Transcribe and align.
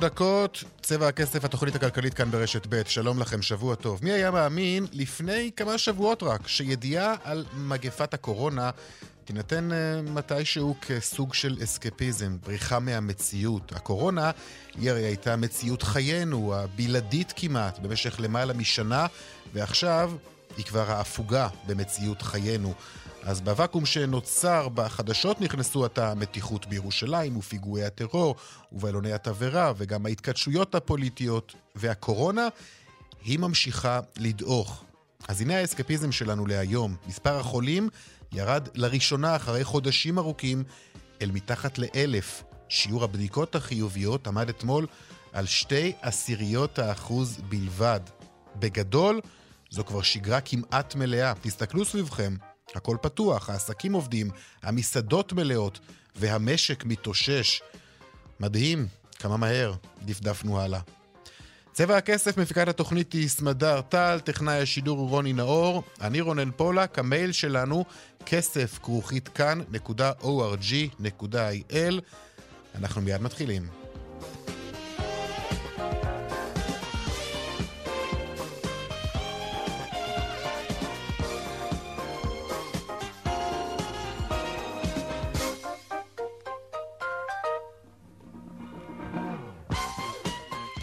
דקות, 0.00 0.64
צבע 0.82 1.08
הכסף, 1.08 1.44
התוכנית 1.44 1.74
הכלכלית 1.74 2.14
כאן 2.14 2.30
ברשת 2.30 2.66
ב', 2.68 2.82
שלום 2.86 3.18
לכם, 3.18 3.42
שבוע 3.42 3.74
טוב. 3.74 4.00
מי 4.02 4.12
היה 4.12 4.30
מאמין 4.30 4.86
לפני 4.92 5.50
כמה 5.56 5.78
שבועות 5.78 6.22
רק, 6.22 6.48
שידיעה 6.48 7.14
על 7.24 7.44
מגפת 7.56 8.14
הקורונה 8.14 8.70
תינתן 9.24 9.68
uh, 9.70 10.10
מתישהו 10.10 10.74
כסוג 10.80 11.34
של 11.34 11.58
אסקפיזם, 11.62 12.36
בריחה 12.46 12.78
מהמציאות. 12.78 13.72
הקורונה 13.72 14.30
היא 14.74 14.90
הרי 14.90 15.04
הייתה 15.04 15.36
מציאות 15.36 15.82
חיינו, 15.82 16.54
הבלעדית 16.54 17.32
כמעט, 17.36 17.78
במשך 17.78 18.20
למעלה 18.20 18.52
משנה, 18.52 19.06
ועכשיו 19.52 20.12
היא 20.56 20.64
כבר 20.64 20.90
ההפוגה 20.90 21.48
במציאות 21.66 22.22
חיינו. 22.22 22.74
אז 23.22 23.40
בוואקום 23.40 23.86
שנוצר 23.86 24.68
בחדשות 24.68 25.40
נכנסו 25.40 25.84
עתה 25.84 26.10
המתיחות 26.10 26.66
בירושלים 26.66 27.36
ופיגועי 27.36 27.84
הטרור 27.84 28.34
ובלוני 28.72 29.12
התבערה 29.12 29.72
וגם 29.76 30.06
ההתכתשויות 30.06 30.74
הפוליטיות 30.74 31.54
והקורונה, 31.74 32.48
היא 33.24 33.38
ממשיכה 33.38 34.00
לדעוך. 34.16 34.84
אז 35.28 35.40
הנה 35.40 35.56
האסקפיזם 35.56 36.12
שלנו 36.12 36.46
להיום. 36.46 36.96
מספר 37.06 37.38
החולים 37.38 37.88
ירד 38.32 38.68
לראשונה 38.74 39.36
אחרי 39.36 39.64
חודשים 39.64 40.18
ארוכים 40.18 40.64
אל 41.22 41.30
מתחת 41.30 41.78
לאלף. 41.78 42.42
שיעור 42.68 43.04
הבדיקות 43.04 43.54
החיוביות 43.54 44.26
עמד 44.26 44.48
אתמול 44.48 44.86
על 45.32 45.46
שתי 45.46 45.92
עשיריות 46.02 46.78
האחוז 46.78 47.40
בלבד. 47.48 48.00
בגדול, 48.56 49.20
זו 49.70 49.84
כבר 49.84 50.02
שגרה 50.02 50.40
כמעט 50.40 50.94
מלאה. 50.94 51.32
תסתכלו 51.42 51.84
סביבכם, 51.84 52.34
הכל 52.74 52.96
פתוח, 53.02 53.50
העסקים 53.50 53.92
עובדים, 53.92 54.30
המסעדות 54.62 55.32
מלאות, 55.32 55.78
והמשק 56.16 56.84
מתאושש. 56.84 57.62
מדהים, 58.40 58.86
כמה 59.18 59.36
מהר 59.36 59.74
דפדפנו 60.02 60.60
הלאה. 60.60 60.80
צבע 61.72 61.96
הכסף, 61.96 62.36
מפיקת 62.36 62.68
התוכנית 62.68 63.12
היא 63.12 63.28
סמדר 63.28 63.80
טל, 63.80 64.20
טכנאי 64.24 64.62
השידור 64.62 64.98
הוא 64.98 65.08
רוני 65.08 65.32
נאור, 65.32 65.82
אני 66.00 66.20
רונן 66.20 66.50
פולק, 66.56 66.98
המייל 66.98 67.32
שלנו 67.32 67.84
כסף 68.26 68.78
כרוכית 68.82 69.28
כאן.org.il. 69.28 70.74
אנחנו 72.74 73.00
מיד 73.00 73.22
מתחילים. 73.22 73.79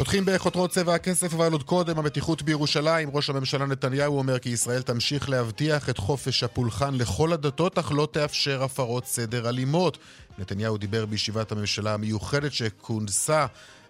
פותחים 0.08 0.26
בחותרות 0.26 0.72
צבע 0.72 0.96
הכסף, 0.96 1.34
אבל 1.34 1.52
עוד 1.52 1.64
קודם 1.64 2.00
המתיחות 2.00 2.42
בירושלים. 2.42 3.10
ראש 3.14 3.30
הממשלה 3.30 3.66
נתניהו 3.66 4.18
אומר 4.18 4.40
כי 4.40 4.50
ישראל 4.50 4.82
תמשיך 4.82 5.30
להבטיח 5.30 5.90
את 5.90 5.98
חופש 5.98 6.44
הפולחן 6.44 6.96
לכל 6.96 7.34
הדתות, 7.34 7.78
אך 7.78 7.92
לא 7.92 8.08
תאפשר 8.12 8.64
הפרות 8.64 9.06
סדר 9.06 9.50
אלימות. 9.50 9.98
נתניהו 10.38 10.78
דיבר 10.78 11.06
בישיבת 11.06 11.52
הממשלה 11.52 11.94
המיוחדת 11.94 12.54
שכונסה 12.54 13.46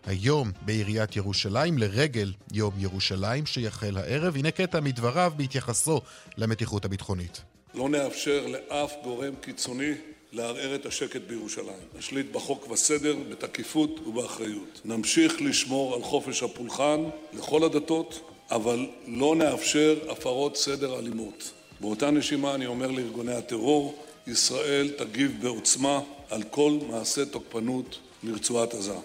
היום 0.06 0.52
בעיריית 0.62 1.16
ירושלים 1.16 1.78
לרגל 1.78 2.34
יום 2.54 2.74
ירושלים 2.78 3.46
שיחל 3.46 3.98
הערב. 3.98 4.36
הנה 4.36 4.52
קטע 4.52 4.80
מדבריו 4.80 5.34
בהתייחסו 5.38 6.02
למתיחות 6.38 6.86
הביטחונית. 6.86 7.42
לא 7.74 7.90
נאפשר 7.90 8.48
לאף 8.48 8.94
גורם 9.04 9.36
קיצוני 9.42 9.94
לערער 10.32 10.76
את 10.76 10.86
השקט 10.86 11.22
בירושלים. 11.28 11.88
נשליט 11.98 12.32
בחוק 12.32 12.72
וסדר, 12.72 13.16
בתקיפות 13.30 14.08
ובאחריות. 14.08 14.82
נמשיך 14.86 15.42
לשמור 15.42 15.96
על 15.96 16.02
חופש 16.02 16.44
הפולחן 16.44 17.04
לכל 17.34 17.64
הדתות, 17.64 18.20
אבל 18.52 18.88
לא 19.08 19.36
נאפשר 19.36 19.96
הפרות 20.10 20.58
סדר 20.58 21.00
אלימות. 21.00 21.52
באותה 21.80 22.12
נשימה 22.12 22.56
אני 22.56 22.66
אומר 22.66 22.92
לארגוני 22.92 23.34
הטרור, 23.34 24.04
ישראל 24.28 24.90
תגיב 24.98 25.38
בעוצמה 25.42 26.00
על 26.30 26.44
כל 26.44 26.78
מעשה 26.90 27.26
תוקפנות 27.26 28.00
לרצועת 28.24 28.74
עזה. 28.74 28.96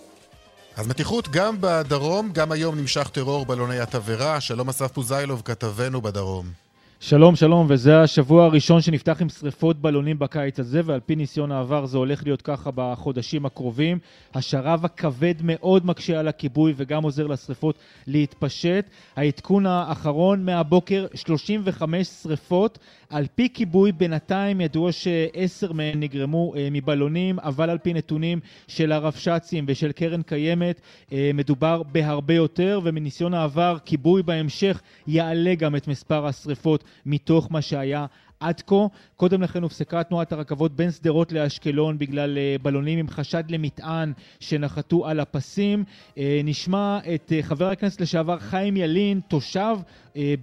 אז 0.76 0.86
מתיחות 0.86 1.28
גם 1.28 1.56
בדרום, 1.60 2.32
גם 2.32 2.52
היום 2.52 2.78
נמשך 2.78 3.08
טרור 3.08 3.46
בלוני 3.46 3.80
התבערה. 3.80 4.40
שלום 4.40 4.68
אסף 4.68 4.92
פוזיילוב, 4.92 5.42
כתבנו 5.44 6.02
בדרום. 6.02 6.61
שלום, 7.04 7.36
שלום, 7.36 7.66
וזה 7.68 8.00
השבוע 8.00 8.44
הראשון 8.44 8.80
שנפתח 8.80 9.22
עם 9.22 9.28
שריפות 9.28 9.76
בלונים 9.76 10.18
בקיץ 10.18 10.60
הזה, 10.60 10.80
ועל 10.84 11.00
פי 11.00 11.16
ניסיון 11.16 11.52
העבר 11.52 11.86
זה 11.86 11.98
הולך 11.98 12.22
להיות 12.24 12.42
ככה 12.42 12.70
בחודשים 12.74 13.46
הקרובים. 13.46 13.98
השרב 14.34 14.84
הכבד 14.84 15.34
מאוד 15.42 15.86
מקשה 15.86 16.20
על 16.20 16.28
הכיבוי 16.28 16.74
וגם 16.76 17.02
עוזר 17.02 17.26
לשריפות 17.26 17.78
להתפשט. 18.06 18.90
העדכון 19.16 19.66
האחרון 19.66 20.44
מהבוקר, 20.44 21.06
35 21.14 22.06
שריפות. 22.06 22.78
על 23.10 23.26
פי 23.34 23.48
כיבוי 23.54 23.92
בינתיים 23.92 24.60
ידוע 24.60 24.92
שעשר 24.92 25.72
מהן 25.72 26.00
נגרמו 26.00 26.54
אה, 26.56 26.68
מבלונים, 26.70 27.38
אבל 27.38 27.70
על 27.70 27.78
פי 27.78 27.92
נתונים 27.92 28.40
של 28.68 28.92
הרבש"צים 28.92 29.64
ושל 29.68 29.92
קרן 29.92 30.22
קיימת, 30.22 30.80
אה, 31.12 31.30
מדובר 31.34 31.82
בהרבה 31.82 32.34
יותר, 32.34 32.80
ומניסיון 32.84 33.34
העבר, 33.34 33.76
כיבוי 33.84 34.22
בהמשך 34.22 34.80
יעלה 35.06 35.54
גם 35.54 35.76
את 35.76 35.88
מספר 35.88 36.26
השריפות 36.26 36.84
מתוך 37.06 37.48
מה 37.50 37.62
שהיה 37.62 38.06
עד 38.42 38.60
כה. 38.66 38.86
קודם 39.16 39.42
לכן 39.42 39.62
הופסקה 39.62 40.02
תנועת 40.02 40.32
הרכבות 40.32 40.76
בין 40.76 40.90
שדרות 40.90 41.32
לאשקלון 41.32 41.98
בגלל 41.98 42.38
אה, 42.38 42.56
בלונים 42.62 42.98
עם 42.98 43.08
חשד 43.08 43.44
למטען 43.48 44.12
שנחתו 44.40 45.06
על 45.06 45.20
הפסים. 45.20 45.84
אה, 46.18 46.40
נשמע 46.44 46.98
את 47.14 47.32
אה, 47.32 47.42
חבר 47.42 47.70
הכנסת 47.70 48.00
לשעבר 48.00 48.38
חיים 48.38 48.76
ילין, 48.76 49.20
תושב 49.28 49.76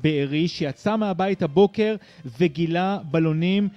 בארי, 0.02 0.48
שיצא 0.48 0.96
מהבית 0.96 1.42
הבוקר 1.42 1.96
וגילה 2.40 2.98
בלונים 3.12 3.70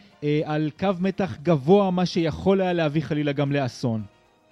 על 0.44 0.70
קו 0.78 0.88
מתח 1.00 1.36
גבוה, 1.42 1.90
מה 1.90 2.06
שיכול 2.06 2.60
היה 2.60 2.72
להביא 2.72 3.02
חלילה 3.02 3.32
גם 3.32 3.52
לאסון. 3.52 4.02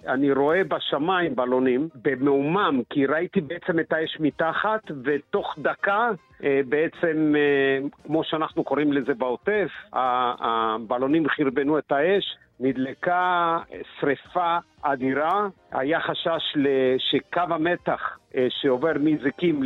אני 0.07 0.31
רואה 0.31 0.63
בשמיים 0.63 1.35
בלונים 1.35 1.89
במעומם, 2.03 2.81
כי 2.89 3.05
ראיתי 3.05 3.41
בעצם 3.41 3.79
את 3.79 3.93
האש 3.93 4.17
מתחת, 4.19 4.91
ותוך 5.03 5.55
דקה 5.57 6.09
אה, 6.43 6.61
בעצם, 6.69 7.33
אה, 7.37 7.87
כמו 8.03 8.23
שאנחנו 8.23 8.63
קוראים 8.63 8.93
לזה 8.93 9.13
בעוטף, 9.13 9.69
הבלונים 9.93 11.29
חרבנו 11.29 11.77
את 11.77 11.91
האש, 11.91 12.37
נדלקה 12.59 13.59
שריפה 13.99 14.57
אדירה, 14.81 15.47
היה 15.71 15.99
חשש 15.99 16.57
שקו 16.97 17.41
המתח 17.49 18.17
אה, 18.35 18.47
שעובר 18.49 18.91
מזיקים 18.99 19.63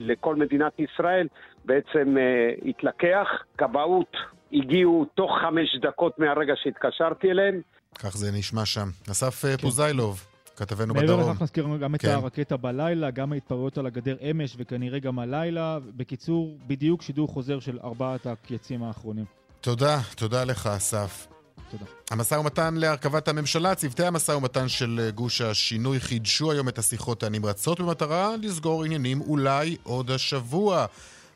לכל 0.00 0.36
מדינת 0.36 0.80
ישראל 0.80 1.26
בעצם 1.64 2.16
התלקח. 2.64 3.28
כבאות 3.58 4.16
הגיעו 4.52 5.06
תוך 5.14 5.38
חמש 5.38 5.76
דקות 5.76 6.18
מהרגע 6.18 6.54
שהתקשרתי 6.56 7.30
אליהם, 7.30 7.60
כך 7.98 8.16
זה 8.16 8.30
נשמע 8.30 8.64
שם. 8.64 8.90
אסף 9.10 9.44
אה, 9.44 9.56
כן. 9.56 9.62
פוזיילוב, 9.62 10.24
כתבנו 10.56 10.94
בדרום. 10.94 11.20
מעבר 11.20 11.32
לכך 11.32 11.42
נזכיר 11.42 11.66
גם 11.80 11.94
את 11.94 12.00
כן. 12.00 12.08
הרקטה 12.10 12.56
בלילה, 12.56 13.10
גם 13.10 13.32
ההתפרעויות 13.32 13.78
על 13.78 13.86
הגדר 13.86 14.16
אמש 14.30 14.56
וכנראה 14.58 14.98
גם 14.98 15.18
הלילה. 15.18 15.78
בקיצור, 15.96 16.58
בדיוק 16.66 17.02
שידור 17.02 17.28
חוזר 17.28 17.60
של 17.60 17.78
ארבעת 17.84 18.26
הקייצים 18.26 18.82
האחרונים. 18.82 19.24
תודה, 19.60 20.00
תודה 20.16 20.44
לך, 20.44 20.66
אסף. 20.66 21.26
תודה. 21.70 21.84
המשא 22.10 22.34
ומתן 22.34 22.74
להרכבת 22.74 23.28
הממשלה, 23.28 23.74
צוותי 23.74 24.04
המשא 24.04 24.32
ומתן 24.32 24.68
של 24.68 25.00
אה, 25.02 25.10
גוש 25.10 25.40
השינוי 25.40 26.00
חידשו 26.00 26.52
היום 26.52 26.68
את 26.68 26.78
השיחות 26.78 27.22
הנמרצות 27.22 27.80
במטרה 27.80 28.36
לסגור 28.42 28.84
עניינים 28.84 29.20
אולי 29.20 29.76
עוד 29.82 30.10
השבוע. 30.10 30.86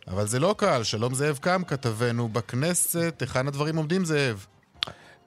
אבל 0.09 0.27
זה 0.27 0.39
לא 0.39 0.55
קל, 0.59 0.83
שלום 0.83 1.15
זאב 1.15 1.39
קם, 1.41 1.63
כתבנו 1.67 2.29
בכנסת, 2.29 3.17
היכן 3.21 3.49
הדברים 3.49 3.77
עומדים 3.77 4.05
זאב? 4.05 4.47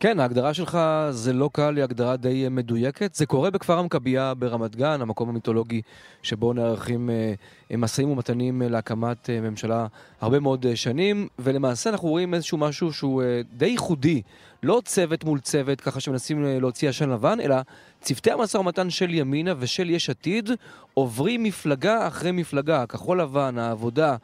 כן, 0.04 0.20
ההגדרה 0.20 0.54
שלך 0.54 0.78
זה 1.10 1.34
לא 1.34 1.50
קל, 1.54 1.76
היא 1.76 1.84
הגדרה 1.84 2.18
די 2.18 2.50
מדויקת. 2.52 3.16
זה 3.16 3.26
קורה 3.26 3.52
בכפר 3.52 3.80
המכבייה 3.80 4.34
ברמת 4.34 4.76
גן, 4.76 5.02
המקום 5.02 5.30
המיתולוגי 5.30 5.82
שבו 6.24 6.54
נערכים 6.54 7.10
אה, 7.10 7.78
משאים 7.78 8.10
ומתנים 8.10 8.62
אה, 8.62 8.70
להקמת 8.70 9.30
אה, 9.30 9.42
ממשלה 9.42 9.88
הרבה 10.22 10.40
מאוד 10.40 10.66
שנים, 10.76 11.28
ולמעשה 11.40 11.90
אנחנו 11.90 12.10
רואים 12.10 12.34
איזשהו 12.34 12.58
משהו 12.58 12.94
שהוא 12.94 13.24
די 13.54 13.66
ייחודי. 13.66 14.22
לא 14.64 14.82
צוות 14.86 15.24
מול 15.24 15.40
צוות, 15.40 15.82
ככה 15.82 16.00
שמנסים 16.00 16.44
להוציא 16.44 16.90
עשן 16.90 17.10
לבן, 17.10 17.40
אלא 17.40 17.56
צוותי 18.02 18.32
המשא 18.32 18.58
ומתן 18.58 18.90
של 18.90 19.14
ימינה 19.14 19.54
ושל 19.60 19.90
יש 19.90 20.10
עתיד 20.10 20.50
עוברים 20.94 21.44
מפלגה 21.44 22.08
אחרי 22.08 22.32
מפלגה, 22.32 22.86
כחול 22.86 23.22
לבן, 23.22 23.58
העבודה, 23.58 24.10
אה, 24.12 24.18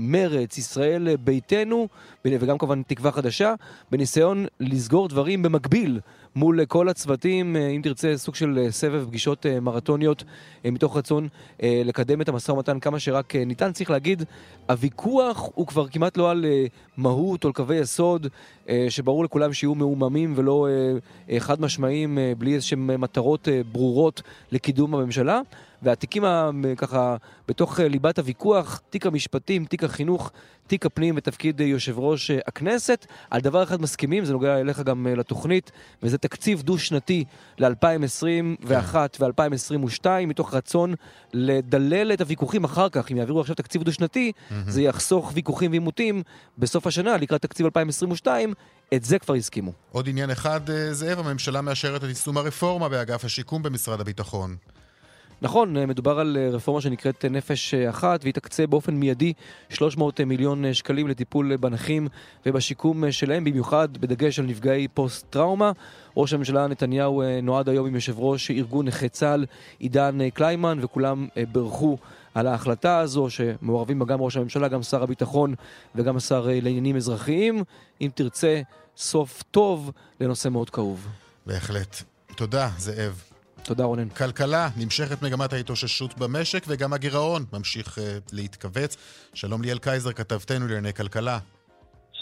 מרץ, 0.00 0.58
ישראל 0.58 1.16
ביתנו, 1.16 1.88
וגם 2.24 2.58
כמובן 2.58 2.82
תקווה 2.82 3.12
חדשה, 3.12 3.54
בניסיון 3.90 4.46
לסגור 4.60 5.08
דברים 5.08 5.42
במקביל 5.42 6.00
מול 6.36 6.64
כל 6.64 6.88
הצוותים, 6.88 7.56
אה, 7.56 7.68
אם 7.68 7.80
תרצה, 7.84 8.16
סוג 8.16 8.34
של 8.34 8.58
אה, 8.58 8.72
סבב 8.72 9.04
פגישות 9.06 9.46
מרתוניות, 9.62 10.24
מתוך 10.64 10.96
רצון 10.96 11.28
לקדם 11.62 12.20
את 12.20 12.28
המשא 12.28 12.52
ומתן 12.52 12.80
כמה 12.80 12.98
שרק 12.98 13.36
ניתן. 13.36 13.72
צריך 13.72 13.90
להגיד, 13.90 14.22
הוויכוח 14.68 15.50
הוא 15.54 15.66
כבר 15.66 15.88
כמעט 15.88 16.16
לא 16.16 16.30
על 16.30 16.44
מהות 16.96 17.44
או 17.44 17.48
על 17.48 17.52
קווי 17.52 17.76
יסוד, 17.76 18.26
שברור 18.88 19.24
לכולם 19.24 19.52
שיהיו 19.52 19.74
מעוממים 19.74 20.32
ולא 20.36 20.68
חד 21.38 21.60
משמעיים, 21.60 22.18
בלי 22.38 22.54
איזשהם 22.54 23.00
מטרות 23.00 23.48
ברורות 23.72 24.22
לקידום 24.52 24.94
הממשלה. 24.94 25.40
והתיקים 25.82 26.22
ככה 26.76 27.16
בתוך 27.48 27.80
אה, 27.80 27.88
ליבת 27.88 28.18
הוויכוח, 28.18 28.80
תיק 28.90 29.06
המשפטים, 29.06 29.64
תיק 29.64 29.84
החינוך, 29.84 30.32
תיק 30.66 30.86
הפנים 30.86 31.14
ותפקיד 31.16 31.60
אה, 31.60 31.66
יושב 31.66 31.98
ראש 31.98 32.30
אה, 32.30 32.38
הכנסת. 32.46 33.06
על 33.30 33.40
דבר 33.40 33.62
אחד 33.62 33.80
מסכימים, 33.80 34.24
זה 34.24 34.32
נוגע 34.32 34.60
אליך 34.60 34.80
גם 34.80 35.06
לתוכנית, 35.06 35.72
וזה 36.02 36.18
תקציב 36.18 36.62
דו-שנתי 36.62 37.24
ל-2021 37.58 38.94
ו-2022, 39.20 40.06
מתוך 40.26 40.54
רצון 40.54 40.94
לדלל 41.32 42.12
את 42.12 42.20
הוויכוחים 42.20 42.64
אחר 42.64 42.88
כך. 42.88 43.12
אם 43.12 43.16
יעבירו 43.16 43.40
עכשיו 43.40 43.56
תקציב 43.56 43.82
דו-שנתי, 43.82 44.32
mm-hmm. 44.36 44.54
זה 44.66 44.82
יחסוך 44.82 45.32
ויכוחים 45.34 45.70
ועימותים 45.70 46.22
בסוף 46.58 46.86
השנה, 46.86 47.16
לקראת 47.16 47.42
תקציב 47.42 47.66
2022. 47.66 48.54
את 48.94 49.04
זה 49.04 49.18
כבר 49.18 49.34
הסכימו. 49.34 49.72
עוד 49.92 50.08
עניין 50.08 50.30
אחד, 50.30 50.60
זאב, 50.92 51.18
הממשלה 51.18 51.60
מאשרת 51.60 52.04
את 52.04 52.08
יישום 52.08 52.36
הרפורמה 52.36 52.88
באגף 52.88 53.24
השיקום 53.24 53.62
במשרד 53.62 54.00
הביטחון. 54.00 54.56
נכון, 55.42 55.76
אה, 55.76 55.86
מדובר 55.86 56.18
על 56.20 56.36
אה, 56.40 56.48
רפורמה 56.48 56.80
שנקראת 56.80 57.24
אה, 57.24 57.30
נפש 57.30 57.74
אחת, 57.74 58.20
והיא 58.22 58.34
תקצה 58.34 58.66
באופן 58.66 58.94
מיידי 58.94 59.32
300 59.68 60.20
מיליון 60.20 60.74
שקלים 60.74 61.08
לטיפול 61.08 61.56
בנכים 61.56 62.08
ובשיקום 62.46 63.12
שלהם, 63.12 63.44
במיוחד 63.44 63.98
בדגש 63.98 64.38
על 64.38 64.46
נפגעי 64.46 64.88
פוסט-טראומה. 64.88 65.72
ראש 66.16 66.32
הממשלה 66.32 66.66
נתניהו 66.66 67.22
נועד 67.42 67.68
היום 67.68 67.86
עם 67.86 67.94
יושב 67.94 68.18
ראש 68.18 68.50
ארגון 68.50 68.86
נכי 68.86 69.08
צה"ל 69.08 69.44
עידן 69.78 70.30
קליימן, 70.30 70.78
וכולם 70.82 71.28
בירכו 71.52 71.98
על 72.36 72.46
ההחלטה 72.46 72.98
הזו, 72.98 73.30
שמעורבים 73.30 73.98
בה 73.98 74.04
גם 74.04 74.20
ראש 74.20 74.36
הממשלה, 74.36 74.68
גם 74.68 74.82
שר 74.82 75.02
הביטחון 75.02 75.54
וגם 75.94 76.16
השר 76.16 76.46
לעניינים 76.46 76.96
אזרחיים. 76.96 77.64
אם 78.00 78.10
תרצה, 78.14 78.60
סוף 78.96 79.42
טוב 79.50 79.92
לנושא 80.20 80.48
מאוד 80.48 80.70
כאוב. 80.70 81.08
בהחלט. 81.46 82.02
תודה, 82.36 82.70
זאב. 82.78 83.22
תודה 83.62 83.84
רונן. 83.84 84.08
כלכלה, 84.08 84.68
נמשכת 84.76 85.22
מגמת 85.22 85.52
ההתאוששות 85.52 86.18
במשק 86.18 86.64
וגם 86.68 86.92
הגירעון 86.92 87.44
ממשיך 87.52 87.98
uh, 87.98 88.00
להתכווץ. 88.32 88.96
שלום 89.34 89.62
ליאל 89.62 89.78
קייזר, 89.78 90.12
כתבתנו 90.12 90.66
לענייני 90.66 90.94
כלכלה. 90.94 91.38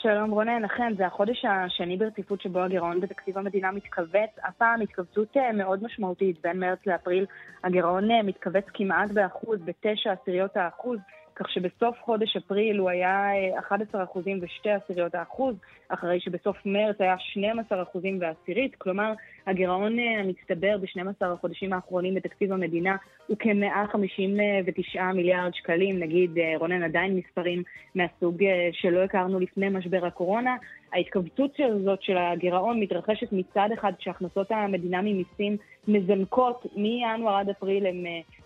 שלום 0.05 0.31
רונן, 0.31 0.65
אכן, 0.65 0.95
זה 0.97 1.07
החודש 1.07 1.45
השני 1.45 1.97
ברציפות 1.97 2.41
שבו 2.41 2.61
הגירעון 2.61 3.01
בתקציב 3.01 3.39
המדינה 3.39 3.71
מתכווץ. 3.73 4.31
הפעם 4.43 4.81
התכווצות 4.81 5.37
אה, 5.37 5.53
מאוד 5.53 5.83
משמעותית, 5.85 6.37
בין 6.43 6.61
מרץ 6.61 6.79
לאפריל 6.87 7.27
הגירעון 7.65 8.11
אה, 8.11 8.23
מתכווץ 8.23 8.65
כמעט 8.75 9.11
באחוז, 9.11 9.59
בתשע 9.65 10.13
עשיריות 10.13 10.57
האחוז. 10.57 10.99
כך 11.37 11.51
שבסוף 11.51 11.97
חודש 12.05 12.37
אפריל 12.37 12.79
הוא 12.79 12.91
היה 12.91 13.29
11 13.59 14.01
אה, 14.01 14.05
אחוזים 14.05 14.39
ושתי 14.43 14.71
עשיריות 14.71 15.15
האחוז, 15.15 15.55
אחרי 15.89 16.21
שבסוף 16.21 16.57
מרץ 16.67 17.01
היה 17.01 17.19
12 17.19 17.83
אחוזים 17.83 18.19
ועשירית, 18.21 18.75
כלומר 18.75 19.13
הגירעון 19.47 19.99
אה, 19.99 20.21
המצטבר 20.21 20.77
ב-12 20.79 21.27
החודשים 21.27 21.73
האחרונים 21.73 22.15
בתקציב 22.15 22.53
המדינה 22.53 22.97
הוא 23.27 23.37
כ-159 23.39 25.01
מיליארד 25.15 25.55
שקלים, 25.55 25.99
נגיד 25.99 26.39
אה, 26.39 26.55
רונן 26.59 26.83
עדיין 26.83 27.17
מספרים 27.17 27.63
מהסוג 27.95 28.43
שלא 28.73 29.01
הכרנו 29.01 29.41
לפני 29.41 29.69
משבר 29.69 30.07
הקורונה. 30.07 30.57
ההתכווצות 30.93 31.51
הזאת 31.59 32.03
של 32.03 32.17
הגירעון 32.17 32.81
מתרחשת 32.81 33.33
מצד 33.33 33.69
אחד 33.75 33.93
כשהכנסות 33.99 34.51
המדינה 34.51 35.03
ממיסים 35.03 35.57
מזנקות 35.89 36.67
מינואר 36.77 37.37
עד 37.37 37.49
אפריל 37.49 37.87
הם 37.87 38.05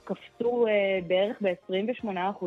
קפצו 0.08 0.66
uh, 0.66 0.70
בערך 1.06 1.36
ב-28% 1.42 2.44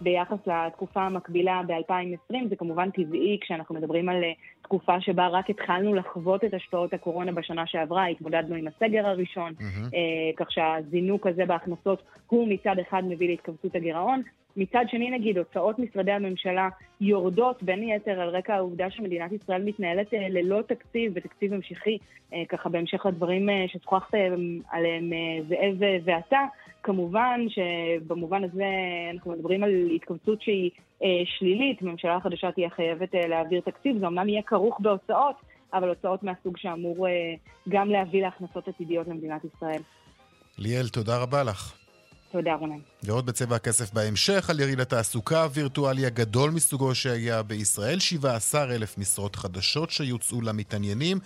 ביחס 0.00 0.38
לתקופה 0.46 1.02
המקבילה 1.02 1.60
ב-2020. 1.66 2.34
זה 2.48 2.56
כמובן 2.56 2.90
טבעי 2.90 3.38
כשאנחנו 3.40 3.74
מדברים 3.74 4.08
על 4.08 4.22
uh, 4.22 4.62
תקופה 4.62 5.00
שבה 5.00 5.28
רק 5.28 5.50
התחלנו 5.50 5.94
לחוות 5.94 6.44
את 6.44 6.54
השפעות 6.54 6.94
הקורונה 6.94 7.32
בשנה 7.32 7.66
שעברה, 7.66 8.06
התמודדנו 8.06 8.54
עם 8.54 8.66
הסגר 8.68 9.06
הראשון, 9.06 9.52
mm-hmm. 9.58 9.90
uh, 9.90 10.36
כך 10.36 10.52
שהזינוק 10.52 11.26
הזה 11.26 11.46
בהכנסות 11.46 12.02
הוא 12.26 12.48
מצד 12.48 12.78
אחד 12.88 13.02
מביא 13.04 13.28
להתכווצות 13.28 13.74
הגירעון. 13.74 14.22
מצד 14.56 14.84
שני, 14.88 15.10
נגיד, 15.10 15.38
הוצאות 15.38 15.78
משרדי 15.78 16.12
הממשלה 16.12 16.68
יורדות 17.00 17.62
בין 17.62 17.80
היתר 17.80 18.20
על 18.20 18.28
רקע 18.28 18.54
העובדה 18.54 18.90
שמדינת 18.90 19.32
ישראל 19.32 19.62
מתנהלת 19.64 20.06
ללא 20.12 20.62
תקציב 20.68 21.12
ותקציב 21.14 21.52
המשכי, 21.52 21.98
ככה 22.48 22.68
בהמשך 22.68 23.06
לדברים 23.06 23.48
ששוחחת 23.66 24.14
עליהם 24.70 25.12
זאב 25.48 25.76
ואתה. 26.04 26.40
כמובן 26.82 27.40
שבמובן 27.48 28.44
הזה 28.44 28.64
אנחנו 29.14 29.32
מדברים 29.32 29.64
על 29.64 29.70
התכווצות 29.96 30.42
שהיא 30.42 30.70
אה, 31.02 31.08
שלילית, 31.38 31.82
הממשלה 31.82 32.16
החדשה 32.16 32.52
תהיה 32.52 32.70
חייבת 32.70 33.14
אה, 33.14 33.26
להעביר 33.28 33.60
תקציב, 33.60 33.98
זה 34.00 34.06
אמנם 34.06 34.28
יהיה 34.28 34.42
כרוך 34.42 34.80
בהוצאות, 34.80 35.36
אבל 35.72 35.88
הוצאות 35.88 36.22
מהסוג 36.22 36.56
שאמור 36.56 37.08
אה, 37.08 37.12
גם 37.68 37.90
להביא 37.90 38.22
להכנסות 38.22 38.68
עתידיות 38.68 39.08
למדינת 39.08 39.42
ישראל. 39.44 39.82
ליאל, 40.58 40.88
תודה 40.88 41.22
רבה 41.22 41.42
לך. 41.42 41.81
תודה, 42.32 42.54
רונן. 42.54 42.78
ועוד 43.02 43.26
בצבע 43.26 43.56
הכסף 43.56 43.92
בהמשך 43.92 44.50
על 44.50 44.60
יריד 44.60 44.80
התעסוקה 44.80 45.42
הווירטואלי 45.42 46.06
הגדול 46.06 46.50
מסוגו 46.50 46.94
שהיה 46.94 47.42
בישראל, 47.42 47.98
17 47.98 48.64
אלף 48.64 48.98
משרות 48.98 49.36
חדשות 49.36 49.90
שיוצאו 49.90 50.40
למתעניינים, 50.40 51.18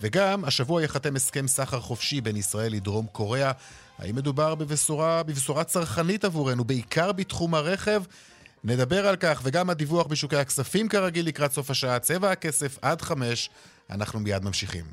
וגם 0.00 0.44
השבוע 0.44 0.82
ייחתם 0.82 1.16
הסכם 1.16 1.48
סחר 1.48 1.80
חופשי 1.80 2.20
בין 2.20 2.36
ישראל 2.36 2.72
לדרום 2.72 3.06
קוריאה. 3.12 3.52
האם 3.98 4.16
מדובר 4.16 4.54
בבשורה, 4.54 5.22
בבשורה 5.22 5.64
צרכנית 5.64 6.24
עבורנו, 6.24 6.64
בעיקר 6.64 7.12
בתחום 7.12 7.54
הרכב? 7.54 8.02
נדבר 8.64 9.06
על 9.06 9.16
כך, 9.16 9.40
וגם 9.44 9.70
הדיווח 9.70 10.06
בשוקי 10.06 10.36
הכספים 10.36 10.88
כרגיל 10.88 11.26
לקראת 11.26 11.52
סוף 11.52 11.70
השעה, 11.70 11.98
צבע 11.98 12.30
הכסף 12.30 12.78
עד 12.82 13.02
חמש. 13.02 13.50
אנחנו 13.90 14.20
מיד 14.20 14.44
ממשיכים. 14.44 14.84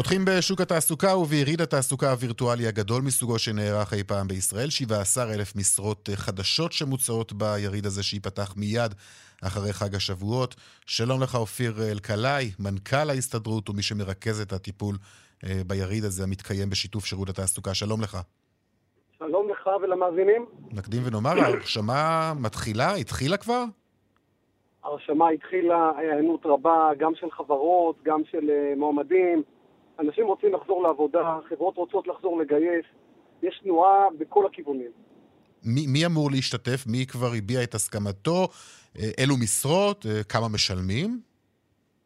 פותחים 0.00 0.24
בשוק 0.24 0.60
התעסוקה 0.60 1.16
וביריד 1.16 1.60
התעסוקה 1.60 2.10
הווירטואלי 2.10 2.66
הגדול 2.66 3.02
מסוגו 3.02 3.38
שנערך 3.38 3.92
אי 3.92 4.04
פעם 4.04 4.28
בישראל. 4.28 4.70
17 4.70 5.34
אלף 5.34 5.56
משרות 5.56 6.08
חדשות 6.14 6.72
שמוצעות 6.72 7.32
ביריד 7.32 7.86
הזה 7.86 8.02
שייפתח 8.02 8.54
מיד 8.56 8.94
אחרי 9.42 9.72
חג 9.72 9.94
השבועות. 9.94 10.54
שלום 10.86 11.22
לך 11.22 11.34
אופיר 11.34 11.72
אלקלעי, 11.92 12.50
מנכ"ל 12.58 13.10
ההסתדרות 13.10 13.68
ומי 13.70 13.82
שמרכז 13.82 14.40
את 14.40 14.52
הטיפול 14.52 14.96
אה, 15.44 15.60
ביריד 15.66 16.04
הזה 16.04 16.22
המתקיים 16.22 16.70
בשיתוף 16.70 17.04
שירות 17.04 17.28
התעסוקה. 17.28 17.74
שלום 17.74 18.00
לך. 18.00 18.18
שלום 19.18 19.50
לך 19.50 19.70
ולמאזינים. 19.82 20.46
נקדים 20.72 21.02
ונאמר, 21.04 21.40
ההרשמה 21.40 22.32
מתחילה? 22.40 22.94
התחילה 22.94 23.36
כבר? 23.36 23.64
ההרשמה 24.84 25.28
התחילה, 25.28 25.92
היענות 25.96 26.40
רבה, 26.44 26.90
גם 26.98 27.12
של 27.14 27.30
חברות, 27.30 27.96
גם 28.02 28.20
של 28.30 28.50
אה, 28.50 28.72
מועמדים. 28.76 29.42
אנשים 30.00 30.26
רוצים 30.26 30.54
לחזור 30.54 30.82
לעבודה, 30.82 31.38
חברות 31.48 31.76
רוצות 31.76 32.06
לחזור 32.06 32.40
לגייס, 32.40 32.84
יש 33.42 33.60
תנועה 33.62 34.06
בכל 34.18 34.46
הכיוונים. 34.46 34.90
מי, 35.64 35.86
מי 35.86 36.06
אמור 36.06 36.30
להשתתף? 36.30 36.84
מי 36.86 37.06
כבר 37.06 37.30
הביע 37.38 37.62
את 37.62 37.74
הסכמתו? 37.74 38.48
אה, 38.98 39.10
אילו 39.18 39.34
משרות? 39.42 40.06
אה, 40.06 40.22
כמה 40.22 40.48
משלמים? 40.54 41.20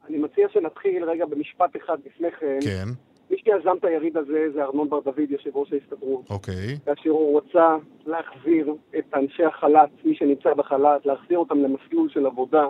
אני 0.08 0.18
מציע 0.18 0.48
שנתחיל 0.52 1.04
רגע 1.04 1.26
במשפט 1.26 1.76
אחד 1.76 1.98
לפני 2.06 2.28
כן. 2.40 2.58
כן. 2.64 2.88
מי 3.30 3.36
שיזם 3.38 3.76
את 3.78 3.84
היריד 3.84 4.16
הזה 4.16 4.46
זה 4.54 4.62
ארנון 4.62 4.90
בר 4.90 5.00
דוד, 5.00 5.30
יושב 5.30 5.56
ראש 5.56 5.72
ההסתדרות. 5.72 6.30
אוקיי. 6.30 6.78
כאשר 6.84 7.10
הוא 7.10 7.32
רוצה 7.32 7.76
להחזיר 8.06 8.74
את 8.98 9.04
אנשי 9.14 9.44
החל"ת, 9.44 9.90
מי 10.04 10.14
שנמצא 10.16 10.54
בחל"ת, 10.54 11.06
להחזיר 11.06 11.38
אותם 11.38 11.58
למסלול 11.58 12.08
של 12.10 12.26
עבודה, 12.26 12.66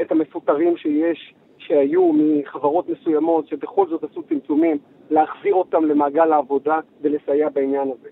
את 0.00 0.12
המפוטרים 0.12 0.76
שיש, 0.76 1.34
שהיו 1.68 2.12
מחברות 2.12 2.88
מסוימות 2.88 3.48
שבכל 3.48 3.86
זאת 3.88 4.04
עשו 4.04 4.22
צמצומים, 4.22 4.78
להחזיר 5.10 5.54
אותם 5.54 5.84
למעגל 5.84 6.32
העבודה 6.32 6.80
ולסייע 7.02 7.48
בעניין 7.48 7.90
הזה. 7.90 8.08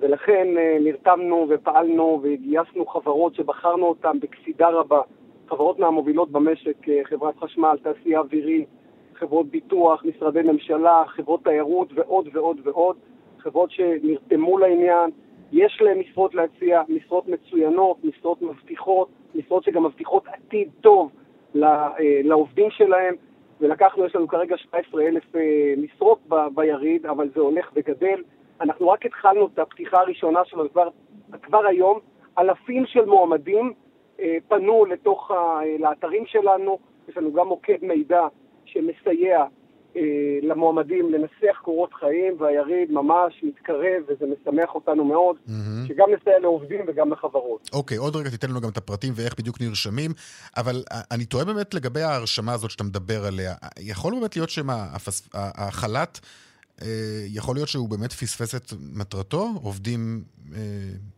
ולכן 0.00 0.48
אה, 0.58 0.76
נרתמנו 0.80 1.46
ופעלנו 1.48 2.20
וגייסנו 2.22 2.86
חברות 2.86 3.34
שבחרנו 3.34 3.86
אותן 3.86 4.20
בקפידה 4.20 4.68
רבה, 4.68 5.00
חברות 5.48 5.78
מהמובילות 5.78 6.30
במשק, 6.30 6.88
אה, 6.88 7.00
חברת 7.04 7.36
חשמל, 7.38 7.76
תעשייה 7.82 8.18
אווירית, 8.20 8.68
חברות 9.14 9.46
ביטוח, 9.46 10.04
משרדי 10.04 10.42
ממשלה, 10.42 11.02
חברות 11.06 11.44
תיירות 11.44 11.88
ועוד 11.94 12.28
ועוד 12.32 12.60
ועוד, 12.64 12.96
חברות 13.38 13.70
שנרתמו 13.70 14.58
לעניין, 14.58 15.10
יש 15.52 15.78
להם 15.80 16.00
משרות 16.00 16.34
להציע, 16.34 16.82
משרות 16.88 17.28
מצוינות, 17.28 18.04
משרות 18.04 18.42
מבטיחות, 18.42 19.08
משרות 19.34 19.64
שגם 19.64 19.84
מבטיחות 19.84 20.24
עתיד 20.26 20.68
טוב 20.80 21.10
לעובדים 22.24 22.70
שלהם, 22.70 23.14
ולקחנו, 23.60 24.06
יש 24.06 24.16
לנו 24.16 24.28
כרגע 24.28 24.56
17,000 24.56 25.34
משרות 25.76 26.18
ביריד, 26.54 27.06
אבל 27.06 27.28
זה 27.34 27.40
הולך 27.40 27.70
וגדל. 27.74 28.22
אנחנו 28.60 28.88
רק 28.88 29.06
התחלנו 29.06 29.48
את 29.54 29.58
הפתיחה 29.58 30.00
הראשונה 30.00 30.44
שלנו, 30.44 30.70
כבר, 30.70 30.88
כבר 31.42 31.66
היום 31.66 31.98
אלפים 32.38 32.86
של 32.86 33.04
מועמדים 33.04 33.72
אה, 34.20 34.36
פנו 34.48 34.84
לתוך 34.84 35.30
אה, 35.30 35.60
לאתרים 35.78 36.26
שלנו, 36.26 36.78
יש 37.08 37.16
לנו 37.16 37.32
גם 37.32 37.46
מוקד 37.46 37.78
מידע 37.82 38.26
שמסייע 38.64 39.40
אה, 39.40 39.46
למועמדים 40.42 41.12
לנסח 41.12 41.58
קורות 41.62 41.90
חיים, 42.00 42.36
והיריד 42.40 42.90
ממש 42.90 43.34
מתקרב, 43.42 44.02
וזה 44.08 44.24
משמח 44.26 44.74
אותנו 44.74 45.04
מאוד, 45.04 45.36
mm-hmm. 45.36 45.88
שגם 45.88 46.06
נסייע 46.20 46.38
לעובדים 46.38 46.80
וגם 46.88 47.12
לחברות. 47.12 47.70
אוקיי, 47.72 47.96
עוד 47.96 48.16
רגע 48.16 48.30
תיתן 48.30 48.50
לנו 48.50 48.60
גם 48.60 48.68
את 48.68 48.76
הפרטים 48.76 49.12
ואיך 49.16 49.38
בדיוק 49.38 49.60
נרשמים, 49.60 50.10
אבל 50.56 50.82
אני 51.10 51.24
תוהה 51.24 51.44
באמת 51.44 51.74
לגבי 51.74 52.02
ההרשמה 52.02 52.52
הזאת 52.52 52.70
שאתה 52.70 52.84
מדבר 52.84 53.24
עליה. 53.26 53.54
יכול 53.78 54.14
באמת 54.14 54.36
להיות 54.36 54.50
שהחל"ת... 54.50 56.20
אה, 56.82 57.24
יכול 57.26 57.56
להיות 57.56 57.68
שהוא 57.68 57.88
באמת 57.88 58.12
פספס 58.12 58.54
את 58.54 58.72
מטרתו? 58.80 59.48
עובדים 59.62 60.24
אה, 60.54 60.60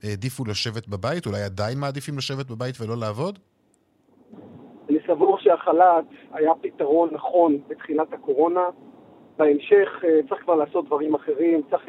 העדיפו 0.03 0.45
לשבת 0.45 0.89
בבית? 0.89 1.27
אולי 1.27 1.43
עדיין 1.43 1.79
מעדיפים 1.79 2.19
לשבת 2.19 2.47
בבית 2.47 2.81
ולא 2.81 2.97
לעבוד? 2.97 3.39
שהחל"ת 5.43 6.05
היה 6.33 6.53
פתרון 6.61 7.09
נכון 7.13 7.59
בתחילת 7.69 8.13
הקורונה. 8.13 8.69
בהמשך 9.39 10.05
אה, 10.05 10.21
צריך 10.29 10.43
כבר 10.43 10.55
לעשות 10.55 10.87
דברים 10.87 11.15
אחרים, 11.15 11.63
צריך 11.71 11.83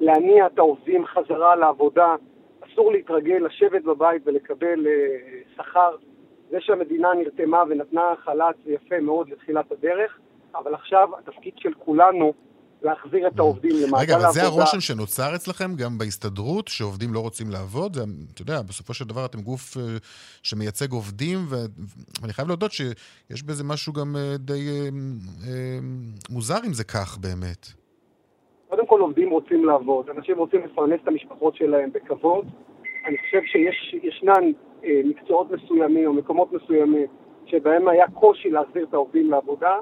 להניע 0.00 0.46
את 0.46 0.58
העובדים 0.58 1.06
חזרה 1.06 1.56
לעבודה. 1.56 2.14
אסור 2.60 2.92
להתרגל 2.92 3.44
לשבת 3.44 3.82
בבית 3.82 4.22
ולקבל 4.26 4.86
שכר. 5.56 5.96
זה 6.50 6.60
שהמדינה 6.60 7.14
נרתמה 7.14 7.62
ונתנה 7.68 8.12
חל"ת 8.18 8.54
זה 8.64 8.72
יפה 8.72 9.00
מאוד 9.00 9.28
לתחילת 9.28 9.72
הדרך, 9.72 10.18
אבל 10.54 10.74
עכשיו 10.74 11.08
התפקיד 11.18 11.52
של 11.56 11.74
כולנו 11.74 12.32
להחזיר 12.82 13.26
את 13.26 13.38
העובדים 13.38 13.70
למעגל 13.70 13.94
העבודה. 13.94 14.00
רגע, 14.02 14.16
אבל 14.16 14.32
זה 14.32 14.42
הרושם 14.42 14.80
שנוצר 14.80 15.34
אצלכם 15.34 15.74
גם 15.76 15.98
בהסתדרות, 15.98 16.68
שעובדים 16.68 17.14
לא 17.14 17.20
רוצים 17.20 17.50
לעבוד? 17.50 17.94
זה, 17.94 18.02
אתה 18.34 18.42
יודע, 18.42 18.62
בסופו 18.62 18.94
של 18.94 19.04
דבר 19.04 19.24
אתם 19.24 19.40
גוף 19.40 19.76
uh, 19.76 19.80
שמייצג 20.42 20.92
עובדים, 20.92 21.38
ואני 21.48 22.32
חייב 22.32 22.48
להודות 22.48 22.72
שיש 22.72 23.42
בזה 23.42 23.64
משהו 23.64 23.92
גם 23.92 24.16
uh, 24.16 24.38
די 24.38 24.68
uh, 24.88 25.52
מוזר 26.30 26.58
אם 26.66 26.72
זה 26.72 26.84
כך 26.84 27.18
באמת. 27.18 27.66
קודם 28.68 28.86
כל 28.86 29.00
עובדים 29.00 29.30
רוצים 29.30 29.64
לעבוד, 29.64 30.10
אנשים 30.10 30.38
רוצים 30.38 30.60
לפרנס 30.64 31.00
את 31.02 31.08
המשפחות 31.08 31.56
שלהם 31.56 31.90
בכבוד. 31.92 32.46
אני 33.06 33.16
חושב 33.18 33.40
שישנן 33.44 34.44
מקצועות 35.04 35.50
מסוימים 35.50 36.06
או 36.06 36.12
מקומות 36.12 36.52
מסוימים 36.52 37.06
שבהם 37.46 37.88
היה 37.88 38.04
קושי 38.14 38.50
להחזיר 38.50 38.86
את 38.88 38.94
העובדים 38.94 39.30
לעבודה. 39.30 39.74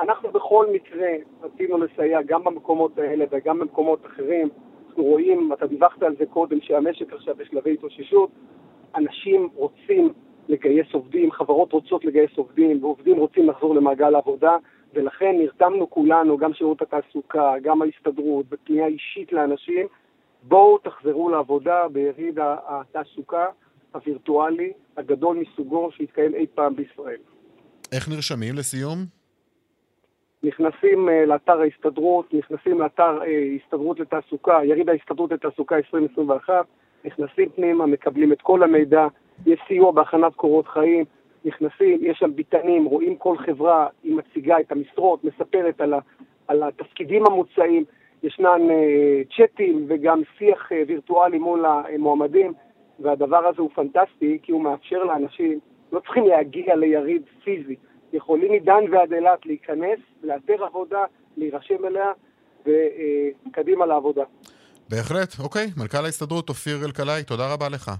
אנחנו 0.00 0.32
בכל 0.32 0.66
מקרה 0.72 1.08
רצינו 1.42 1.78
לסייע 1.78 2.22
גם 2.22 2.44
במקומות 2.44 2.98
האלה 2.98 3.24
וגם 3.30 3.58
במקומות 3.58 4.06
אחרים. 4.06 4.48
אנחנו 4.88 5.02
רואים, 5.02 5.52
אתה 5.52 5.66
דיווחת 5.66 6.02
על 6.02 6.16
זה 6.18 6.26
קודם, 6.26 6.60
שהמשק 6.60 7.12
עכשיו 7.12 7.34
בשלבי 7.36 7.72
התאוששות. 7.74 8.30
אנשים 8.96 9.48
רוצים 9.54 10.12
לגייס 10.48 10.86
עובדים, 10.92 11.32
חברות 11.32 11.72
רוצות 11.72 12.04
לגייס 12.04 12.30
עובדים, 12.36 12.84
ועובדים 12.84 13.16
רוצים 13.16 13.48
לחזור 13.48 13.74
למעגל 13.74 14.14
העבודה, 14.14 14.56
ולכן 14.94 15.36
נרתמנו 15.38 15.90
כולנו, 15.90 16.38
גם 16.38 16.54
שירות 16.54 16.82
התעסוקה, 16.82 17.54
גם 17.62 17.82
ההסתדרות, 17.82 18.46
בפנייה 18.48 18.86
אישית 18.86 19.32
לאנשים, 19.32 19.86
בואו 20.42 20.78
תחזרו 20.78 21.30
לעבודה 21.30 21.88
ביריד 21.88 22.38
התעסוקה 22.42 23.46
הווירטואלי 23.92 24.72
הגדול 24.96 25.36
מסוגו 25.36 25.90
שהתקיים 25.92 26.34
אי 26.34 26.46
פעם 26.54 26.76
בישראל. 26.76 27.20
איך 27.92 28.08
נרשמים 28.08 28.54
לסיום? 28.54 29.15
נכנסים 30.46 31.08
uh, 31.08 31.26
לאתר 31.26 31.60
ההסתדרות, 31.60 32.34
נכנסים 32.34 32.80
לאתר 32.80 33.18
uh, 33.22 33.24
הסתדרות 33.56 34.00
לתעסוקה, 34.00 34.58
יריד 34.64 34.88
ההסתדרות 34.88 35.32
לתעסוקה 35.32 35.76
2021, 35.76 36.66
נכנסים 37.04 37.48
פנימה, 37.48 37.86
מקבלים 37.86 38.32
את 38.32 38.42
כל 38.42 38.62
המידע, 38.62 39.06
יש 39.46 39.60
סיוע 39.68 39.92
בהכנת 39.92 40.34
קורות 40.34 40.68
חיים, 40.68 41.04
נכנסים, 41.44 41.98
יש 42.00 42.18
שם 42.18 42.34
ביטנים, 42.34 42.84
רואים 42.84 43.16
כל 43.16 43.36
חברה, 43.38 43.86
היא 44.02 44.16
מציגה 44.16 44.60
את 44.60 44.72
המשרות, 44.72 45.24
מספרת 45.24 45.80
על, 45.80 45.94
ה, 45.94 45.98
על 46.48 46.62
התפקידים 46.62 47.26
המוצעים, 47.26 47.84
ישנן 48.22 48.60
uh, 48.68 49.36
צ'אטים 49.36 49.84
וגם 49.88 50.22
שיח 50.38 50.72
וירטואלי 50.86 51.38
מול 51.38 51.64
המועמדים, 51.66 52.52
והדבר 53.00 53.46
הזה 53.46 53.62
הוא 53.62 53.70
פנטסטי, 53.74 54.38
כי 54.42 54.52
הוא 54.52 54.62
מאפשר 54.62 55.04
לאנשים, 55.04 55.58
לא 55.92 56.00
צריכים 56.00 56.26
להגיע 56.26 56.76
ליריד 56.76 57.22
פיזי. 57.44 57.76
יכולים 58.12 58.52
מדן 58.52 58.92
ועד 58.92 59.12
אילת 59.12 59.46
להיכנס, 59.46 59.98
לאתר 60.22 60.64
עבודה, 60.64 61.04
להירשם 61.36 61.84
אליה, 61.84 62.12
וקדימה 62.60 63.86
לעבודה. 63.86 64.24
בהחלט, 64.88 65.38
אוקיי. 65.38 65.66
מנכ"ל 65.76 66.04
ההסתדרות 66.04 66.48
אופיר 66.48 66.84
אלקלעי, 66.84 67.22
תודה 67.22 67.52
רבה 67.52 67.68
לך. 67.68 67.90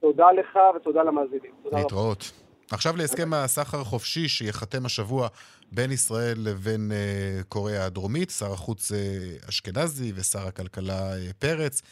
תודה 0.00 0.32
לך 0.32 0.58
ותודה 0.76 1.02
למאזינים. 1.02 1.52
להתראות. 1.72 2.18
רבה. 2.18 2.50
עכשיו 2.72 2.96
להסכם 2.96 3.34
הסחר 3.34 3.80
החופשי 3.80 4.28
שייחתם 4.28 4.86
השבוע 4.86 5.28
בין 5.72 5.92
ישראל 5.92 6.36
לבין 6.38 6.90
uh, 6.90 7.44
קוריאה 7.48 7.84
הדרומית, 7.84 8.30
שר 8.30 8.52
החוץ 8.52 8.92
uh, 8.92 9.48
אשכנזי 9.48 10.12
ושר 10.16 10.46
הכלכלה 10.48 11.12
uh, 11.12 11.32
פרץ. 11.38 11.82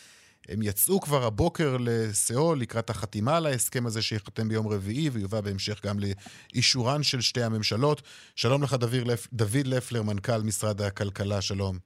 הם 0.49 0.63
יצאו 0.63 1.01
כבר 1.01 1.23
הבוקר 1.27 1.77
לסיאול 1.81 2.61
לקראת 2.61 2.91
החתימה 2.91 3.37
על 3.37 3.47
ההסכם 3.47 3.87
הזה 3.87 4.03
שייחתם 4.03 4.49
ביום 4.49 4.67
רביעי 4.69 5.09
ויובא 5.11 5.41
בהמשך 5.41 5.87
גם 5.87 5.97
לאישורן 5.99 7.03
של 7.03 7.21
שתי 7.21 7.43
הממשלות. 7.43 8.03
שלום 8.37 8.63
לך 8.63 8.75
דוד. 8.75 9.09
דוד 9.33 9.67
לפלר, 9.67 10.03
מנכ"ל 10.03 10.43
משרד 10.47 10.81
הכלכלה, 10.81 11.41
שלום. 11.41 11.77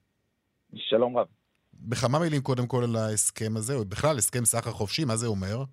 שלום 0.75 1.17
רב. 1.17 1.27
בכמה 1.73 2.19
מילים 2.19 2.41
קודם 2.41 2.67
כל 2.67 2.83
על 2.83 2.95
ההסכם 2.95 3.57
הזה, 3.57 3.75
או 3.75 3.85
בכלל 3.85 4.17
הסכם 4.17 4.45
סחר 4.45 4.71
חופשי, 4.71 5.05
מה 5.05 5.15
זה 5.15 5.27
אומר? 5.27 5.63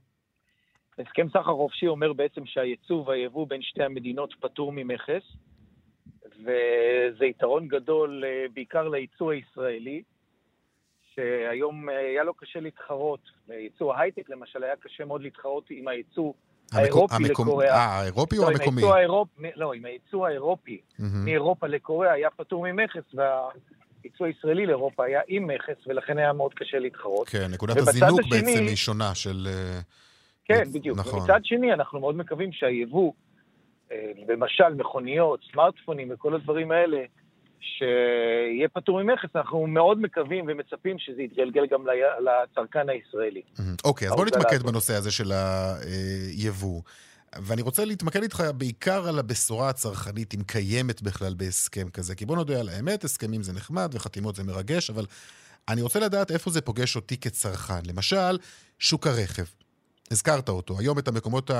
הסכם 0.98 1.28
סחר 1.28 1.54
חופשי 1.54 1.86
אומר 1.86 2.12
בעצם 2.12 2.46
שהייצוא 2.46 3.04
והיבוא 3.06 3.46
בין 3.48 3.62
שתי 3.62 3.82
המדינות 3.82 4.34
פטור 4.40 4.72
ממכס, 4.72 5.22
וזה 6.40 7.24
יתרון 7.24 7.68
גדול 7.68 8.24
אה, 8.24 8.46
בעיקר 8.54 8.88
לייצוא 8.88 9.32
הישראלי. 9.32 10.02
שהיום 11.14 11.90
אה, 11.90 11.98
היה 11.98 12.24
לו 12.24 12.34
קשה 12.34 12.60
להתחרות. 12.60 13.20
ייצוא 13.48 13.94
ההייטק 13.94 14.30
למשל 14.30 14.64
היה 14.64 14.76
קשה 14.76 15.04
מאוד 15.04 15.22
להתחרות 15.22 15.64
עם 15.70 15.88
הייצוא 15.88 16.32
האירופי 16.72 17.14
המקום... 17.14 17.46
לקוריאה. 17.46 17.74
אה, 17.74 18.00
האירופי 18.00 18.38
או 18.38 18.42
לא, 18.42 18.48
המקומי? 18.48 18.82
האירופ... 18.84 19.28
לא, 19.56 19.72
עם 19.72 19.84
הייצוא 19.84 20.26
האירופי 20.26 20.80
mm-hmm. 20.80 21.02
מאירופה 21.24 21.66
לקוריאה 21.66 22.12
היה 22.12 22.30
פטור 22.30 22.66
ממכס, 22.72 23.14
והייצוא 23.14 24.26
הישראלי 24.26 24.66
לאירופה 24.66 25.04
היה 25.04 25.20
עם 25.28 25.46
מכס, 25.46 25.86
ולכן 25.86 26.18
היה 26.18 26.32
מאוד 26.32 26.54
קשה 26.54 26.78
להתחרות. 26.78 27.28
כן, 27.28 27.46
נקודת 27.52 27.76
הזינוק 27.76 28.20
השני... 28.20 28.40
בעצם 28.40 28.66
היא 28.66 28.76
שונה 28.76 29.14
של... 29.14 29.46
אה, 29.46 29.80
כן, 30.44 30.62
בדיוק. 30.72 30.98
נכון. 30.98 31.20
ומצד 31.20 31.40
שני, 31.44 31.72
אנחנו 31.72 32.00
מאוד 32.00 32.16
מקווים 32.16 32.52
שהיבוא, 32.52 33.12
אה, 33.92 34.12
למשל 34.28 34.74
מכוניות, 34.76 35.40
סמארטפונים 35.52 36.08
וכל 36.12 36.34
הדברים 36.34 36.70
האלה, 36.70 36.98
שיהיה 37.60 38.68
פטור 38.68 39.02
ממכס, 39.02 39.28
אנחנו 39.34 39.66
מאוד 39.66 40.00
מקווים 40.00 40.44
ומצפים 40.48 40.98
שזה 40.98 41.22
יתגלגל 41.22 41.66
גם 41.70 41.84
לצרכן 42.20 42.88
הישראלי. 42.88 43.42
אוקיי, 43.84 44.08
אז 44.08 44.14
בוא 44.14 44.26
נתמקד 44.26 44.62
בנושא 44.62 44.94
הזה 44.94 45.10
של 45.10 45.32
היבוא. 46.36 46.82
ואני 47.42 47.62
רוצה 47.62 47.84
להתמקד 47.84 48.22
איתך 48.22 48.44
בעיקר 48.56 49.08
על 49.08 49.18
הבשורה 49.18 49.68
הצרכנית, 49.68 50.34
אם 50.34 50.42
קיימת 50.42 51.02
בכלל 51.02 51.34
בהסכם 51.34 51.90
כזה. 51.90 52.14
כי 52.14 52.26
בוא 52.26 52.36
נודה 52.36 52.60
על 52.60 52.68
האמת, 52.68 53.04
הסכמים 53.04 53.42
זה 53.42 53.52
נחמד 53.52 53.90
וחתימות 53.94 54.36
זה 54.36 54.44
מרגש, 54.44 54.90
אבל 54.90 55.06
אני 55.68 55.82
רוצה 55.82 56.00
לדעת 56.00 56.30
איפה 56.30 56.50
זה 56.50 56.60
פוגש 56.60 56.96
אותי 56.96 57.16
כצרכן. 57.16 57.80
למשל, 57.86 58.38
שוק 58.78 59.06
הרכב. 59.06 59.44
הזכרת 60.10 60.48
אותו. 60.48 60.78
היום 60.78 60.98
את 60.98 61.08
המקומות 61.08 61.50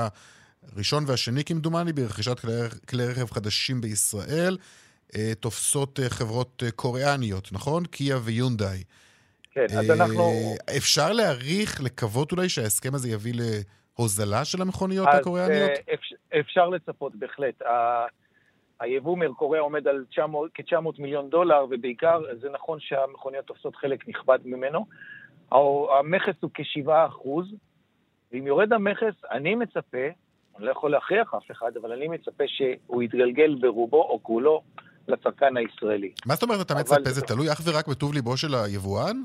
הראשון 0.75 1.03
והשני, 1.07 1.43
כמדומני, 1.43 1.93
ברכישת 1.93 2.39
כלי, 2.39 2.51
כלי 2.89 3.05
רכב 3.05 3.31
חדשים 3.31 3.81
בישראל. 3.81 4.57
אה, 5.15 5.31
תופסות 5.39 5.99
אה, 5.99 6.09
חברות 6.09 6.63
אה, 6.65 6.71
קוריאניות, 6.71 7.49
נכון? 7.51 7.85
קיה 7.85 8.17
ויונדאי. 8.23 8.83
כן, 9.51 9.65
אז 9.79 9.91
אנחנו... 9.91 10.23
אפשר 10.77 11.13
להעריך, 11.13 11.81
לקוות 11.83 12.31
אולי 12.31 12.49
שההסכם 12.49 12.95
הזה 12.95 13.09
יביא 13.09 13.33
להוזלה 13.97 14.45
של 14.45 14.61
המכוניות 14.61 15.07
אז 15.07 15.19
הקוריאניות? 15.19 15.71
אפשר 16.39 16.69
לצפות, 16.69 17.15
בהחלט. 17.15 17.61
היבוא 18.79 19.17
מקוריאה 19.17 19.63
עומד 19.63 19.87
על 19.87 20.05
900 20.09 20.51
כ-900 20.53 21.01
מיליון 21.01 21.29
דולר, 21.29 21.65
ובעיקר 21.69 22.21
זה 22.41 22.49
נכון 22.49 22.79
שהמכוניות 22.79 23.45
תופסות 23.45 23.75
חלק 23.75 24.09
נכבד 24.09 24.39
ממנו. 24.45 24.85
המכס 25.99 26.35
הוא 26.39 26.51
כ-7 26.53 26.91
אחוז, 27.07 27.47
ואם 28.31 28.47
יורד 28.47 28.73
המכס, 28.73 29.13
אני 29.31 29.55
מצפה, 29.55 30.07
אני 30.57 30.65
לא 30.65 30.71
יכול 30.71 30.91
להכריח 30.91 31.33
אף 31.33 31.51
אחד, 31.51 31.77
אבל 31.77 31.91
אני 31.91 32.07
מצפה 32.07 32.43
שהוא 32.47 33.03
יתגלגל 33.03 33.55
ברובו 33.55 34.01
או 34.01 34.19
כולו 34.23 34.61
לצרכן 35.11 35.57
הישראלי. 35.57 36.11
מה 36.25 36.33
זאת 36.33 36.43
אומרת 36.43 36.65
אתה 36.65 36.73
אבל- 36.73 36.81
מצפה? 36.81 37.09
זה 37.09 37.21
תלוי 37.21 37.51
אך 37.51 37.61
ורק 37.65 37.87
בטוב 37.87 38.13
ליבו 38.13 38.37
של 38.37 38.55
היבואן? 38.55 39.17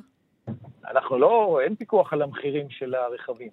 אנחנו 0.90 1.18
לא, 1.18 1.60
אין 1.64 1.76
פיקוח 1.76 2.12
על 2.12 2.22
המחירים 2.22 2.66
של 2.70 2.94
הרכבים. 2.94 3.50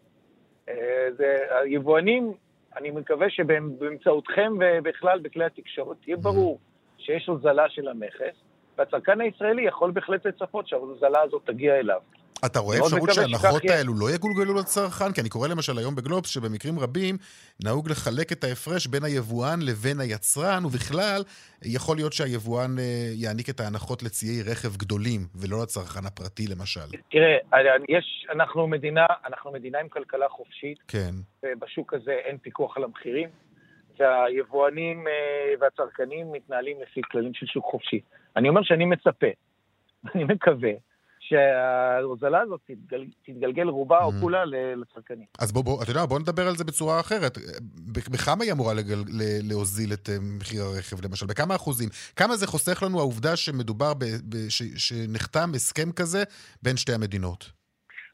אה, 0.69 0.75
זה, 1.17 1.37
היבואנים, 1.63 2.33
אני 2.77 2.91
מקווה 2.91 3.29
שבאמצעותכם 3.29 4.53
ובכלל 4.59 5.19
בכלי 5.19 5.45
התקשורת. 5.45 5.97
יהיה 6.07 6.17
ברור 6.17 6.59
שיש 6.97 7.27
הוזלה 7.27 7.69
של 7.69 7.87
המכס, 7.87 8.35
והצרכן 8.77 9.21
הישראלי 9.21 9.61
יכול 9.67 9.91
בהחלט 9.91 10.25
לצפות 10.25 10.67
שההוזלה 10.67 11.21
הזאת 11.21 11.41
תגיע 11.45 11.75
אליו. 11.75 12.01
אתה 12.45 12.59
רואה 12.59 12.77
אפשרות 12.79 13.09
שההנחות. 13.13 13.61
האלו 13.69 13.93
לא 13.93 14.11
יגולגלו 14.11 14.53
לצרכן? 14.53 15.11
כי 15.13 15.21
אני 15.21 15.29
קורא 15.29 15.47
למשל 15.47 15.77
היום 15.77 15.95
בגלובס 15.95 16.29
שבמקרים 16.29 16.79
רבים 16.79 17.17
נהוג 17.63 17.89
לחלק 17.89 18.31
את 18.31 18.43
ההפרש 18.43 18.87
בין 18.87 19.03
היבואן 19.03 19.59
לבין 19.61 19.99
היצרן, 19.99 20.65
ובכלל 20.65 21.21
יכול 21.65 21.95
להיות 21.97 22.13
שהיבואן 22.13 22.79
אה, 22.79 22.83
יעניק 23.13 23.49
את 23.49 23.59
ההנחות 23.59 24.03
לציי 24.03 24.41
רכב 24.51 24.77
גדולים, 24.77 25.21
ולא 25.35 25.57
לצרכן 25.63 26.05
הפרטי 26.05 26.47
למשל. 26.47 26.87
תראה, 27.11 27.37
יש, 27.89 28.27
אנחנו 28.29 28.67
מדינה, 28.67 29.05
אנחנו 29.25 29.51
מדינה 29.51 29.79
עם 29.79 29.89
כלכלה 29.89 30.29
חופשית, 30.29 30.77
כן. 30.87 31.11
ובשוק 31.43 31.93
הזה 31.93 32.11
אין 32.11 32.37
פיקוח 32.37 32.77
על 32.77 32.83
המחירים, 32.83 33.29
והיבואנים 33.99 35.07
אה, 35.07 35.53
והצרכנים 35.59 36.31
מתנהלים 36.31 36.77
לפי 36.81 37.01
כללים 37.11 37.33
של 37.33 37.45
שוק 37.45 37.65
חופשי. 37.65 37.99
אני 38.35 38.49
אומר 38.49 38.63
שאני 38.63 38.85
מצפה, 38.85 39.27
אני 40.15 40.23
מקווה, 40.23 40.71
שההוזלה 41.29 42.41
הזאת 42.41 42.59
תתגל, 42.67 43.05
תתגלגל 43.25 43.67
רובה 43.67 44.03
או 44.03 44.09
Mhm. 44.09 44.21
כולה 44.21 44.45
לצרכנים. 44.75 45.25
אז 45.39 45.51
בוא, 45.51 45.63
בוא, 45.63 45.83
אתה 45.83 45.91
יודע, 45.91 46.05
בוא 46.05 46.19
נדבר 46.19 46.47
על 46.47 46.55
זה 46.55 46.63
בצורה 46.63 46.99
אחרת. 46.99 47.37
בכמה 48.11 48.43
היא 48.43 48.51
אמורה 48.51 48.73
לגל, 48.73 48.95
ל- 48.95 49.49
להוזיל 49.51 49.93
את 49.93 50.09
אה, 50.09 50.15
מחיר 50.39 50.63
הרכב, 50.63 51.05
למשל? 51.05 51.25
בכמה 51.25 51.55
אחוזים? 51.55 51.89
כמה 52.15 52.35
זה 52.35 52.47
חוסך 52.47 52.83
לנו 52.83 52.99
העובדה 52.99 53.35
שמדובר, 53.35 53.93
ב, 53.93 54.03
ב, 54.29 54.35
ש, 54.49 54.63
שנחתם 54.77 55.49
הסכם 55.55 55.91
כזה 55.91 56.23
בין 56.63 56.77
שתי 56.77 56.93
המדינות? 56.93 57.51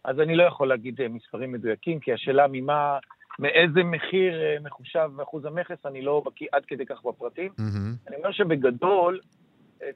אז 0.06 0.20
אני 0.20 0.36
לא 0.36 0.44
יכול 0.44 0.68
להגיד 0.70 1.02
אה, 1.02 1.08
מספרים 1.08 1.52
מדויקים, 1.52 2.00
כי 2.00 2.14
השאלה 2.14 2.46
ממה, 2.52 2.98
מאיזה 3.40 3.84
מחיר 3.84 4.34
אה, 4.42 4.58
מחושב 4.64 5.10
אחוז 5.24 5.46
המכס, 5.46 5.86
אני 5.86 6.02
לא 6.02 6.24
בקיא 6.26 6.48
עד 6.52 6.64
כדי 6.68 6.86
כך 6.86 6.98
בפרטים. 7.06 7.52
מהמם. 7.58 7.96
אני 8.08 8.16
אומר 8.16 8.32
שבגדול, 8.32 9.20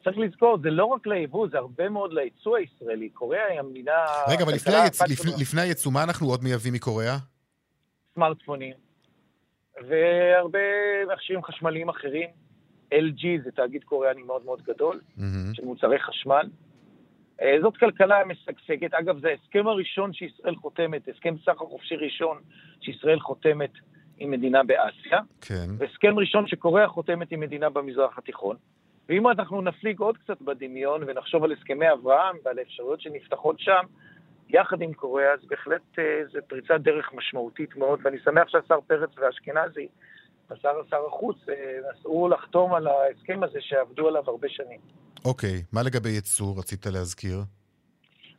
צריך 0.04 0.18
לזכור, 0.18 0.58
זה 0.64 0.70
לא 0.70 0.86
רק 0.86 1.08
ליבוא, 1.08 1.48
זה 1.52 1.58
הרבה 1.58 1.90
מאוד 1.90 2.14
ליצוא 2.14 2.58
הישראלי. 2.58 3.10
קוריאה 3.10 3.46
היא 3.46 3.60
המדינה... 3.60 3.92
רגע, 4.28 4.44
אבל 4.44 4.54
לפני, 4.54 4.76
היצ... 4.76 5.02
לפני. 5.02 5.32
לפני 5.42 5.62
הייצוא, 5.62 5.92
מה 5.92 6.04
אנחנו 6.04 6.28
עוד 6.28 6.44
מייבאים 6.44 6.74
מקוריאה? 6.74 7.18
סמארטפונים, 8.16 8.74
והרבה 9.90 10.60
מכשירים 11.14 11.44
חשמליים 11.44 11.90
אחרים. 11.90 12.30
LG 12.94 13.44
זה 13.44 13.52
תאגיד 13.52 13.84
קוריאני 13.84 14.24
מאוד 14.24 14.46
מאוד 14.46 14.62
גדול, 14.62 15.02
מהמם. 15.18 15.54
של 15.54 15.66
מוצרי 15.66 16.00
חשמל. 16.00 16.50
אה, 17.42 17.56
זאת 17.62 17.78
כלכלה 17.78 18.26
משגשגת. 18.26 18.94
אגב, 18.94 19.20
זה 19.22 19.28
ההסכם 19.28 19.68
הראשון 19.68 20.14
שישראל 20.14 20.56
חותמת, 20.56 21.08
הסכם 21.08 21.36
סחר 21.42 21.66
חופשי 21.66 21.96
ראשון 21.96 22.38
שישראל 22.82 23.20
חותמת 23.20 23.72
עם 24.18 24.32
מדינה 24.32 24.64
באסיה, 24.64 25.20
כן. 25.42 25.68
והסכם 25.78 26.20
ראשון 26.20 26.48
שקוריאה 26.48 26.88
חותמת 26.88 27.32
עם 27.32 27.40
מדינה 27.40 27.70
במזרח 27.70 28.18
התיכון. 28.18 28.56
ואם 29.10 29.28
אנחנו 29.28 29.62
נפליג 29.62 30.00
עוד 30.00 30.18
קצת 30.18 30.42
בדמיון 30.42 31.04
ונחשוב 31.08 31.44
על 31.44 31.52
הסכמי 31.52 31.92
אברהם 31.92 32.36
ועל 32.46 32.60
האפשרויות 32.60 33.02
שנפתחות 33.02 33.60
שם, 33.60 33.84
יחד 34.50 34.82
עם 34.82 34.94
קוריאה, 34.94 35.34
אז 35.34 35.40
בהחלט 35.48 36.00
אה, 36.00 36.04
זו 36.32 36.40
פריצת 36.48 36.80
דרך 36.80 37.14
משמעותית 37.14 37.76
מאוד, 37.76 38.00
ואני 38.04 38.18
שמח 38.24 38.48
שהשר 38.48 38.80
פרץ 38.88 39.10
ואשכנזי, 39.18 39.88
השר 40.50 40.82
שר 40.90 41.06
החוץ, 41.08 41.38
אה, 41.50 41.56
נסעו 41.92 42.30
לחתום 42.30 42.74
על 42.74 42.88
ההסכם 42.88 43.44
הזה 43.44 43.60
שעבדו 43.62 44.08
עליו 44.08 44.24
הרבה 44.28 44.50
שנים. 44.50 44.80
אוקיי, 45.26 45.64
מה 45.74 45.82
לגבי 45.84 46.10
ייצוא? 46.10 46.58
רצית 46.58 46.86
להזכיר? 46.86 47.38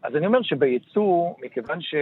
אז 0.02 0.16
אני 0.16 0.26
אומר 0.26 0.42
שבייצוא, 0.42 1.35
מכיוון, 1.42 1.80
ש... 1.80 1.94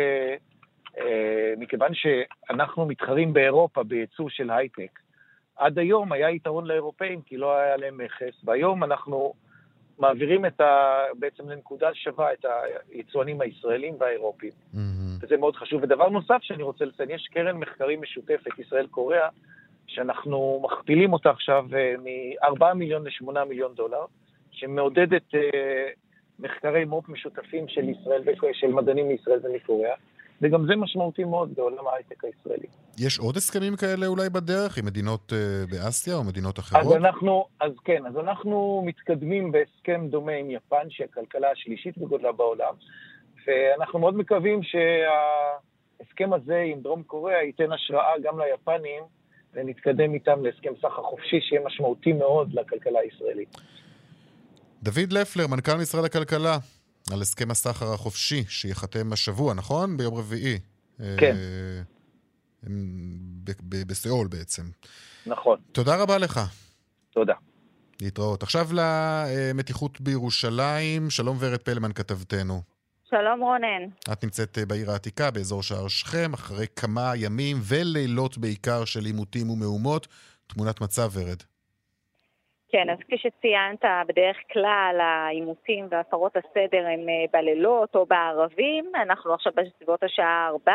אה, 0.99 1.55
מכיוון 1.59 1.91
שאנחנו 1.95 2.87
מתחרים 2.87 3.33
באירופה 3.33 3.83
בייצוא 3.83 4.29
של 4.29 4.51
הייטק, 4.51 4.99
עד 5.63 5.79
היום 5.79 6.13
היה 6.13 6.31
יתרון 6.31 6.67
לאירופאים 6.67 7.23
כי 7.23 7.37
לא 7.37 7.57
היה 7.57 7.77
להם 7.77 7.99
מכס, 7.99 8.45
והיום 8.45 8.85
אנחנו 8.85 9.33
מעבירים 9.99 10.47
את 10.47 10.61
ה... 10.61 11.05
בעצם 11.19 11.49
לנקודה 11.49 11.95
שווה 11.95 12.33
את 12.33 12.45
היצואנים 12.93 13.41
הישראלים 13.41 13.95
והאירופים. 13.99 14.51
מהמם. 14.75 15.19
וזה 15.21 15.37
מאוד 15.37 15.57
חשוב. 15.57 15.83
ודבר 15.83 16.09
נוסף 16.09 16.39
שאני 16.43 16.63
רוצה 16.63 16.85
לציין, 16.85 17.11
יש 17.11 17.29
קרן 17.33 17.57
מחקרים 17.57 18.03
משותפת, 18.03 18.59
ישראל-קוריאה, 18.59 19.29
שאנחנו 19.87 20.63
מכפילים 20.65 21.13
אותה 21.13 21.31
עכשיו 21.31 21.67
אה, 21.77 21.95
מ-4 21.99 22.75
מיליון 22.75 23.05
ל-8 23.05 23.45
מיליון 23.49 23.75
דולר, 23.75 24.05
שמעודדת 24.51 25.35
אה, 25.35 25.89
מחקרי 26.39 26.85
מו"פ 26.85 27.09
משותפים 27.09 27.69
של 27.69 27.89
ישראל, 27.89 28.23
של 28.53 28.73
מדענים 28.73 29.09
מישראל 29.09 29.41
ומקוריאה, 29.43 29.95
וגם 30.43 30.67
זה 30.67 30.77
משמעותי 30.77 31.25
מאוד 31.25 31.55
בעולם 31.57 31.87
ההייטק 31.87 32.25
הישראלי. 32.25 32.67
יש 32.99 33.19
עוד 33.19 33.37
הסכמים 33.37 33.77
כאלה 33.77 34.07
אולי 34.07 34.31
בדרך 34.31 34.79
עם 34.79 34.87
מדינות 34.87 35.33
אה, 35.33 35.65
באסיה 35.71 36.15
או 36.15 36.25
מדינות 36.25 36.59
אחרות? 36.59 36.83
אז 36.85 36.93
אנחנו, 36.93 37.47
אז 37.61 37.73
כן, 37.85 38.07
אז 38.07 38.17
אנחנו 38.17 38.83
מתקדמים 38.87 39.53
בהסכם 39.53 40.07
דומה 40.11 40.33
עם 40.33 40.51
יפן, 40.51 40.91
שהיא 40.91 41.07
הכלכלה 41.13 41.51
השלישית 41.51 41.99
בגודלה 41.99 42.33
בעולם, 42.33 42.75
ואנחנו 43.47 43.99
מאוד 43.99 44.17
מקווים 44.17 44.61
שההסכם 44.63 46.33
הזה 46.33 46.63
עם 46.73 46.81
דרום 46.81 47.03
קוריאה 47.03 47.43
ייתן 47.43 47.73
השראה 47.73 48.13
גם 48.23 48.41
ליפנים, 48.41 49.03
ונתקדם 49.55 50.15
איתם 50.15 50.45
להסכם 50.45 50.73
סחר 50.79 51.03
חופשי 51.03 51.41
שיהיה 51.41 51.63
משמעותי 51.67 52.13
מאוד 52.13 52.55
לכלכלה 52.55 53.01
הישראלית. 53.01 53.57
דוד 54.83 55.13
לפלר, 55.13 55.47
מנכ"ל 55.47 55.77
משרד 55.83 56.05
הכלכלה, 56.05 56.59
על 57.13 57.23
הסכם 57.23 57.51
הסחר 57.51 57.93
החופשי 57.95 58.45
שייחתם 58.49 59.13
השבוע, 59.13 59.55
נכון? 59.55 59.97
ביום 59.97 60.15
רביעי. 60.15 60.59
כן. 60.99 61.37
אה, 61.37 61.83
בסיאול 63.87 64.29
בעצם. 64.29 64.63
נכון, 65.27 65.59
תודה 65.73 65.97
רבה 65.97 66.19
לך. 66.19 66.41
תודה. 67.11 67.35
להתראות. 68.01 68.43
עכשיו 68.43 68.69
למתיחות 68.73 70.01
בירושלים. 70.01 71.11
שלום 71.11 71.37
ורד 71.41 71.63
פלמן, 71.63 71.93
כתבתנו. 71.93 72.63
שלום 73.11 73.41
רונן. 73.41 74.13
את 74.13 74.25
נמצאת 74.25 74.59
אה, 74.59 74.67
בעיר 74.67 74.91
העתיקה, 74.91 75.31
באזור 75.31 75.63
שער 75.63 75.89
שכם, 75.89 76.33
אחרי 76.33 76.67
כמה 76.77 77.13
ימים 77.17 77.57
ולילות 77.63 78.39
בעיקר 78.39 78.85
של 78.85 79.05
עימותים 79.05 79.51
ומהומות. 79.51 80.09
תמונת 80.47 80.81
מצב, 80.81 81.11
ורד. 81.13 81.43
כן, 82.73 82.91
אז 82.91 82.99
כפי 82.99 83.17
שציינת, 83.19 83.85
בדרך 84.09 84.37
כלל 84.53 84.99
העימותים 85.01 85.87
והפרות 85.91 86.37
הסדר 86.37 86.87
הם 86.87 87.09
אה, 87.09 87.25
בלילות 87.33 87.95
או 87.95 88.07
בערבים. 88.07 88.93
אנחנו 88.95 89.35
עכשיו 89.35 89.53
בסביבות 89.57 90.03
השעה 90.03 90.47
4, 90.49 90.73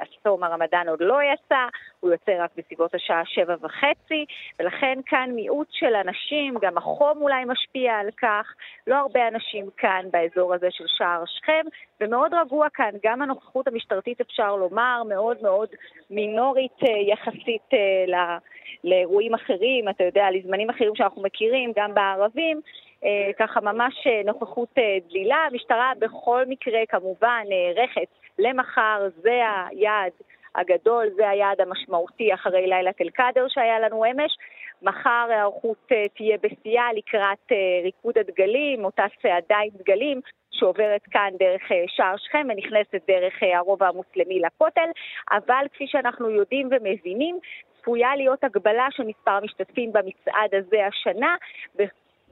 הצום 0.00 0.44
הרמדאן 0.44 0.88
עוד 0.88 1.02
לא 1.02 1.18
יצא, 1.22 1.66
הוא 2.00 2.10
יוצא 2.10 2.32
רק 2.38 2.50
בסביבות 2.56 2.94
השעה 2.94 3.22
שבע 3.24 3.54
וחצי, 3.60 4.24
ולכן 4.58 4.98
כאן 5.06 5.30
מיעוט 5.34 5.68
של 5.70 5.94
אנשים, 5.94 6.54
גם 6.62 6.78
החום 6.78 7.22
אולי 7.22 7.44
משפיע 7.44 7.94
על 7.94 8.10
כך. 8.22 8.46
לא 8.86 8.94
הרבה 8.94 9.28
אנשים 9.28 9.66
כאן 9.76 10.06
באזור 10.10 10.54
הזה 10.54 10.68
של 10.70 10.84
שער 10.86 11.22
שכם, 11.26 11.64
ומאוד 12.00 12.34
רגוע 12.34 12.66
כאן. 12.74 12.90
גם 13.04 13.22
הנוכחות 13.22 13.68
המשטרתית, 13.68 14.20
אפשר 14.20 14.56
לומר, 14.56 15.02
מאוד 15.08 15.36
מאוד 15.42 15.68
מינורית 16.10 16.82
אה, 16.82 17.12
יחסית 17.12 17.68
אה. 17.72 18.38
לאירועים 18.84 19.34
אחרים, 19.34 19.88
אתה 19.88 20.04
יודע, 20.04 20.30
לזמנים 20.30 20.70
אחרים 20.70 20.94
שאנחנו 20.94 21.22
מכירים, 21.22 21.37
גם 21.76 21.94
בערבים, 21.94 22.60
אה, 23.04 23.30
ככה 23.38 23.60
ממש 23.60 24.06
אה, 24.06 24.22
נוכחות 24.24 24.68
אה, 24.78 24.96
דלילה. 25.08 25.36
המשטרה 25.50 25.92
בכל 25.98 26.44
מקרה 26.48 26.80
כמובן 26.88 27.44
נערכת 27.48 28.08
למחר, 28.38 29.08
זה 29.22 29.42
היעד 29.68 30.12
הגדול, 30.54 31.06
זה 31.16 31.28
היעד 31.28 31.60
המשמעותי 31.60 32.34
אחרי 32.34 32.66
לילה 32.66 32.90
אל-קאדר 33.00 33.46
שהיה 33.48 33.80
לנו 33.80 34.04
אמש. 34.04 34.36
מחר 34.82 35.26
ההיערכות 35.30 35.86
תהיה 36.16 36.36
בשיאה 36.42 36.92
לקראת 36.92 37.52
ריקוד 37.82 38.18
הדגלים, 38.18 38.84
אותה 38.84 39.04
צעדה 39.22 39.56
עם 39.64 39.70
דגלים 39.78 40.20
שעוברת 40.50 41.02
כאן 41.10 41.30
דרך 41.38 41.62
שער 41.86 42.16
שכם 42.16 42.46
ונכנסת 42.50 43.00
דרך 43.08 43.34
הרובע 43.42 43.88
המוסלמי 43.88 44.40
לכותל, 44.40 44.90
אבל 45.30 45.66
כפי 45.72 45.86
שאנחנו 45.86 46.30
יודעים 46.30 46.68
ומבינים, 46.70 47.38
צפויה 47.88 48.16
להיות 48.16 48.44
הגבלה 48.44 48.86
של 48.90 49.02
מספר 49.02 49.30
המשתתפים 49.30 49.92
במצעד 49.92 50.54
הזה 50.54 50.86
השנה, 50.86 51.36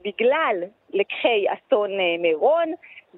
בגלל 0.05 0.57
לקחי 0.90 1.45
אסון 1.49 1.90
מירון, 2.19 2.73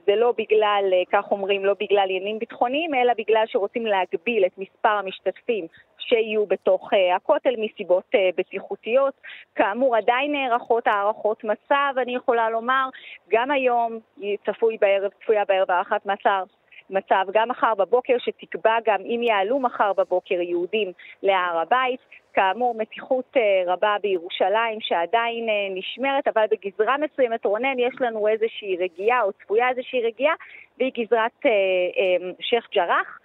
זה 0.07 0.17
לא 0.17 0.33
בגלל, 0.39 0.85
כך 1.13 1.31
אומרים, 1.31 1.65
לא 1.65 1.75
בגלל 1.81 2.05
עניינים 2.05 2.39
ביטחוניים, 2.39 2.95
אלא 2.95 3.13
בגלל 3.19 3.45
שרוצים 3.47 3.87
להגביל 3.87 4.45
את 4.47 4.59
מספר 4.59 4.89
המשתתפים 4.89 5.67
שיהיו 5.99 6.47
בתוך 6.47 6.91
הכותל 7.17 7.55
מסיבות 7.59 8.11
בטיחותיות. 8.37 9.15
כאמור, 9.55 9.97
עדיין 9.97 10.33
נערכות 10.33 10.87
הערכות 10.87 11.45
מצב, 11.45 11.95
אני 12.03 12.15
יכולה 12.15 12.51
לומר, 12.51 12.89
גם 13.29 13.51
היום 13.51 13.99
צפוי 14.47 14.77
בערב, 14.81 15.11
צפויה 15.23 15.45
בערב 15.45 15.71
הערכת 15.71 16.07
מצב 16.07 16.47
מצב 16.91 17.27
גם 17.33 17.49
מחר 17.49 17.75
בבוקר, 17.75 18.17
שתקבע 18.19 18.77
גם 18.87 19.01
אם 19.01 19.23
יעלו 19.23 19.59
מחר 19.59 19.93
בבוקר 19.93 20.41
יהודים 20.41 20.93
להר 21.23 21.59
הבית. 21.59 22.01
כאמור, 22.35 22.75
מתיחות 22.75 23.37
רבה 23.67 23.97
בירושלים 24.03 24.81
שעדיין 24.81 25.47
נשמרת, 25.75 26.29
אבל 26.29 26.45
בגזרה 26.51 26.97
מסוימת, 26.99 27.45
רונן, 27.45 27.79
יש 27.79 27.95
לנו 28.01 28.29
איזושהי 28.29 28.77
רגיעה, 28.77 29.23
או 29.23 29.33
צפויה 29.33 29.69
איזושהי 29.69 30.03
רגיעה, 30.03 30.35
והיא 30.79 30.93
גזרת 30.99 31.47
אה, 31.47 31.51
אה, 31.51 32.31
שייח' 32.41 32.69
ג'ראח. 32.75 33.19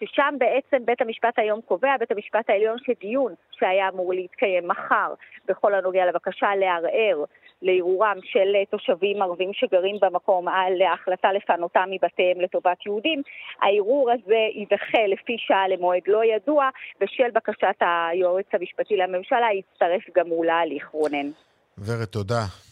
ששם 0.00 0.34
בעצם 0.38 0.86
בית 0.86 1.00
המשפט 1.00 1.38
היום 1.38 1.60
קובע, 1.60 1.96
בית 1.96 2.10
המשפט 2.10 2.50
העליון 2.50 2.76
שדיון 2.78 3.34
שהיה 3.52 3.88
אמור 3.88 4.12
להתקיים 4.12 4.68
מחר 4.68 5.14
בכל 5.48 5.74
הנוגע 5.74 6.06
לבקשה 6.06 6.54
לערער 6.54 7.24
לערעורם 7.62 8.16
של 8.22 8.52
תושבים 8.70 9.22
ערבים 9.22 9.50
שגרים 9.52 9.96
במקום 10.02 10.48
על 10.48 10.82
ההחלטה 10.82 11.32
לפנותם 11.32 11.88
מבתיהם 11.90 12.40
לטובת 12.40 12.86
יהודים. 12.86 13.22
הערעור 13.62 14.10
הזה 14.10 14.40
יידחה 14.54 15.06
לפי 15.08 15.36
שעה 15.38 15.68
למועד 15.68 16.02
לא 16.06 16.24
ידוע, 16.24 16.68
בשל 17.00 17.30
בקשת 17.34 17.80
היועץ 17.80 18.46
המשפטי 18.52 18.96
לממשלה 18.96 19.46
יצטרף 19.58 20.16
גם 20.16 20.28
הוא 20.28 20.44
להליך, 20.44 20.88
רונן. 20.92 21.30
ורד, 21.78 22.04
תודה. 22.04 22.65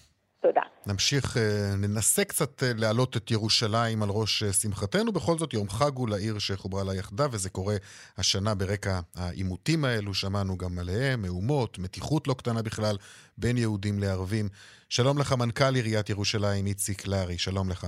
תודה. 0.49 0.61
נמשיך, 0.87 1.37
ננסה 1.79 2.25
קצת 2.25 2.63
להעלות 2.67 3.17
את 3.17 3.31
ירושלים 3.31 4.03
על 4.03 4.09
ראש 4.09 4.45
שמחתנו. 4.45 5.13
בכל 5.13 5.39
זאת, 5.39 5.55
יום 5.55 5.69
חג 5.69 5.91
הוא 5.95 6.09
לעיר 6.09 6.39
שחוברה 6.39 6.85
לה 6.85 6.95
יחדיו, 6.95 7.29
וזה 7.33 7.51
קורה 7.51 7.77
השנה 8.19 8.55
ברקע 8.55 9.01
העימותים 9.15 9.85
האלו, 9.85 10.15
שמענו 10.15 10.59
גם 10.59 10.79
עליהם, 10.79 11.23
מהומות, 11.23 11.79
מתיחות 11.79 12.29
לא 12.29 12.35
קטנה 12.35 12.63
בכלל, 12.63 12.97
בין 13.39 13.59
יהודים 13.59 13.99
לערבים. 13.99 14.49
שלום 14.89 15.19
לך, 15.19 15.33
מנכ"ל 15.33 15.75
עיריית 15.75 16.11
ירושלים, 16.11 16.67
איציק 16.67 17.07
לארי, 17.07 17.39
שלום 17.39 17.71
לך. 17.71 17.87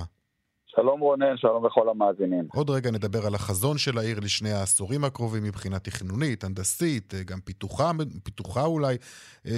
שלום 0.77 1.01
רונן, 1.01 1.37
שלום 1.37 1.67
לכל 1.67 1.89
המאזינים. 1.89 2.45
עוד 2.55 2.71
רגע 2.71 2.91
נדבר 2.91 3.27
על 3.27 3.35
החזון 3.35 3.79
של 3.79 3.99
העיר 3.99 4.21
לשני 4.21 4.51
העשורים 4.51 5.05
הקרובים 5.05 5.43
מבחינה 5.45 5.79
תכנונית, 5.79 6.45
הנדסית, 6.45 7.15
גם 7.27 7.41
פיתוחה, 7.41 7.91
פיתוחה 8.25 8.65
אולי 8.65 8.97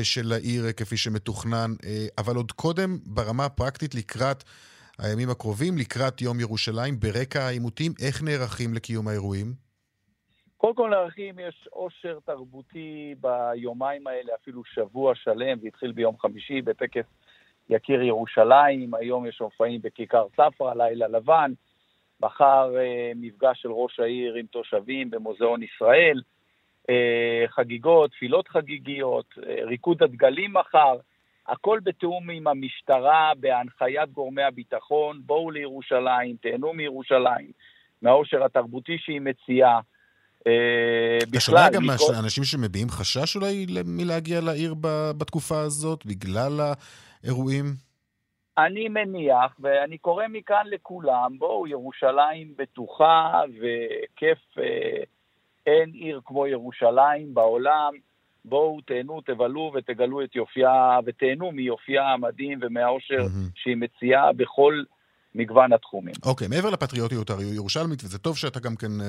של 0.02 0.33
העיר 0.33 0.72
כפי 0.76 0.96
שמתוכנן, 0.96 1.70
אבל 2.18 2.37
עוד 2.37 2.52
קודם 2.52 2.98
ברמה 3.07 3.44
הפרקטית 3.44 3.94
לקראת 3.94 4.44
הימים 4.98 5.31
הקרובים, 5.31 5.78
לקראת 5.78 6.20
יום 6.22 6.40
ירושלים, 6.40 7.00
ברקע 7.00 7.40
העימותים, 7.40 7.92
איך 8.07 8.22
נערכים 8.22 8.74
לקיום 8.74 9.09
האירועים? 9.09 9.52
קודם 10.57 10.74
כל 10.74 10.90
נערכים, 10.90 11.38
יש 11.38 11.68
עושר 11.70 12.18
תרבותי 12.26 13.14
ביומיים 13.20 14.07
האלה, 14.07 14.33
אפילו 14.42 14.62
שבוע 14.64 15.14
שלם, 15.14 15.59
זה 15.61 15.68
התחיל 15.68 15.92
ביום 15.92 16.18
חמישי 16.18 16.62
בטקס 16.62 17.04
יקיר 17.70 18.02
ירושלים, 18.02 18.94
היום 18.94 19.26
יש 19.26 19.40
מופעים 19.40 19.81
בכיכר 19.83 20.26
ספרא, 20.37 20.74
לילה 20.74 21.09
לבן, 21.09 21.52
מחר 22.22 22.70
אה, 22.78 23.12
מפגש 23.16 23.62
של 23.62 23.72
ראש 23.72 24.00
העיר 24.00 24.35
עם 24.35 24.46
תושבים 24.46 25.11
במוזיאון 25.11 25.62
ישראל, 25.62 26.20
אה, 26.90 27.44
חגיגות, 27.48 28.11
תפילות 28.11 28.48
חגיגיות, 28.48 29.35
אה, 29.48 29.64
ריקוד 29.64 30.02
הדגלים 30.02 30.52
מחר, 30.52 30.96
הכל 31.48 31.78
בתיאום 31.83 32.31
עם 32.31 32.46
המשטרה, 32.46 33.33
בהנחיית 33.40 34.12
גורמי 34.12 34.42
הביטחון, 34.42 35.20
בואו 35.26 35.50
לירושלים, 35.50 36.37
תהנו 36.42 36.72
מירושלים, 36.72 37.50
מהעושר 38.02 38.44
התרבותי 38.44 38.98
שהיא 38.98 39.20
מציעה. 39.20 39.81
אתה 41.22 41.40
שומע 41.40 41.70
גם 41.70 41.83
מכל... 41.83 42.14
אנשים 42.22 42.44
שמביעים 42.44 42.88
חשש 42.88 43.37
אולי 43.37 43.66
מלהגיע 43.87 44.40
לעיר 44.40 44.74
בתקופה 45.18 45.61
הזאת, 45.61 46.07
בגלל 46.07 46.61
האירועים? 47.24 47.64
אני 48.59 48.88
מניח, 48.88 49.57
ואני 49.61 49.98
קורא 49.98 50.24
מכאן 50.28 50.66
לכולם, 50.66 51.38
בואו, 51.38 51.66
ירושלים 51.66 52.54
בטוחה 52.57 53.42
וכיף, 53.61 54.38
אה, 54.59 55.02
אין 55.66 55.90
עיר 55.92 56.20
כמו 56.24 56.46
ירושלים 56.46 57.35
בעולם. 57.35 57.92
בואו 58.44 58.81
תהנו, 58.81 59.20
תבלו 59.20 59.72
ותגלו 59.74 60.24
את 60.24 60.37
יופייה, 60.37 60.98
ותהנו 61.04 61.52
מיופייה 61.52 62.09
המדהים 62.09 62.59
ומהאושר 62.62 63.20
mm-hmm. 63.20 63.50
שהיא 63.54 63.76
מציעה 63.76 64.33
בכל 64.33 64.83
מגוון 65.38 65.72
התחומים. 65.72 66.14
אוקיי, 66.22 66.46
okay, 66.46 66.51
מעבר 66.51 66.70
לפטריוטיות 66.70 67.31
הירושלמית, 67.31 68.05
וזה 68.05 68.18
טוב 68.18 68.37
שאתה 68.37 68.61
גם 68.61 68.77
כן 68.77 69.01
uh, 69.01 69.05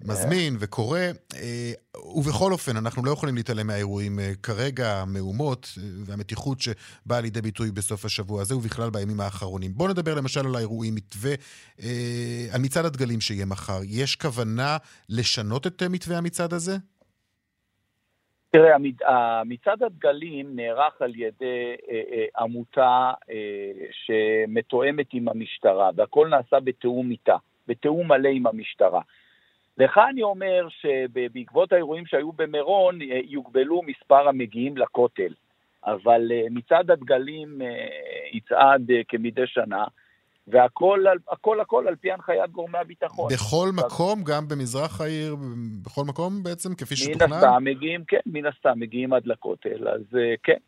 מזמין 0.00 0.54
yeah. 0.54 0.58
וקורא, 0.60 0.98
uh, 1.32 1.36
ובכל 2.14 2.52
אופן, 2.52 2.76
אנחנו 2.76 3.04
לא 3.04 3.10
יכולים 3.10 3.34
להתעלם 3.34 3.66
מהאירועים 3.66 4.18
כרגע, 4.42 4.96
המהומות 5.02 5.78
והמתיחות 6.04 6.60
שבאה 6.60 7.20
לידי 7.20 7.42
ביטוי 7.42 7.70
בסוף 7.70 8.04
השבוע 8.04 8.42
הזה, 8.42 8.56
ובכלל 8.56 8.90
בימים 8.90 9.20
האחרונים. 9.20 9.74
בואו 9.74 9.88
נדבר 9.88 10.14
למשל 10.14 10.46
על 10.46 10.56
האירועים, 10.56 10.94
מתווה, 10.94 11.34
על 12.52 12.60
מצעד 12.60 12.84
הדגלים 12.84 13.20
שיהיה 13.20 13.46
מחר. 13.46 13.80
יש 13.84 14.16
כוונה 14.16 14.76
לשנות 15.08 15.66
את 15.66 15.82
מתווה 15.82 16.18
המצעד 16.18 16.54
הזה? 16.54 16.76
תראה, 18.50 18.76
מצעד 19.44 19.82
הדגלים 19.82 20.56
נערך 20.56 21.02
על 21.02 21.12
ידי 21.14 21.74
אה, 21.90 22.02
אה, 22.12 22.24
עמותה 22.38 23.12
אה, 23.30 23.72
שמתואמת 23.90 25.06
עם 25.12 25.28
המשטרה, 25.28 25.90
והכל 25.96 26.28
נעשה 26.28 26.60
בתיאום 26.60 27.10
איתה, 27.10 27.36
בתיאום 27.68 28.08
מלא 28.08 28.28
עם 28.28 28.46
המשטרה. 28.46 29.00
לך 29.78 30.00
אני 30.10 30.22
אומר 30.22 30.68
שבעקבות 30.68 31.72
האירועים 31.72 32.06
שהיו 32.06 32.32
במירון, 32.32 32.98
יוגבלו 33.24 33.82
מספר 33.82 34.28
המגיעים 34.28 34.76
לכותל. 34.76 35.32
אבל 35.84 36.32
מצעד 36.50 36.90
הדגלים 36.90 37.60
יצעד 38.32 38.90
כמדי 39.08 39.46
שנה, 39.46 39.84
והכל 40.48 41.04
הכל, 41.28 41.60
הכל 41.60 41.88
על 41.88 41.96
פי 41.96 42.12
הנחיית 42.12 42.50
גורמי 42.50 42.78
הביטחון. 42.78 43.32
בכל 43.32 43.68
מקום, 43.74 44.24
גם 44.24 44.48
במזרח 44.48 45.00
העיר, 45.00 45.36
בכל 45.82 46.04
מקום 46.04 46.42
בעצם, 46.42 46.74
כפי 46.74 46.96
שתוכנן? 46.96 47.26
מן 47.26 47.32
הסתם 47.32 47.64
מגיעים, 47.64 48.04
כן, 48.08 48.20
מן 48.26 48.46
הסתם 48.46 48.72
מגיעים 48.76 49.12
עד 49.12 49.26
לכותל, 49.26 49.88
אז 49.88 50.18
אה, 50.18 50.34
כן. 50.42 50.58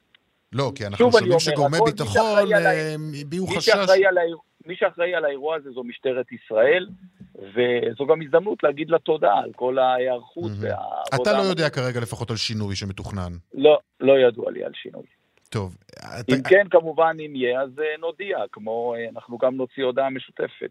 לא, 0.53 0.73
כי 0.75 0.87
אנחנו 0.87 1.13
שומעים 1.13 1.41
שגורמי 1.41 1.79
ביטחון 1.85 2.53
אה, 2.53 2.95
הביעו 3.21 3.47
חשש... 3.47 3.69
מי 4.67 4.77
שאחראי 4.77 5.15
על 5.15 5.25
האירוע 5.25 5.57
הזה 5.57 5.71
זו 5.71 5.85
משטרת 5.85 6.27
ישראל, 6.33 6.89
וזו 7.35 8.07
גם 8.07 8.23
הזדמנות 8.23 8.63
להגיד 8.63 8.91
לה 8.91 8.99
תודה 8.99 9.33
על 9.33 9.53
כל 9.57 9.79
ההיערכות 9.79 10.51
והעבודה. 10.61 11.23
אתה 11.23 11.33
לא 11.33 11.43
יודע 11.43 11.71
כרגע 11.71 12.01
לפחות 12.01 12.31
על 12.31 12.37
שינוי 12.37 12.77
שמתוכנן. 12.77 13.33
לא, 13.55 13.79
לא 14.01 14.19
ידוע 14.19 14.51
לי 14.51 14.65
על 14.65 14.73
שינוי. 14.75 15.18
טוב. 15.49 15.77
אם 16.29 16.35
אתה... 16.35 16.49
כן, 16.49 16.67
כמובן, 16.71 17.17
אם 17.27 17.37
יהיה, 17.37 17.63
אז 17.63 17.71
אה, 17.79 17.97
נודיע, 17.99 18.39
כמו 18.53 18.95
אנחנו 19.13 19.39
גם 19.39 19.57
נוציא 19.57 19.85
הודעה 19.85 20.11
משותפת. 20.11 20.71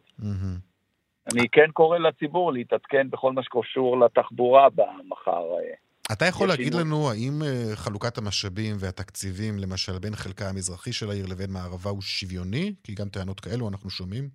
אני 1.34 1.50
כן 1.52 1.72
קורא 1.74 1.98
לציבור 1.98 2.54
להתעדכן 2.54 3.10
בכל 3.10 3.34
מה 3.34 3.44
שקשור 3.44 4.00
לתחבורה 4.00 4.68
במחר. 4.70 5.44
אתה 6.12 6.26
יכול 6.26 6.48
להגיד 6.48 6.74
שינוי. 6.74 6.82
לנו 6.82 7.10
האם 7.12 7.42
אה, 7.46 7.76
חלוקת 7.76 8.18
המשאבים 8.18 8.76
והתקציבים, 8.80 9.54
למשל, 9.58 10.00
בין 10.00 10.16
חלקה 10.16 10.50
המזרחי 10.50 10.94
של 10.94 11.10
העיר 11.10 11.26
לבין 11.32 11.50
מערבה 11.54 11.90
הוא 11.90 12.02
שוויוני? 12.02 12.74
כי 12.84 12.96
גם 12.96 13.10
טענות 13.10 13.40
כאלו 13.40 13.70
אנחנו 13.70 13.90
שומעים. 13.90 14.30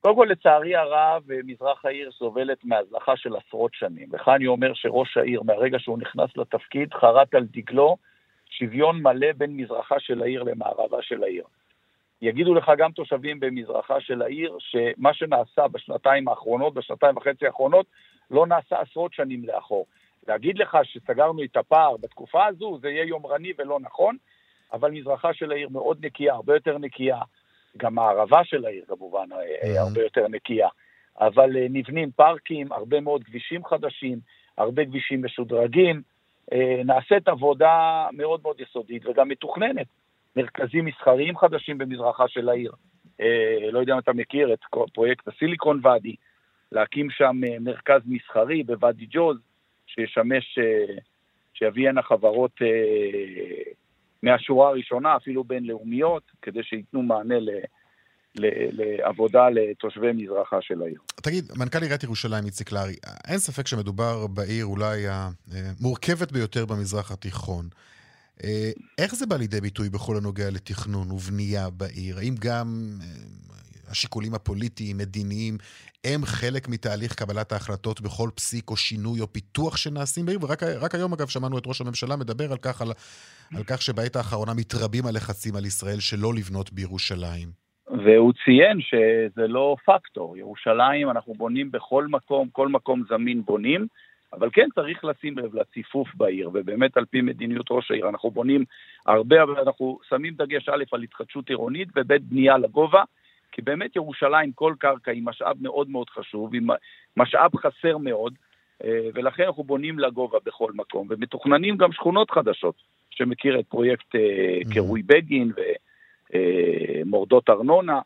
קודם 0.00 0.16
כל, 0.16 0.28
לצערי 0.30 0.76
הרב, 0.76 1.22
מזרח 1.44 1.84
העיר 1.84 2.10
סובלת 2.18 2.58
מהזנחה 2.64 3.12
של 3.16 3.36
עשרות 3.36 3.70
שנים. 3.74 4.08
לך 4.12 4.28
אני 4.36 4.46
אומר 4.46 4.74
שראש 4.74 5.16
העיר, 5.16 5.42
מהרגע 5.42 5.78
שהוא 5.78 5.98
נכנס 5.98 6.30
לתפקיד, 6.36 6.94
חרט 6.94 7.34
על 7.34 7.46
דגלו 7.52 7.96
שוויון 8.58 9.02
מלא 9.02 9.32
בין 9.36 9.56
מזרחה 9.56 10.00
של 10.00 10.22
העיר 10.22 10.42
למערבה 10.42 11.02
של 11.02 11.22
העיר. 11.22 11.44
יגידו 12.22 12.54
לך 12.54 12.72
גם 12.78 12.92
תושבים 12.92 13.40
במזרחה 13.40 14.00
של 14.00 14.22
העיר, 14.22 14.56
שמה 14.58 15.14
שנעשה 15.14 15.68
בשנתיים 15.68 16.28
האחרונות, 16.28 16.74
בשנתיים 16.74 17.16
וחצי 17.16 17.46
האחרונות, 17.46 17.86
לא 18.30 18.46
נעשה 18.46 18.80
עשרות 18.80 19.12
שנים 19.12 19.44
לאחור. 19.44 19.86
להגיד 20.28 20.58
לך 20.58 20.78
שסגרנו 20.82 21.44
את 21.44 21.56
הפער 21.56 21.96
בתקופה 21.96 22.46
הזו, 22.46 22.78
זה 22.82 22.88
יהיה 22.88 23.04
יומרני 23.04 23.52
ולא 23.58 23.80
נכון, 23.80 24.16
אבל 24.72 24.90
מזרחה 24.90 25.34
של 25.34 25.52
העיר 25.52 25.68
מאוד 25.68 26.06
נקייה, 26.06 26.34
הרבה 26.34 26.54
יותר 26.54 26.78
נקייה. 26.78 27.20
גם 27.76 27.98
הערבה 27.98 28.44
של 28.44 28.64
העיר 28.66 28.84
כמובן 28.88 29.32
mm-hmm. 29.32 29.78
הרבה 29.78 30.02
יותר 30.02 30.28
נקייה. 30.28 30.68
אבל 31.20 31.56
אה, 31.56 31.66
נבנים 31.70 32.10
פארקים, 32.10 32.72
הרבה 32.72 33.00
מאוד 33.00 33.24
כבישים 33.24 33.64
חדשים, 33.64 34.18
הרבה 34.58 34.84
כבישים 34.84 35.24
משודרגים, 35.24 35.96
אה, 35.96 36.13
נעשית 36.84 37.28
עבודה 37.28 38.06
מאוד 38.12 38.40
מאוד 38.42 38.60
יסודית 38.60 39.06
וגם 39.06 39.28
מתוכננת. 39.28 39.86
מרכזים 40.36 40.84
מסחריים 40.84 41.36
חדשים 41.36 41.78
במזרחה 41.78 42.28
של 42.28 42.48
העיר. 42.48 42.72
אה, 43.20 43.70
לא 43.72 43.78
יודע 43.78 43.94
אם 43.94 43.98
אתה 43.98 44.12
מכיר 44.12 44.52
את 44.52 44.60
פרויקט 44.94 45.28
הסיליקון 45.28 45.80
ואדי, 45.82 46.14
להקים 46.72 47.10
שם 47.10 47.40
אה, 47.46 47.56
מרכז 47.60 48.00
מסחרי 48.06 48.62
בוואדי 48.62 49.06
ג'וז, 49.10 49.36
שישמש, 49.86 50.58
שיביא 51.54 51.88
הנה 51.88 52.02
חברות 52.02 52.52
מהשורה 54.22 54.68
הראשונה, 54.68 55.16
אפילו 55.16 55.44
בינלאומיות, 55.44 56.22
כדי 56.42 56.62
שייתנו 56.62 57.02
מענה 57.02 57.38
ל... 57.38 57.50
לעבודה 58.36 59.48
לתושבי 59.50 60.12
מזרחה 60.12 60.56
של 60.60 60.82
העיר. 60.82 61.00
תגיד, 61.22 61.52
מנכ"ל 61.56 61.82
עיריית 61.82 62.02
ירושלים 62.02 62.46
איציק 62.46 62.72
לארי, 62.72 62.96
אין 63.28 63.38
ספק 63.38 63.66
שמדובר 63.66 64.26
בעיר 64.26 64.66
אולי 64.66 65.04
המורכבת 65.08 66.32
ביותר 66.32 66.66
במזרח 66.66 67.12
התיכון. 67.12 67.68
אה, 68.44 68.70
איך 68.98 69.14
זה 69.14 69.26
בא 69.26 69.36
לידי 69.36 69.60
ביטוי 69.60 69.88
בכל 69.88 70.16
הנוגע 70.16 70.50
לתכנון 70.50 71.10
ובנייה 71.10 71.70
בעיר? 71.70 72.18
האם 72.18 72.34
גם 72.38 72.98
אה, 73.02 73.06
השיקולים 73.88 74.34
הפוליטיים, 74.34 74.96
מדיניים, 74.96 75.58
הם 76.04 76.24
חלק 76.24 76.68
מתהליך 76.68 77.14
קבלת 77.14 77.52
ההחלטות 77.52 78.00
בכל 78.00 78.30
פסיק 78.34 78.70
או 78.70 78.76
שינוי 78.76 79.20
או 79.20 79.32
פיתוח 79.32 79.76
שנעשים 79.76 80.26
בעיר? 80.26 80.38
ורק 80.42 80.94
היום, 80.94 81.12
אגב, 81.12 81.28
שמענו 81.28 81.58
את 81.58 81.66
ראש 81.66 81.80
הממשלה 81.80 82.16
מדבר 82.16 82.52
על 82.52 82.58
כך, 82.58 82.82
על, 82.82 82.92
על 83.54 83.64
כך 83.66 83.82
שבעת 83.82 84.16
האחרונה 84.16 84.54
מתרבים 84.54 85.06
הלחצים 85.06 85.56
על 85.56 85.66
ישראל 85.66 86.00
שלא 86.00 86.34
לבנות 86.34 86.72
בירושלים. 86.72 87.63
והוא 87.88 88.32
ציין 88.44 88.80
שזה 88.80 89.48
לא 89.48 89.76
פקטור. 89.84 90.36
ירושלים, 90.36 91.10
אנחנו 91.10 91.34
בונים 91.34 91.70
בכל 91.70 92.06
מקום, 92.06 92.48
כל 92.52 92.68
מקום 92.68 93.02
זמין 93.08 93.42
בונים, 93.42 93.86
אבל 94.32 94.48
כן 94.52 94.68
צריך 94.74 95.04
לשים 95.04 95.38
לב 95.38 95.54
לציפוף 95.54 96.08
בעיר, 96.14 96.50
ובאמת 96.54 96.96
על 96.96 97.04
פי 97.04 97.20
מדיניות 97.20 97.66
ראש 97.70 97.90
העיר, 97.90 98.08
אנחנו 98.08 98.30
בונים 98.30 98.64
הרבה, 99.06 99.42
אבל 99.42 99.60
אנחנו 99.60 99.98
שמים 100.08 100.34
דגש 100.34 100.68
א' 100.68 100.84
על 100.92 101.02
התחדשות 101.02 101.48
עירונית 101.48 101.88
וב' 101.96 102.12
בנייה 102.12 102.58
לגובה, 102.58 103.02
כי 103.52 103.62
באמת 103.62 103.96
ירושלים, 103.96 104.52
כל 104.52 104.74
קרקע 104.78 105.10
היא 105.10 105.22
משאב 105.24 105.56
מאוד 105.60 105.90
מאוד 105.90 106.10
חשוב, 106.10 106.54
היא 106.54 106.62
משאב 107.16 107.56
חסר 107.56 107.98
מאוד, 107.98 108.34
אה, 108.84 109.08
ולכן 109.14 109.42
אנחנו 109.42 109.64
בונים 109.64 109.98
לגובה 109.98 110.38
בכל 110.44 110.72
מקום, 110.74 111.06
ומתוכננים 111.10 111.76
גם 111.76 111.92
שכונות 111.92 112.30
חדשות, 112.30 112.74
שמכיר 113.10 113.60
את 113.60 113.66
פרויקט 113.66 114.14
אה, 114.14 114.72
קירוי 114.72 115.02
בגין, 115.02 115.52
ו... 115.56 115.60
אה, 116.34 117.02
מורדות 117.06 117.50
ארנונה. 117.50 118.00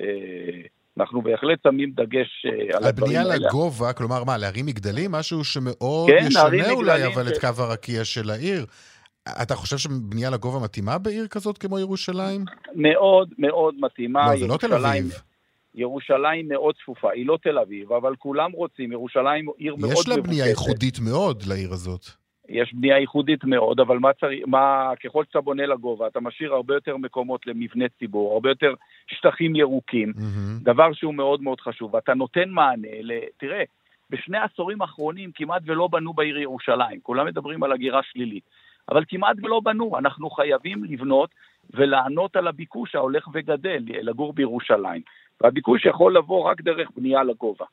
אה, 0.00 0.06
אנחנו 0.98 1.22
בהחלט 1.22 1.58
שמים 1.62 1.90
דגש 1.90 2.46
אה, 2.46 2.76
על 2.76 2.84
הדברים 2.84 3.16
האלה. 3.16 3.20
על 3.20 3.38
בנייה 3.38 3.48
לגובה, 3.48 3.92
כלומר 3.92 4.24
מה, 4.24 4.36
להרים 4.36 4.66
מגדלים? 4.66 5.12
משהו 5.12 5.44
שמאוד 5.44 6.10
כן, 6.10 6.26
ישנה 6.26 6.70
אולי 6.70 7.06
אבל 7.06 7.28
ש... 7.28 7.32
את 7.32 7.40
קו 7.40 7.62
הרקיע 7.62 8.04
של 8.04 8.30
העיר. 8.30 8.66
אתה 9.42 9.54
חושב 9.54 9.76
שבנייה 9.78 10.30
לגובה 10.30 10.64
מתאימה 10.64 10.98
בעיר 10.98 11.26
כזאת 11.26 11.58
כמו 11.58 11.78
ירושלים? 11.78 12.44
מאוד 12.74 13.28
מאוד 13.38 13.74
מתאימה. 13.78 14.32
לא, 14.32 14.40
זה 14.40 14.46
לא 14.46 14.56
תל 14.56 14.74
אביב. 14.74 15.12
ירושלים 15.74 16.48
מאוד 16.48 16.74
צפופה, 16.82 17.12
היא 17.12 17.26
לא 17.26 17.38
תל 17.42 17.58
אביב, 17.58 17.92
אבל 17.92 18.16
כולם 18.16 18.52
רוצים, 18.52 18.92
ירושלים 18.92 19.46
עיר 19.56 19.76
מאוד 19.76 19.90
מבוקשת. 19.90 20.08
יש 20.08 20.16
לה 20.16 20.22
בנייה 20.22 20.46
ייחודית 20.46 20.98
מאוד 21.00 21.42
לעיר 21.46 21.72
הזאת. 21.72 22.06
יש 22.48 22.74
בנייה 22.74 22.98
ייחודית 22.98 23.44
מאוד, 23.44 23.80
אבל 23.80 23.98
מה 23.98 24.12
צריך, 24.12 24.44
מה, 24.46 24.92
ככל 25.04 25.24
שאתה 25.24 25.40
בונה 25.40 25.66
לגובה, 25.66 26.06
אתה 26.06 26.20
משאיר 26.20 26.54
הרבה 26.54 26.74
יותר 26.74 26.96
מקומות 26.96 27.46
למבנה 27.46 27.84
ציבור, 27.98 28.32
הרבה 28.32 28.48
יותר 28.48 28.74
שטחים 29.06 29.56
ירוקים, 29.56 30.12
mm-hmm. 30.16 30.64
דבר 30.64 30.92
שהוא 30.92 31.14
מאוד 31.14 31.42
מאוד 31.42 31.60
חשוב. 31.60 31.96
אתה 31.96 32.14
נותן 32.14 32.48
מענה 32.48 32.88
ל... 33.02 33.12
תראה, 33.36 33.62
בשני 34.10 34.38
העשורים 34.38 34.82
האחרונים 34.82 35.30
כמעט 35.34 35.62
ולא 35.66 35.88
בנו 35.92 36.12
בעיר 36.12 36.38
ירושלים, 36.38 37.00
כולם 37.02 37.26
מדברים 37.26 37.62
על 37.62 37.72
הגירה 37.72 38.00
שלילית, 38.02 38.44
אבל 38.90 39.04
כמעט 39.08 39.36
ולא 39.42 39.60
בנו, 39.64 39.98
אנחנו 39.98 40.30
חייבים 40.30 40.84
לבנות 40.84 41.30
ולענות 41.74 42.36
על 42.36 42.46
הביקוש 42.46 42.94
ההולך 42.94 43.28
וגדל 43.32 43.82
לגור 43.86 44.32
בירושלים. 44.32 45.02
והביקוש 45.40 45.86
יכול 45.86 46.16
לבוא 46.16 46.50
רק 46.50 46.60
דרך 46.60 46.88
בנייה 46.96 47.22
לגובה. 47.22 47.64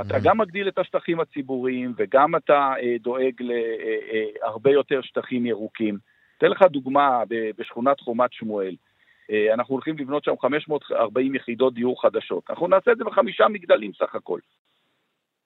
אתה 0.00 0.18
גם 0.22 0.38
מגדיל 0.38 0.68
את 0.68 0.78
השטחים 0.78 1.20
הציבוריים 1.20 1.92
וגם 1.96 2.36
אתה 2.36 2.72
אה, 2.82 2.96
דואג 3.00 3.32
להרבה 3.40 4.70
אה, 4.70 4.74
אה, 4.74 4.78
יותר 4.78 5.00
שטחים 5.02 5.46
ירוקים. 5.46 5.98
אתן 6.38 6.46
לך 6.46 6.62
דוגמה 6.62 7.22
בשכונת 7.58 8.00
חומת 8.00 8.32
שמואל. 8.32 8.74
אנחנו 9.54 9.74
הולכים 9.74 9.98
לבנות 9.98 10.24
שם 10.24 10.34
540 10.40 11.34
יחידות 11.34 11.74
דיור 11.74 12.02
חדשות. 12.02 12.44
אנחנו 12.50 12.68
נעשה 12.68 12.92
את 12.92 12.98
זה 12.98 13.04
בחמישה 13.04 13.48
מגדלים 13.48 13.92
סך 13.92 14.14
הכל. 14.14 14.40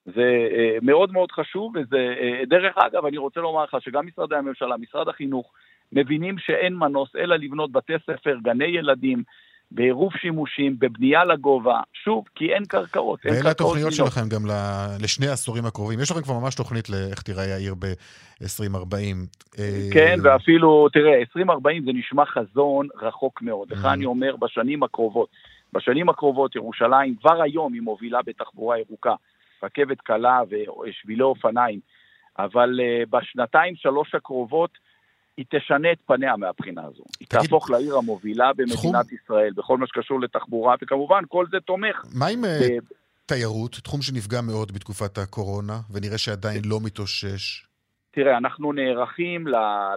זה 0.05 0.49
מאוד 0.81 1.11
מאוד 1.11 1.31
חשוב, 1.31 1.73
וזה, 1.75 2.15
דרך 2.47 2.77
אגב, 2.77 3.05
אני 3.05 3.17
רוצה 3.17 3.39
לומר 3.39 3.63
לך 3.63 3.77
שגם 3.79 4.07
משרדי 4.07 4.35
הממשלה, 4.35 4.77
משרד 4.77 5.07
החינוך, 5.07 5.53
מבינים 5.91 6.37
שאין 6.37 6.75
מנוס 6.75 7.15
אלא 7.15 7.35
לבנות 7.35 7.71
בתי 7.71 7.93
ספר, 8.05 8.37
גני 8.43 8.65
ילדים, 8.65 9.23
בעירוב 9.71 10.11
שימושים, 10.21 10.75
בבנייה 10.79 11.25
לגובה, 11.25 11.79
שוב, 12.03 12.25
כי 12.35 12.53
אין 12.53 12.65
קרקעות. 12.65 13.19
ואלה 13.25 13.51
התוכניות 13.51 13.93
שלכם 13.93 14.29
גם 14.29 14.41
לשני 14.99 15.27
העשורים 15.27 15.65
הקרובים. 15.65 15.99
יש 15.99 16.11
לכם 16.11 16.21
כבר 16.21 16.39
ממש 16.39 16.55
תוכנית 16.55 16.89
לאיך 16.89 17.21
תיראה 17.21 17.53
העיר 17.55 17.75
ב-2040. 17.79 18.95
אה, 19.59 19.89
כן, 19.93 20.15
ואפילו, 20.23 20.89
תראה, 20.93 21.19
2040 21.19 21.85
זה 21.85 21.91
נשמע 21.93 22.25
חזון 22.25 22.87
רחוק 23.01 23.41
מאוד. 23.41 23.71
mm. 23.71 23.87
אני 23.87 24.05
אומר, 24.05 24.35
בשנים 24.35 24.83
הקרובות. 24.83 25.29
בשנים 25.73 26.09
הקרובות 26.09 26.55
ירושלים 26.55 27.15
כבר 27.15 27.41
היום 27.41 27.73
היא 27.73 27.81
מובילה 27.81 28.19
בתחבורה 28.25 28.79
ירוקה, 28.79 29.15
רכבת 29.63 30.01
קלה 30.01 30.39
ושבילי 30.49 31.23
אופניים, 31.23 31.79
אבל 32.39 32.79
uh, 32.79 33.09
בשנתיים, 33.09 33.75
שלוש 33.75 34.15
הקרובות, 34.15 34.71
היא 35.37 35.45
תשנה 35.49 35.91
את 35.91 35.97
פניה 36.05 36.37
מהבחינה 36.37 36.81
הזו. 36.81 37.03
היא 37.19 37.27
תגיד, 37.27 37.41
תהפוך 37.41 37.69
לעיר 37.69 37.97
המובילה 37.97 38.53
במדינת 38.53 38.77
תחום... 38.77 38.95
ישראל, 39.23 39.53
בכל 39.53 39.77
מה 39.77 39.87
שקשור 39.87 40.21
לתחבורה, 40.21 40.75
וכמובן 40.81 41.23
כל 41.27 41.45
זה 41.51 41.57
תומך. 41.65 42.05
מה 42.13 42.27
עם 42.27 42.41
ב... 42.41 42.45
אה, 42.45 42.77
תיירות, 43.25 43.71
תחום 43.83 44.01
שנפגע 44.01 44.41
מאוד 44.41 44.71
בתקופת 44.71 45.17
הקורונה, 45.17 45.79
ונראה 45.91 46.17
שעדיין 46.17 46.61
לא 46.65 46.79
מתאושש? 46.83 47.70
תראה, 48.11 48.37
אנחנו 48.37 48.73
נערכים 48.73 49.47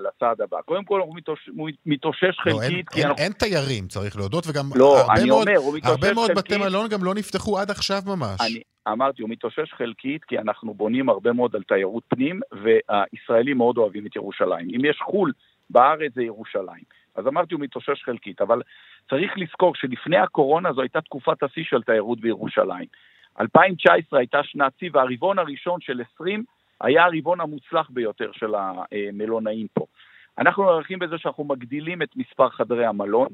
לצעד 0.07 0.40
הבא. 0.40 0.61
קודם 0.61 0.85
כל, 0.85 1.00
הוא 1.00 1.16
מתאושש, 1.16 1.50
מתאושש 1.87 2.38
חלקית. 2.40 2.55
לא, 2.55 2.62
אין, 2.62 2.83
אין, 2.96 3.07
אנחנו... 3.07 3.22
אין 3.24 3.33
תיירים, 3.33 3.88
צריך 3.88 4.16
להודות, 4.16 4.44
וגם 4.46 4.64
לא, 4.77 5.00
הרבה, 5.00 5.27
מאוד, 5.27 5.48
אומר, 5.48 5.79
הרבה 5.85 6.14
מאוד 6.14 6.31
בתי 6.37 6.57
מלון 6.57 6.88
גם 6.88 7.05
לא 7.05 7.14
נפתחו 7.14 7.59
עד 7.59 7.70
עכשיו 7.70 7.98
ממש. 8.07 8.40
אני, 8.40 8.62
אמרתי, 8.88 9.22
הוא 9.22 9.31
מתאושש 9.31 9.72
חלקית, 9.72 10.24
כי 10.24 10.38
אנחנו 10.38 10.74
בונים 10.74 11.09
הרבה 11.09 11.33
מאוד 11.33 11.57
על 11.57 11.62
תיירות 11.62 12.03
פנים, 12.09 12.40
והישראלים 12.53 13.57
מאוד 13.57 13.79
אוהבים 13.79 14.07
את 14.07 14.16
ירושלים. 14.16 14.68
אם 14.77 14.85
יש 14.85 14.98
חו"ל 15.05 15.33
בארץ 15.70 16.12
זה 16.14 16.22
ירושלים. 16.22 16.85
אז 17.14 17.27
אמרתי, 17.27 17.55
הוא 17.55 17.62
מתאושש 17.62 18.03
חלקית, 18.05 18.40
אבל 18.40 18.62
צריך 19.11 19.33
לזכור 19.37 19.74
שלפני 19.74 20.18
הקורונה 20.18 20.72
זו 20.72 20.81
הייתה 20.81 21.00
תקופת 21.00 21.42
השיא 21.42 21.62
של 21.64 21.83
תיירות 21.83 22.20
בירושלים. 22.20 22.87
2019 23.40 24.18
הייתה 24.18 24.38
שנת 24.42 24.72
שיא, 24.79 24.90
והרבעון 24.92 25.38
הראשון 25.38 25.81
של 25.81 26.00
20 26.14 26.44
היה 26.80 27.04
הרבעון 27.04 27.40
המוצלח 27.40 27.90
ביותר 27.90 28.30
של 28.32 28.54
המלונאים 28.54 29.66
פה. 29.72 29.87
אנחנו 30.38 30.64
נערכים 30.64 30.98
בזה 30.98 31.18
שאנחנו 31.18 31.44
מגדילים 31.44 32.02
את 32.02 32.16
מספר 32.16 32.48
חדרי 32.48 32.87
המלון. 32.87 33.28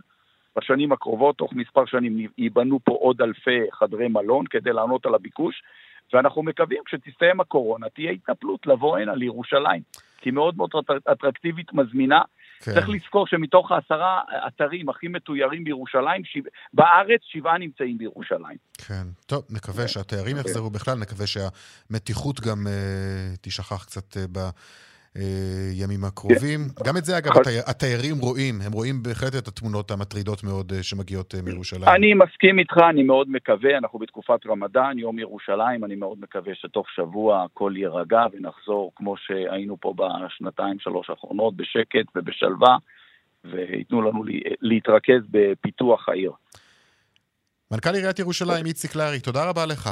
בשנים 0.56 0.92
הקרובות, 0.92 1.36
תוך 1.36 1.52
מספר 1.52 1.86
שנים, 1.86 2.26
ייבנו 2.38 2.78
פה 2.84 2.92
עוד 2.92 3.22
אלפי 3.22 3.60
חדרי 3.72 4.08
מלון 4.08 4.46
כדי 4.46 4.72
לענות 4.72 5.06
על 5.06 5.14
הביקוש, 5.14 5.62
ואנחנו 6.12 6.42
מקווים 6.42 6.82
כשתסתיים 6.84 7.40
הקורונה 7.40 7.88
תהיה 7.88 8.10
התנפלות 8.10 8.66
לבוא 8.66 8.98
הנה 8.98 9.14
לירושלים, 9.14 9.82
כי 10.20 10.28
היא 10.28 10.34
מאוד 10.34 10.56
מאוד 10.56 10.70
אטרקטיבית, 11.12 11.72
מזמינה. 11.72 12.20
כן. 12.60 12.72
צריך 12.74 12.88
לזכור 12.88 13.26
שמתוך 13.26 13.72
העשרה 13.72 14.20
אתרים 14.46 14.88
הכי 14.88 15.08
מתוירים 15.08 15.64
בירושלים, 15.64 16.24
שבע, 16.24 16.50
בארץ 16.74 17.20
שבעה 17.22 17.58
נמצאים 17.58 17.98
בירושלים. 17.98 18.56
כן, 18.78 19.06
טוב, 19.26 19.44
נקווה 19.50 19.88
שהתיירים 19.88 20.36
okay. 20.36 20.40
יחזרו 20.40 20.70
בכלל, 20.70 20.98
נקווה 20.98 21.26
שהמתיחות 21.26 22.40
גם 22.40 22.66
uh, 22.66 23.36
תשכח 23.40 23.84
קצת 23.84 24.16
uh, 24.16 24.20
ב... 24.32 24.38
הימים 25.14 26.04
הקרובים. 26.04 26.60
גם 26.86 26.96
את 26.96 27.04
זה, 27.04 27.18
אגב, 27.18 27.32
התיירים 27.66 28.16
רואים, 28.18 28.54
הם 28.66 28.72
רואים 28.72 29.02
בהחלט 29.02 29.34
את 29.38 29.48
התמונות 29.48 29.90
המטרידות 29.90 30.44
מאוד 30.44 30.72
אה, 30.72 30.82
שמגיעות 30.82 31.34
אה, 31.34 31.42
מירושלים. 31.42 31.88
אני 31.88 32.14
מסכים 32.14 32.58
איתך, 32.58 32.74
אני 32.90 33.02
מאוד 33.02 33.30
מקווה, 33.30 33.78
אנחנו 33.78 33.98
בתקופת 33.98 34.46
רמדאן, 34.46 34.98
יום 34.98 35.18
ירושלים, 35.18 35.84
אני 35.84 35.94
מאוד 35.94 36.18
מקווה 36.20 36.54
שתוך 36.54 36.86
שבוע 36.90 37.44
הכל 37.44 37.72
יירגע 37.76 38.22
ונחזור 38.32 38.92
כמו 38.96 39.14
שהיינו 39.16 39.76
פה 39.80 39.94
בשנתיים, 39.96 40.78
שלוש 40.78 41.10
האחרונות, 41.10 41.56
בשקט 41.56 42.06
ובשלווה, 42.16 42.76
וייתנו 43.44 44.02
לנו 44.02 44.24
להתרכז 44.60 45.22
בפיתוח 45.30 46.08
העיר. 46.08 46.32
מנכ"ל 47.72 47.94
עיריית 47.94 48.18
ירושלים, 48.18 48.66
איציק 48.66 48.96
לארי, 48.96 49.20
תודה 49.20 49.48
רבה 49.48 49.66
לך. 49.66 49.90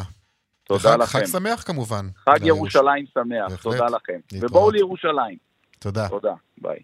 תודה 0.68 0.96
לכם. 0.96 1.18
חג 1.18 1.24
שמח 1.26 1.62
כמובן. 1.62 2.09
חג 2.28 2.46
ירושלים 2.46 3.04
שמח, 3.14 3.50
בהחלט. 3.50 3.62
תודה 3.62 3.87
לכם. 3.87 4.18
להתראות. 4.33 4.50
ובואו 4.50 4.70
לירושלים. 4.70 5.37
תודה. 5.78 6.09
תודה, 6.09 6.33
ביי. 6.59 6.78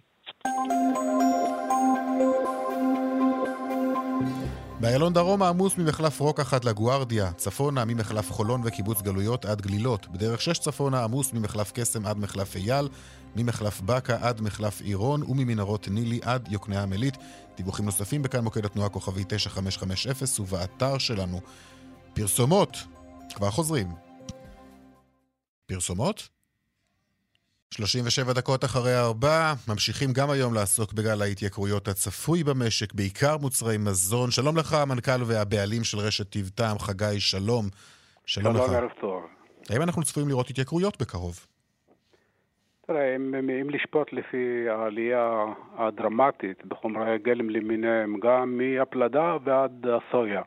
באיילון 4.81 5.13
דרום 5.13 5.43
העמוס 5.43 5.79
ממחלף 5.79 6.21
רוקחת 6.21 6.65
לגוארדיה, 6.65 7.33
צפונה 7.33 7.85
ממחלף 7.85 8.33
חולון 8.33 8.61
וקיבוץ 8.65 9.03
גלויות 9.03 9.45
עד 9.45 9.61
גלילות, 9.61 10.07
בדרך 10.09 10.41
שש 10.41 10.59
צפונה 10.59 11.05
עמוס 11.05 11.33
ממחלף 11.33 11.73
קסם 11.75 12.07
עד 12.07 12.19
מחלף 12.19 12.57
אייל, 12.57 12.89
ממחלף 13.37 13.81
בקה 13.81 14.17
עד 14.21 14.41
מחלף 14.41 14.81
עירון 14.81 15.23
וממנהרות 15.23 15.89
נילי 15.89 16.21
עד 16.23 16.49
יוקנעם 16.53 16.93
עילית. 16.93 17.17
דיווחים 17.57 17.85
נוספים 17.85 18.23
בכאן 18.23 18.45
מוקד 18.45 18.65
התנועה 18.65 18.89
כוכבי 18.89 19.25
9550 19.29 20.45
ובאתר 20.45 20.99
שלנו. 20.99 21.41
פרסומות 22.15 22.77
כבר 23.33 23.51
חוזרים. 23.51 23.87
פרסומות? 25.67 26.29
37 27.75 28.33
דקות 28.33 28.65
אחרי 28.65 28.93
הארבע, 28.93 29.53
ממשיכים 29.69 30.11
גם 30.13 30.31
היום 30.31 30.55
לעסוק 30.55 30.93
בגל 30.93 31.23
ההתייקרויות 31.23 31.89
הצפוי 31.89 32.45
במשק, 32.45 32.93
בעיקר 32.93 33.37
מוצרי 33.41 33.79
מזון. 33.79 34.31
שלום 34.31 34.57
לך, 34.57 34.73
המנכ"ל 34.73 35.23
והבעלים 35.27 35.85
של 35.85 35.99
רשת 35.99 36.31
טיב 36.31 36.51
טעם, 36.55 36.79
חגי 36.79 37.21
שלום. 37.21 37.65
שלום, 38.27 38.55
שלום, 38.55 38.67
לך. 38.67 38.73
ערב 38.73 38.91
טוב. 39.01 39.23
האם 39.71 39.83
אנחנו 39.83 40.03
צפויים 40.03 40.29
לראות 40.29 40.51
התייקרויות 40.51 41.03
בקרוב? 41.03 41.47
תראה, 42.87 43.17
אם, 43.17 43.35
אם 43.35 43.71
לשפוט 43.71 44.13
לפי 44.13 44.69
העלייה 44.69 45.45
הדרמטית 45.79 46.67
בחומרי 46.67 47.15
הגלם 47.15 47.51
למיניהם, 47.51 48.21
גם 48.21 48.59
מהפלדה 48.59 49.37
ועד 49.45 49.87
הסויה, 49.87 50.43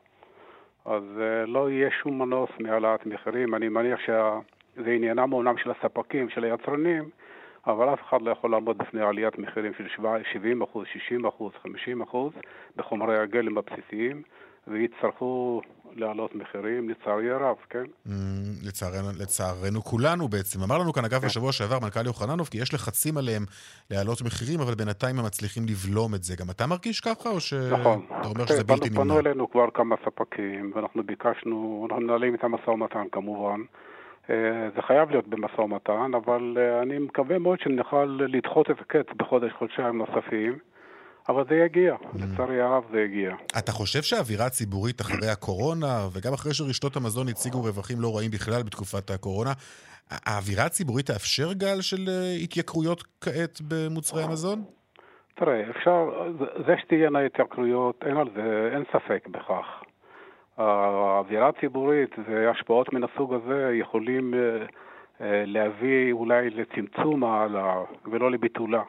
אז 0.88 1.02
uh, 1.16 1.46
לא 1.46 1.70
יהיה 1.70 1.90
שום 1.90 2.18
מנוס 2.18 2.50
מהעלאת 2.60 3.06
מחירים. 3.06 3.54
אני 3.54 3.68
מניח 3.68 4.00
שזה 4.00 4.90
עניינם 4.90 5.32
אומנם 5.32 5.58
של 5.58 5.70
הספקים, 5.70 6.28
של 6.28 6.44
היצרנים, 6.44 7.10
אבל 7.66 7.92
אף 7.92 8.02
אחד 8.08 8.22
לא 8.22 8.30
יכול 8.30 8.50
לעמוד 8.50 8.78
בפני 8.78 9.00
עליית 9.02 9.38
מחירים 9.38 9.72
של 9.74 9.88
70 10.32 10.62
אחוז, 10.62 10.86
60 10.92 11.26
אחוז, 11.26 11.52
50 11.62 12.02
אחוז 12.02 12.32
בחומרי 12.76 13.18
הגלם 13.18 13.58
הבסיסיים, 13.58 14.22
ויצטרכו 14.70 15.60
להעלות 15.96 16.34
מחירים, 16.34 16.88
לצערי 16.88 17.30
הרב, 17.30 17.56
כן? 17.70 17.84
Mm, 18.06 18.10
לצערנו, 18.66 19.08
לצערנו 19.20 19.80
כולנו 19.84 20.28
בעצם. 20.28 20.62
אמר 20.62 20.78
לנו 20.78 20.92
כאן, 20.92 21.04
אגב, 21.04 21.24
בשבוע 21.24 21.52
שעבר 21.52 21.78
מנכ"ל 21.82 22.06
יוחננוב, 22.06 22.48
כי 22.48 22.58
יש 22.58 22.74
לחצים 22.74 23.16
עליהם 23.18 23.42
להעלות 23.90 24.22
מחירים, 24.22 24.60
אבל 24.60 24.74
בינתיים 24.74 25.18
הם 25.18 25.24
מצליחים 25.24 25.62
לבלום 25.70 26.14
את 26.14 26.22
זה. 26.22 26.34
גם 26.40 26.50
אתה 26.50 26.66
מרגיש 26.66 27.00
ככה, 27.00 27.28
או 27.28 27.40
שאתה 27.40 27.76
נכון. 27.76 28.06
אומר 28.24 28.46
שזה 28.46 28.64
פנו- 28.64 28.76
בלתי 28.76 28.88
נמנע? 28.90 29.00
פנו 29.04 29.18
אלינו 29.18 29.50
כבר 29.50 29.66
כמה 29.74 29.96
ספקים, 30.04 30.72
ואנחנו 30.74 31.02
ביקשנו, 31.02 31.86
אנחנו 31.90 32.02
מנהלים 32.04 32.32
איתם 32.34 32.52
משא 32.52 32.70
ומתן 32.70 33.04
כמובן. 33.12 33.60
אה, 34.30 34.34
זה 34.76 34.82
חייב 34.82 35.10
להיות 35.10 35.28
במשא 35.28 35.60
ומתן, 35.60 36.10
אבל 36.14 36.56
אה, 36.60 36.82
אני 36.82 36.98
מקווה 36.98 37.38
מאוד 37.38 37.60
שנוכל 37.60 38.04
לדחות 38.28 38.70
את 38.70 38.80
הקץ 38.80 39.06
בחודש, 39.16 39.52
חודשיים 39.58 39.98
נוספים, 39.98 40.58
אבל 41.28 41.44
זה 41.48 41.54
יגיע, 41.54 41.94
Mm. 41.94 42.06
לצערי 42.18 42.60
הרב 42.60 42.84
זה 42.92 43.00
יגיע. 43.00 43.30
אתה 43.58 43.72
חושב 43.72 44.02
שהאווירה 44.02 44.46
הציבורית 44.46 45.00
אחרי 45.00 45.28
הקורונה, 45.28 45.86
וגם 46.12 46.32
אחרי 46.32 46.54
שרשתות 46.54 46.96
המזון 46.96 47.28
הציגו 47.28 47.58
רווחים 47.62 48.00
לא 48.00 48.16
רעים 48.16 48.30
בכלל 48.30 48.62
בתקופת 48.62 49.10
הקורונה, 49.10 49.52
האווירה 50.10 50.64
הציבורית 50.64 51.06
תאפשר 51.06 51.52
גל 51.52 51.80
של 51.80 52.08
אה, 52.08 52.34
התייקרויות 52.44 53.02
כעת 53.20 53.60
במוצרי 53.68 54.22
המזון? 54.22 54.62
תראה, 55.34 55.70
אפשר, 55.70 56.10
זה- 56.66 56.74
שתהיינה 56.82 57.18
התייקרויות, 57.20 58.04
אין 58.06 58.16
על 58.16 58.28
זה, 58.36 58.70
אין 58.74 58.84
ספק 58.92 59.28
בכך. 59.30 59.66
האווירה 60.56 61.48
הציבורית 61.48 62.10
והשפעות 62.28 62.92
מן 62.92 63.00
הסוג 63.04 63.34
הזה 63.34 63.70
יכולים 63.80 64.34
אה, 64.34 64.38
אה, 65.20 65.42
להביא 65.46 66.12
אולי 66.12 66.50
לצמצום 66.50 67.24
העלאה 67.24 67.80
ולא 68.12 68.30
לביטולה. 68.30 68.82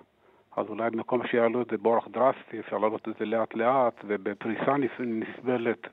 אז 0.58 0.66
אולי 0.70 0.90
במקום 0.90 1.28
שיעלו 1.28 1.62
את 1.62 1.68
זה 1.72 1.78
באורח 1.78 2.08
דרסטי, 2.08 2.60
אפשר 2.60 2.78
להעלות 2.78 3.08
את 3.08 3.14
זה 3.20 3.26
לאט 3.26 3.56
לאט 3.56 3.94
ובפריסה 4.08 4.78
נס- 4.78 5.00
נסבלת 5.00 5.88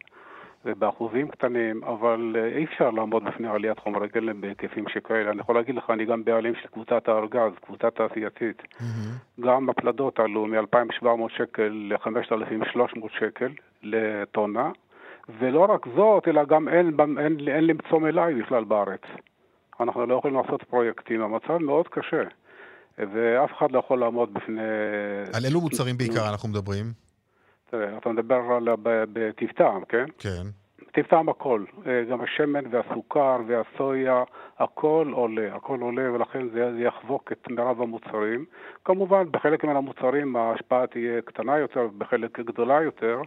ובאחוזים 0.64 1.28
קטנים, 1.28 1.84
אבל 1.84 2.36
אה, 2.38 2.46
אי 2.46 2.64
אפשר 2.64 2.90
לעמוד 2.90 3.24
בפני 3.24 3.48
עליית 3.48 3.78
חומרי 3.78 4.08
גלם 4.08 4.40
בהיקפים 4.40 4.88
שכאלה. 4.88 5.30
אני 5.30 5.40
יכול 5.40 5.54
להגיד 5.54 5.74
לך, 5.74 5.90
אני 5.90 6.04
גם 6.04 6.24
בעלים 6.24 6.54
של 6.54 6.68
קבוצת 6.68 7.08
הארגז, 7.08 7.52
קבוצה 7.66 7.90
תעשייתית. 7.90 8.62
גם 9.40 9.70
הפלדות 9.70 10.20
עלו 10.20 10.46
מ-2,700 10.46 11.06
שקל 11.28 11.68
ל-5,300 11.72 12.78
שקל 13.18 13.48
לטונה, 13.82 14.70
ולא 15.38 15.60
רק 15.70 15.86
זאת, 15.96 16.28
אלא 16.28 16.44
גם 16.44 16.68
אין, 16.68 16.96
אין, 17.00 17.18
אין, 17.18 17.36
אין 17.48 17.66
למצוא 17.66 18.00
מלאי 18.00 18.34
בכלל 18.34 18.64
בארץ. 18.64 19.00
אנחנו 19.80 20.06
לא 20.06 20.14
יכולים 20.14 20.36
לעשות 20.36 20.62
פרויקטים, 20.62 21.22
המצב 21.22 21.58
מאוד 21.58 21.88
קשה, 21.88 22.22
ואף 22.98 23.50
אחד 23.58 23.72
לא 23.72 23.78
יכול 23.78 24.00
לעמוד 24.00 24.34
בפני... 24.34 24.62
על 25.34 25.44
אילו 25.44 25.60
מוצרים 25.60 25.96
בעיקר 25.98 26.30
אנחנו 26.30 26.48
מדברים? 26.48 26.84
תראה, 27.70 27.98
אתה 27.98 28.08
מדבר 28.08 28.40
על 28.56 28.68
בטיב 28.82 29.50
טעם, 29.50 29.84
כן? 29.84 30.04
כן. 30.18 30.46
טיב 30.96 31.06
טעם 31.06 31.28
הכל, 31.28 31.64
אה, 31.86 32.04
גם 32.10 32.20
השמן 32.20 32.64
והסוכר 32.70 33.38
והסויה, 33.46 34.24
הכל 34.58 35.10
עולה, 35.12 35.54
הכל 35.56 35.80
עולה 35.80 36.12
ולכן 36.12 36.48
זה, 36.48 36.70
יחבוק 36.78 37.32
את 37.32 37.50
מרב 37.50 37.82
המוצרים. 37.82 38.44
כמובן, 38.84 39.24
בחלק 39.30 39.64
מן 39.64 39.76
המוצרים 39.76 40.36
ההשפעה 40.36 40.86
תהיה 40.86 41.22
קטנה 41.22 41.58
יותר, 41.58 41.88
בחלק 41.98 42.40
גדולה 42.40 42.82
יותר, 42.82 43.20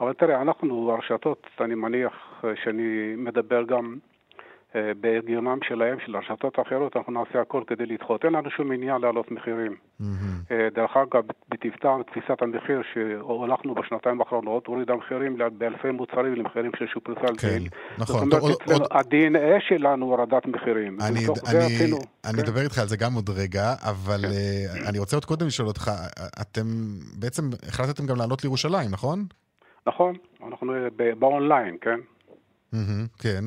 אבל 0.00 0.12
תראה, 0.12 0.42
אנחנו, 0.42 0.90
הרשתות, 0.90 1.46
אני 1.60 1.74
מניח 1.74 2.12
אה, 2.44 2.50
שאני 2.64 3.14
מדבר 3.16 3.62
גם 3.62 3.96
בהגיונם 5.00 5.58
שלהם, 5.68 5.96
של 6.06 6.16
הרשתות 6.16 6.58
האחרות, 6.58 6.96
אנחנו 6.96 7.12
נעשה 7.12 7.40
הכל 7.40 7.62
כדי 7.66 7.86
לדחות. 7.86 8.24
אין 8.24 8.32
לנו 8.32 8.50
שום 8.50 8.72
עניין 8.72 9.00
להעלות 9.00 9.30
מחירים. 9.30 9.76
אה, 10.50 10.68
דרך 10.74 10.96
אגב, 10.96 11.22
בטבטם, 11.48 12.00
תפיסת 12.06 12.42
המחיר 12.42 12.82
שהולכנו 12.92 13.74
בשנתיים 13.74 14.20
האחרונות, 14.20 14.66
הורידה 14.66 14.94
מחירים 14.94 15.38
באלפי 15.58 15.90
מוצרים 15.90 16.34
למחירים 16.34 16.70
של 16.78 16.86
שופרסל 16.86 17.36
כן, 17.38 17.48
גיל. 17.48 17.68
נכון. 17.98 18.30
זאת 18.30 18.42
אומרת, 18.42 18.56
אצלנו 18.62 18.84
ה-DNA 18.90 19.68
שלנו 19.68 20.06
הורדת 20.06 20.46
מחירים. 20.46 20.98
אני, 21.00 21.18
אני, 21.50 21.58
עשינו, 21.58 21.96
אני 22.24 22.42
כן. 22.42 22.48
אדבר 22.48 22.60
איתך 22.60 22.78
על 22.78 22.88
זה 22.88 22.96
גם 22.96 23.14
עוד 23.14 23.30
רגע, 23.30 23.74
אבל 23.82 24.20
uh, 24.24 24.88
אני 24.88 24.98
רוצה 24.98 25.16
עוד 25.16 25.24
קודם 25.24 25.46
לשאול 25.46 25.68
אותך, 25.68 25.90
אתם 26.40 26.66
בעצם 27.20 27.42
החלטתם 27.68 28.06
גם 28.06 28.16
לעלות 28.16 28.44
לירושלים, 28.44 28.90
נכון? 28.90 29.24
נכון, 29.86 30.16
אנחנו 30.48 30.72
באונליין, 31.18 31.76
כן? 31.80 32.00
מהמם, 32.72 33.06
כן. 33.18 33.44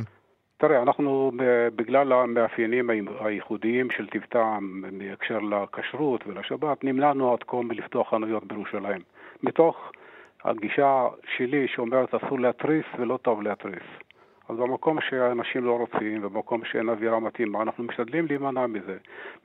תראה, 0.60 0.82
אנחנו 0.82 1.32
בגלל 1.76 2.14
המאפיינים 2.14 2.90
הייחודיים 3.20 3.92
של 3.92 4.08
טבטם 4.08 4.82
בהקשר 4.98 5.40
לכשרות 5.40 6.28
ולשבת, 6.28 6.84
נמנענו 6.84 7.34
עד 7.34 7.44
כה 7.48 7.62
מלפתוח 7.62 8.10
חנויות 8.10 8.44
בירושלים. 8.44 9.02
מתוך 9.44 9.92
הגישה 10.44 11.08
שלי 11.36 11.68
שאומרת 11.68 12.14
אסור 12.14 12.40
להתריס 12.40 12.86
ולא 13.00 13.18
טוב 13.22 13.42
להתריס. 13.42 13.84
אז 14.50 14.58
במקום 14.58 15.02
שאנשים 15.02 15.66
לא 15.66 15.78
רוצים 15.78 16.26
ובמקום 16.26 16.66
שאין 16.66 16.90
אווירה 16.90 17.20
מתאימה, 17.20 17.62
אנחנו 17.62 17.84
משתדלים 17.84 18.26
להימנע 18.26 18.68
מזה. 18.68 18.98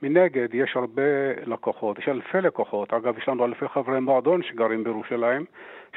מנגד, 0.03 0.47
יש 0.53 0.75
הרבה 0.75 1.33
לקוחות, 1.45 1.99
יש 1.99 2.07
אלפי 2.07 2.41
לקוחות, 2.41 2.93
אגב, 2.93 3.17
יש 3.17 3.27
לנו 3.27 3.45
אלפי 3.45 3.67
חברי 3.67 3.99
מועדון 3.99 4.43
שגרים 4.43 4.83
בירושלים, 4.83 5.45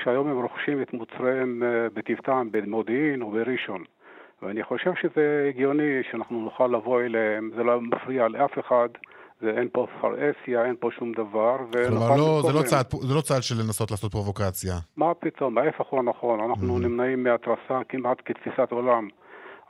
שהיום 0.02 0.28
הם 0.28 0.42
רוכשים 0.42 0.82
את 0.82 0.92
מוצריהם 0.92 1.62
אה, 1.62 1.88
בטבטם 1.94 2.48
במודיעין 2.50 3.22
או 3.22 3.30
בראשון. 3.30 3.84
ואני 4.42 4.62
חושב 4.62 4.92
שזה 5.02 5.46
הגיוני 5.48 6.02
שאנחנו 6.10 6.40
נוכל 6.40 6.66
לבוא 6.66 7.00
אליהם, 7.00 7.50
זה 7.56 7.62
לא 7.62 7.80
מפריע 7.80 8.28
לאף 8.28 8.58
אחד, 8.58 8.88
זה, 9.40 9.50
אין 9.50 9.68
פה 9.72 9.86
פרהסיה, 10.00 10.64
אין 10.64 10.74
פה 10.80 10.88
שום 10.98 11.12
דבר. 11.12 11.56
כלומר, 11.88 12.16
לא, 12.16 12.42
זה, 12.46 12.52
לא. 12.52 12.62
צעד, 12.62 12.86
זה 13.00 13.14
לא 13.14 13.20
צעד 13.20 13.42
של 13.42 13.54
לנסות 13.64 13.90
לעשות 13.90 14.12
פרובוקציה. 14.12 14.74
מה 14.96 15.14
פתאום, 15.14 15.58
ההפך 15.58 15.86
הוא 15.90 16.00
הנכון, 16.00 16.40
אנחנו 16.40 16.78
נמנעים 16.78 17.24
מהתרסה 17.24 17.80
כמעט 17.88 18.18
כתפיסת 18.24 18.68
עולם. 18.70 19.08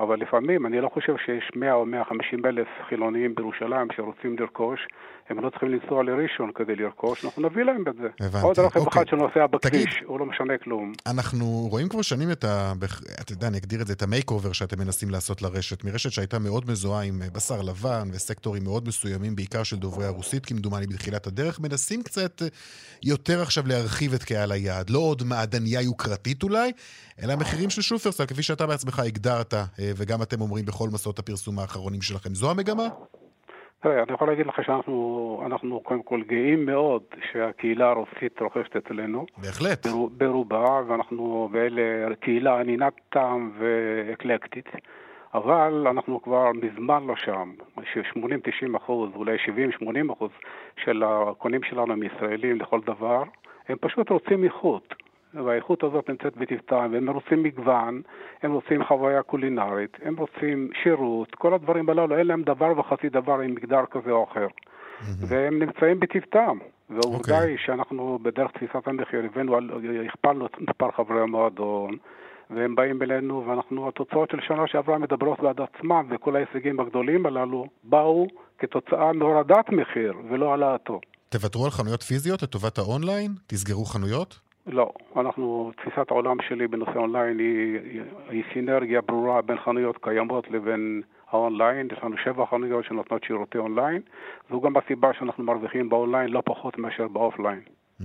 אבל 0.01 0.21
לפעמים, 0.21 0.67
אני 0.67 0.81
לא 0.81 0.89
חושב 0.89 1.15
שיש 1.25 1.51
100 1.57 1.75
או 1.75 1.87
150 1.87 2.47
אלף 2.47 2.69
חילוניים 2.89 3.35
בירושלים 3.35 3.89
שרוצים 3.97 4.37
לרכוש, 4.39 4.89
הם 5.29 5.41
לא 5.41 5.51
צריכים 5.51 5.69
לנסוע 5.69 6.03
לראשון 6.05 6.51
כדי 6.55 6.77
לרכוש, 6.77 7.25
אנחנו 7.25 7.43
נביא 7.49 7.65
להם 7.65 7.85
את 7.89 7.95
זה. 8.03 8.27
הבנתי, 8.27 8.47
עוד 8.47 8.59
רכב 8.59 8.81
אוקיי. 8.81 9.03
אחד 9.03 9.09
שנוסע 9.11 9.47
בכביש, 9.47 9.73
תגיד- 9.73 10.07
הוא 10.07 10.21
לא 10.21 10.27
משנה 10.27 10.59
כלום. 10.65 10.93
אנחנו 11.07 11.47
רואים 11.71 11.89
כבר 11.89 12.03
שנים 12.03 12.31
את 12.31 12.45
ה... 12.45 12.73
אתה 13.21 13.33
יודע, 13.33 13.47
אני 13.49 13.59
אגדיר 13.59 13.81
את 13.83 13.87
זה, 13.87 13.93
את 13.93 14.03
ה 14.03 14.31
makeover 14.31 14.53
שאתם 14.53 14.79
מנסים 14.79 15.11
לעשות 15.11 15.43
לרשת, 15.43 15.85
מרשת 15.85 16.11
שהייתה 16.13 16.39
מאוד 16.39 16.71
מזוהה 16.71 17.03
עם 17.03 17.23
אה, 17.23 17.29
בשר 17.33 17.63
לבן 17.63 18.09
וסקטורים 18.13 18.65
מאוד 18.65 18.89
מסוימים, 18.89 19.37
בעיקר 19.37 19.63
של 19.63 19.77
דוברי 19.77 20.05
הרוסית, 20.07 20.47
כמדומני 20.47 20.87
בתחילת 20.87 21.27
הדרך, 21.27 21.61
מנסים 21.61 22.03
קצת 22.03 22.43
אה, 22.43 22.49
יותר 23.03 23.43
עכשיו 23.43 23.65
להרחיב 23.67 24.15
את 24.15 24.25
קהל 24.25 24.53
היעד. 24.53 24.91
לא 24.91 24.99
עוד 24.99 25.23
מעדניה 25.23 25.81
יוקרתית 25.83 26.43
אולי, 26.43 26.73
אלא 27.23 27.33
המחירים 27.33 27.71
של 27.71 27.83
שופרסל, 27.83 28.27
כפי 28.27 28.43
שאתה 28.43 28.67
בעצמך 28.67 28.99
הגדרת, 28.99 29.55
אה, 29.55 29.65
וגם 29.79 30.23
אתם 30.23 30.41
אומרים 30.41 30.65
בכל 30.65 30.89
מסעות 30.93 31.19
הפרסום 31.19 31.59
האחרונים 31.59 32.03
שלכם. 32.03 32.35
זו 32.35 32.51
המגמה? 32.51 32.87
תראה, 33.87 34.03
אני 34.03 34.13
יכול 34.13 34.29
להגיד 34.29 34.47
לך 34.47 34.65
שאנחנו 34.65 35.43
אנחנו 35.47 35.81
קודם 35.81 36.03
כל 36.03 36.23
גאים 36.23 36.67
מאוד 36.67 37.03
שהקהילה 37.33 37.91
הרוסית 37.91 38.41
רוכשת 38.43 38.77
אצלנו. 38.77 39.27
בהחלט. 39.39 39.87
ברו- 39.87 40.09
ברובה, 40.17 40.81
ואנחנו 40.87 41.49
באלה 41.53 41.83
קהילה 42.21 42.61
ענינת 42.61 42.93
טעם 43.09 43.51
ואקלקטית, 43.59 44.69
אבל 45.35 45.87
אנחנו 45.91 46.23
כבר 46.23 46.53
מזמן 46.53 47.07
לא 47.07 47.17
שם. 47.17 47.53
ש-80-90 47.93 48.77
אחוז, 48.77 49.11
אולי 49.17 49.37
70-80 49.39 50.13
אחוז 50.13 50.31
של 50.85 51.03
הקונים 51.07 51.63
שלנו 51.63 51.93
הם 51.93 52.03
ישראלים 52.03 52.61
לכל 52.61 52.81
דבר, 52.87 53.23
הם 53.69 53.77
פשוט 53.81 54.11
רוצים 54.11 54.45
איכות. 54.45 54.95
והאיכות 55.45 55.85
הזאת 55.85 56.11
נמצאת 56.11 56.37
בטבטם, 56.37 56.89
והם 56.93 57.11
רוצים 57.11 57.43
מגוון, 57.43 58.03
הם 58.43 58.53
רוצים 58.53 58.85
חוויה 58.85 59.23
קולינרית, 59.23 59.97
הם 60.03 60.17
רוצים 60.17 60.71
שירות, 60.83 61.35
כל 61.35 61.55
הדברים 61.55 61.91
הללו, 61.91 62.19
אין 62.19 62.27
להם 62.27 62.43
דבר 62.43 62.79
וחצי 62.79 63.09
דבר 63.09 63.41
עם 63.41 63.55
מגדר 63.55 63.85
כזה 63.91 64.11
או 64.11 64.27
אחר. 64.31 64.47
והם 65.29 65.59
נמצאים 65.59 66.01
בטבטם. 66.01 66.59
והעובדה 66.91 67.35
אוקיי. 67.35 67.51
היא 67.51 67.59
שאנחנו 67.67 68.19
בדרך 68.23 68.51
תפיסת 68.51 68.89
המחיר 68.89 69.25
הבאנו, 69.25 69.57
הכפלנו 70.09 70.47
את 70.47 70.61
מספר 70.61 70.91
חברי 70.91 71.21
המועדון, 71.21 71.97
והם 72.51 72.75
באים 72.75 73.03
אלינו, 73.03 73.45
ואנחנו, 73.47 73.89
התוצאות 73.89 74.31
של 74.31 74.39
שנה 74.47 74.67
שעברה 74.67 74.99
מדברות 74.99 75.41
בעד 75.41 75.61
עצמם, 75.61 76.07
וכל 76.11 76.37
ההישגים 76.37 76.81
הגדולים 76.81 77.27
הללו 77.27 77.67
באו 77.85 78.27
כתוצאה 78.59 79.13
מהורדת 79.13 79.69
מחיר 79.69 80.15
ולא 80.31 80.51
העלאתו. 80.51 81.01
תוותרו 81.29 81.65
על 81.65 81.71
חנויות 81.71 82.03
פיזיות 82.03 82.43
לטובת 82.43 82.79
האונליין? 82.79 83.35
תסגרו 83.47 83.85
חנויות? 83.85 84.46
לא, 84.67 84.93
אנחנו, 85.17 85.73
תפיסת 85.77 86.11
העולם 86.11 86.37
שלי 86.49 86.69
בנושא 86.69 86.97
אונליין 86.97 87.39
היא, 87.39 87.79
היא 88.29 88.45
סינרגיה 88.53 89.01
ברורה 89.01 89.43
בין 89.43 89.57
חנויות 89.59 89.99
קיימות 90.03 90.51
לבין 90.51 91.03
האונליין. 91.31 91.89
יש 91.93 91.99
לנו 92.03 92.17
שבע 92.25 92.47
חנויות 92.47 92.85
שנותנות 92.85 93.25
שירותי 93.25 93.59
אונליין. 93.59 94.03
זו 94.51 94.61
גם 94.61 94.77
הסיבה 94.77 95.13
שאנחנו 95.13 95.45
מרוויחים 95.45 95.89
באונליין 95.89 96.31
לא 96.31 96.43
פחות 96.45 96.79
מאשר 96.79 97.09
באופליין. 97.09 97.61
Mm-hmm. 98.01 98.05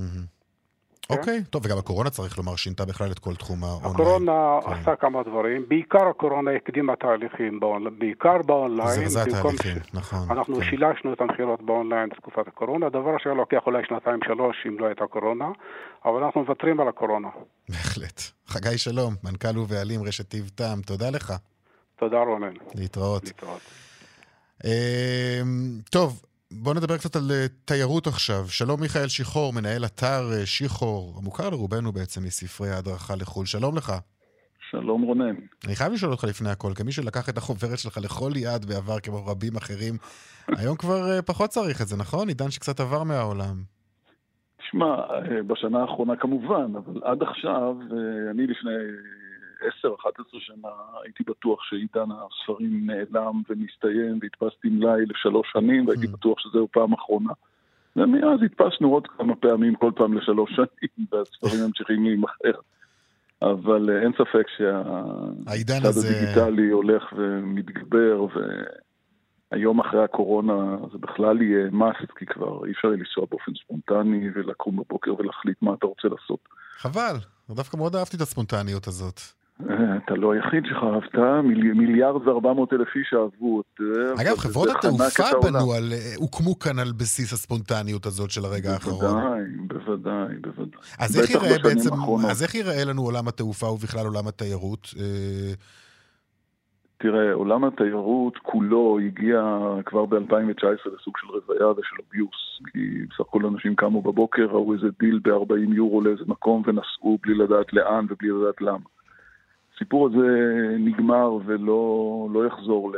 אוקיי, 1.11 1.43
טוב, 1.49 1.65
וגם 1.65 1.77
הקורונה, 1.77 2.09
צריך 2.09 2.37
לומר, 2.37 2.55
שינתה 2.55 2.85
בכלל 2.85 3.11
את 3.11 3.19
כל 3.19 3.35
תחום 3.35 3.63
האונליין. 3.63 3.93
הקורונה 3.93 4.59
כן. 4.65 4.71
עשתה 4.71 4.95
כמה 4.95 5.23
דברים, 5.23 5.65
בעיקר 5.67 6.07
הקורונה 6.07 6.51
הקדימה 6.51 6.95
תהליכים, 6.95 7.59
בעיקר 7.97 8.37
באונליין. 8.45 9.09
זרזה 9.09 9.31
תהליכים, 9.31 9.77
נכון. 9.93 10.27
אנחנו 10.29 10.55
כן. 10.55 10.63
שילשנו 10.63 11.13
את 11.13 11.21
המכירות 11.21 11.61
באונליין 11.61 12.09
בתקופת 12.09 12.47
הקורונה, 12.47 12.89
דבר 12.89 13.17
שהיה 13.17 13.35
לוקח 13.35 13.61
אולי 13.65 13.83
שנתיים-שלוש 13.87 14.55
אם 14.67 14.79
לא 14.79 14.85
הייתה 14.85 15.07
קורונה, 15.07 15.45
אבל 16.05 16.23
אנחנו 16.23 16.41
מוותרים 16.41 16.79
על 16.79 16.87
הקורונה. 16.87 17.27
בהחלט. 17.69 18.21
חגי 18.47 18.77
שלום, 18.77 19.13
מנכ"ל 19.23 19.57
ובעלים 19.57 20.03
רשת 20.03 20.29
טיב 20.29 20.49
טעם, 20.55 20.81
תודה 20.81 21.09
לך. 21.09 21.33
תודה 21.99 22.17
רונן. 22.17 22.53
להתראות. 22.75 23.23
להתראות. 23.23 23.61
אמ, 24.65 24.69
טוב, 25.89 26.21
בואו 26.53 26.75
נדבר 26.75 26.97
קצת 26.97 27.15
על 27.15 27.31
אה, 27.31 27.45
תיירות 27.65 28.07
עכשיו. 28.07 28.45
שלום 28.47 28.81
מיכאל 28.81 29.07
שיחור, 29.07 29.53
מנהל 29.53 29.85
אתר 29.85 30.21
אה, 30.31 30.45
שיחור, 30.45 31.15
המוכר 31.17 31.49
לרובנו 31.49 31.91
בעצם 31.91 32.23
מספרי 32.23 32.69
ההדרכה 32.69 33.15
לחו"ל. 33.15 33.45
שלום 33.45 33.77
לך. 33.77 33.93
שלום 34.69 35.01
רונן. 35.01 35.35
אני 35.65 35.75
חייב 35.75 35.93
לשאול 35.93 36.11
אותך 36.11 36.23
לפני 36.23 36.49
הכל, 36.49 36.71
כמי 36.75 36.91
שלקח 36.91 37.29
את 37.29 37.37
החוברת 37.37 37.79
שלך 37.79 37.97
לכל 37.97 38.31
יעד 38.35 38.65
בעבר 38.65 38.99
כמו 38.99 39.25
רבים 39.25 39.55
אחרים, 39.55 39.93
היום 40.59 40.77
כבר 40.77 41.11
אה, 41.11 41.21
פחות 41.21 41.49
צריך 41.49 41.81
את 41.81 41.87
זה, 41.87 41.97
נכון? 41.97 42.27
עידן 42.27 42.51
שקצת 42.51 42.79
עבר 42.79 43.03
מהעולם. 43.03 43.55
תשמע, 44.57 44.95
בשנה 45.47 45.81
האחרונה 45.81 46.15
כמובן, 46.15 46.75
אבל 46.75 47.01
עד 47.03 47.23
עכשיו, 47.23 47.75
אני 48.31 48.47
לפני 48.47 48.71
10-11 49.61 49.65
שנה 50.39 50.69
הייתי 51.03 51.23
בטוח 51.23 51.59
שעידן 51.63 52.09
הספרים 52.11 52.85
נעלם 52.85 53.41
ומסתיים, 53.49 54.19
והדפסתי 54.21 54.69
מלאי 54.69 55.05
לשלוש 55.05 55.47
שנים, 55.53 55.87
והייתי 55.87 56.05
mm. 56.05 56.11
בטוח 56.11 56.39
שזהו 56.39 56.67
פעם 56.71 56.93
אחרונה. 56.93 57.33
ומאז 57.95 58.39
הדפסנו 58.43 58.93
עוד 58.93 59.07
כמה 59.07 59.35
פעמים, 59.35 59.75
כל 59.75 59.91
פעם 59.95 60.13
לשלוש 60.13 60.51
שנים, 60.55 61.05
והספרים 61.11 61.65
ממשיכים 61.67 62.03
להימכר. 62.03 62.59
אבל 63.41 63.89
אה, 63.89 64.01
אין 64.01 64.11
ספק 64.13 64.45
שהצד 64.57 65.85
הזה... 65.85 66.07
הדיגיטלי 66.07 66.69
הולך 66.69 67.03
ומתגבר, 67.17 68.25
והיום 69.51 69.79
אחרי 69.79 70.03
הקורונה 70.03 70.77
זה 70.91 70.97
בכלל 70.97 71.41
יהיה 71.41 71.67
must, 71.67 72.13
כי 72.19 72.25
כבר 72.25 72.65
אי 72.65 72.71
אפשר 72.71 72.87
לנסוע 72.87 73.25
באופן 73.29 73.51
ספונטני 73.63 74.29
ולקום 74.35 74.75
בבוקר 74.75 75.13
ולהחליט 75.19 75.57
מה 75.61 75.73
אתה 75.73 75.85
רוצה 75.87 76.07
לעשות. 76.07 76.39
חבל, 76.77 77.15
דווקא 77.49 77.77
מאוד 77.77 77.95
אהבתי 77.95 78.17
את 78.17 78.21
הספונטניות 78.21 78.87
הזאת. 78.87 79.21
אתה 80.05 80.15
לא 80.15 80.33
היחיד 80.33 80.63
שחרבת, 80.65 81.15
מיליארד 81.75 82.27
וארבע 82.27 82.53
מאות 82.53 82.73
אלף 82.73 82.87
איש 82.95 83.13
אהבו 83.13 83.61
את... 83.61 83.81
אגב, 84.21 84.37
חברות 84.37 84.69
התעופה 84.69 85.23
בנו 85.43 85.73
על... 85.73 85.93
הוקמו 86.17 86.59
כאן 86.59 86.79
על 86.79 86.91
בסיס 86.97 87.33
הספונטניות 87.33 88.05
הזאת 88.05 88.31
של 88.31 88.45
הרגע 88.45 88.73
האחרון. 88.73 88.99
בוודאי, 88.99 89.41
בוודאי, 89.67 90.35
בוודאי. 90.41 90.81
אז 90.99 91.19
איך 91.19 91.29
ייראה 91.29 91.57
בעצם, 91.63 91.89
אז 92.29 92.43
איך 92.43 92.55
ייראה 92.55 92.85
לנו 92.85 93.01
עולם 93.01 93.27
התעופה 93.27 93.65
ובכלל 93.65 94.05
עולם 94.05 94.27
התיירות? 94.27 94.87
אה, 94.99 95.53
תראה, 96.97 97.33
עולם 97.33 97.63
התיירות 97.63 98.37
כולו 98.37 98.99
הגיע 99.05 99.41
כבר 99.85 100.05
ב-2019 100.05 100.89
לסוג 100.95 101.17
של 101.17 101.27
רוויה 101.27 101.67
ושל 101.67 101.95
אביוס. 102.09 102.61
כי 102.71 103.05
בסך 103.09 103.19
הכל 103.19 103.45
אנשים 103.45 103.75
קמו 103.75 104.01
בבוקר, 104.01 104.45
ראו 104.45 104.73
איזה 104.73 104.87
דיל 104.99 105.19
ב-40 105.23 105.73
יורו 105.75 106.01
לאיזה 106.01 106.23
מקום 106.27 106.63
ונסעו 106.65 107.19
בלי 107.23 107.33
לדעת 107.33 107.73
לאן 107.73 108.05
ובלי 108.09 108.29
לדעת 108.29 108.61
למה. 108.61 108.85
הסיפור 109.81 110.07
הזה 110.07 110.27
נגמר 110.79 111.37
ולא 111.45 112.27
לא 112.33 112.45
יחזור 112.45 112.91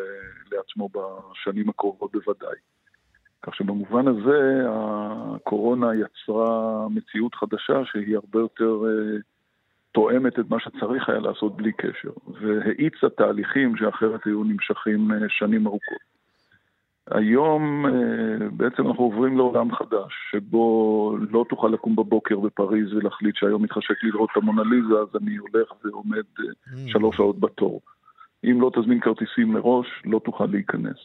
לעצמו 0.52 0.90
בשנים 0.90 1.70
הקרובות 1.70 2.12
בוודאי. 2.12 2.56
כך 3.42 3.56
שבמובן 3.56 4.08
הזה 4.08 4.64
הקורונה 4.70 5.88
יצרה 5.96 6.88
מציאות 6.90 7.36
חדשה 7.36 7.82
שהיא 7.86 8.16
הרבה 8.16 8.40
יותר 8.40 8.82
uh, 8.84 9.22
תואמת 9.92 10.40
את 10.40 10.50
מה 10.50 10.60
שצריך 10.60 11.10
היה 11.10 11.20
לעשות 11.20 11.58
בלי 11.58 11.72
קשר, 11.72 12.12
והאיצה 12.42 13.10
תהליכים 13.10 13.78
שאחרת 13.78 14.26
היו 14.26 14.44
נמשכים 14.44 15.12
uh, 15.12 15.16
שנים 15.30 15.68
ארוכות. 15.68 16.14
היום 17.12 17.86
אה, 17.86 18.50
בעצם 18.52 18.88
אנחנו 18.88 19.04
עוברים 19.04 19.38
לעולם 19.38 19.76
חדש, 19.76 20.14
שבו 20.32 21.18
לא 21.32 21.46
תוכל 21.50 21.68
לקום 21.68 21.96
בבוקר 21.96 22.40
בפריז 22.40 22.94
ולהחליט 22.94 23.36
שהיום 23.36 23.64
מתחשק 23.64 24.04
לראות 24.04 24.30
את 24.32 24.38
המונליזה, 24.38 24.94
אז 24.94 25.22
אני 25.22 25.36
הולך 25.36 25.72
ועומד 25.86 26.24
אה, 26.40 26.44
mm. 26.46 26.92
שלוש 26.92 27.18
שעות 27.18 27.40
בתור. 27.40 27.82
אם 28.44 28.62
לא 28.62 28.72
תזמין 28.76 29.00
כרטיסים 29.00 29.52
מראש, 29.52 29.88
לא 30.06 30.20
תוכל 30.26 30.46
להיכנס. 30.46 30.98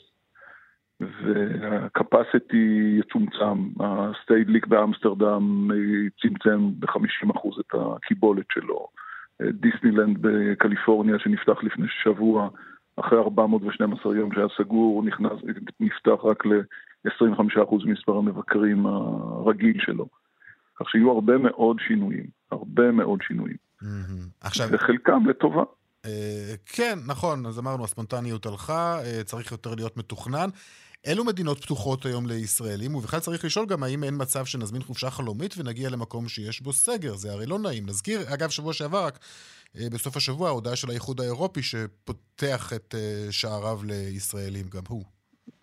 וה 1.00 1.40
capacity 1.40 2.98
יצומצם, 2.98 3.68
הסטדליק 3.80 4.66
באמסטרדם 4.66 5.68
צמצם 6.22 6.70
ב-50% 6.78 7.60
את 7.60 7.74
הקיבולת 7.74 8.46
שלו. 8.52 8.86
דיסנילנד 9.42 10.18
בקליפורניה 10.20 11.18
שנפתח 11.18 11.62
לפני 11.62 11.86
שבוע, 12.02 12.48
אחרי 13.00 13.18
412 13.18 14.16
יום 14.16 14.34
שהיה 14.34 14.46
סגור, 14.58 14.94
הוא 14.94 15.04
נכנס, 15.04 15.32
נפתח 15.80 16.24
רק 16.24 16.46
ל-25% 16.46 17.84
ממספר 17.84 18.16
המבקרים 18.16 18.86
הרגיל 18.86 19.76
שלו. 19.80 20.06
כך 20.80 20.90
שיהיו 20.90 21.10
הרבה 21.10 21.38
מאוד 21.38 21.76
שינויים, 21.88 22.26
הרבה 22.50 22.92
מאוד 22.92 23.18
שינויים. 23.22 23.56
עכשיו... 24.40 24.68
וחלקם 24.72 25.26
לטובה. 25.28 25.62
אה, 26.04 26.54
כן, 26.66 26.98
נכון, 27.06 27.46
אז 27.46 27.58
אמרנו, 27.58 27.84
הספונטניות 27.84 28.46
הלכה, 28.46 28.98
אה, 29.04 29.24
צריך 29.24 29.52
יותר 29.52 29.74
להיות 29.74 29.96
מתוכנן. 29.96 30.48
אילו 31.06 31.24
מדינות 31.24 31.64
פתוחות 31.64 32.06
היום 32.06 32.26
לישראלים, 32.26 32.94
ובכלל 32.94 33.20
צריך 33.20 33.44
לשאול 33.44 33.66
גם 33.66 33.82
האם 33.82 34.04
אין 34.04 34.14
מצב 34.18 34.44
שנזמין 34.44 34.82
חופשה 34.82 35.10
חלומית 35.10 35.54
ונגיע 35.58 35.90
למקום 35.90 36.28
שיש 36.28 36.60
בו 36.60 36.72
סגר, 36.72 37.14
זה 37.14 37.32
הרי 37.32 37.46
לא 37.46 37.58
נעים. 37.58 37.86
נזכיר, 37.86 38.34
אגב, 38.34 38.48
שבוע 38.48 38.72
שעבר 38.72 39.04
רק 39.04 39.18
בסוף 39.74 40.16
השבוע, 40.16 40.48
ההודעה 40.48 40.76
של 40.76 40.90
האיחוד 40.90 41.20
האירופי 41.20 41.62
שפותח 41.62 42.72
את 42.76 42.94
אה, 42.94 43.26
שעריו 43.30 43.78
לישראלים, 43.86 44.66
גם 44.74 44.82
הוא. 44.88 45.04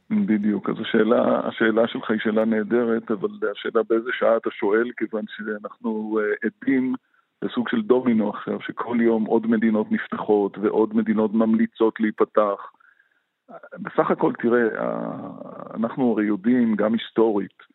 בדיוק, 0.09 0.69
אז 0.69 0.75
השאלה, 0.81 1.47
השאלה 1.47 1.87
שלך 1.87 2.11
היא 2.11 2.19
שאלה 2.23 2.45
נהדרת, 2.45 3.11
אבל 3.11 3.29
השאלה 3.51 3.83
באיזה 3.89 4.09
שעה 4.19 4.37
אתה 4.37 4.49
שואל, 4.51 4.91
כיוון 4.97 5.25
שאנחנו 5.27 6.19
uh, 6.19 6.47
עדים 6.47 6.95
לסוג 7.41 7.69
של 7.69 7.81
דומינו 7.81 8.29
עכשיו, 8.29 8.61
שכל 8.61 8.97
יום 9.01 9.25
עוד 9.25 9.47
מדינות 9.47 9.91
נפתחות 9.91 10.57
ועוד 10.57 10.95
מדינות 10.95 11.33
ממליצות 11.33 11.99
להיפתח. 11.99 12.71
בסך 13.79 14.11
הכל, 14.11 14.33
תראה, 14.41 14.63
אנחנו 15.73 16.11
הרי 16.11 16.25
יודעים, 16.25 16.75
גם 16.75 16.93
היסטורית, 16.93 17.74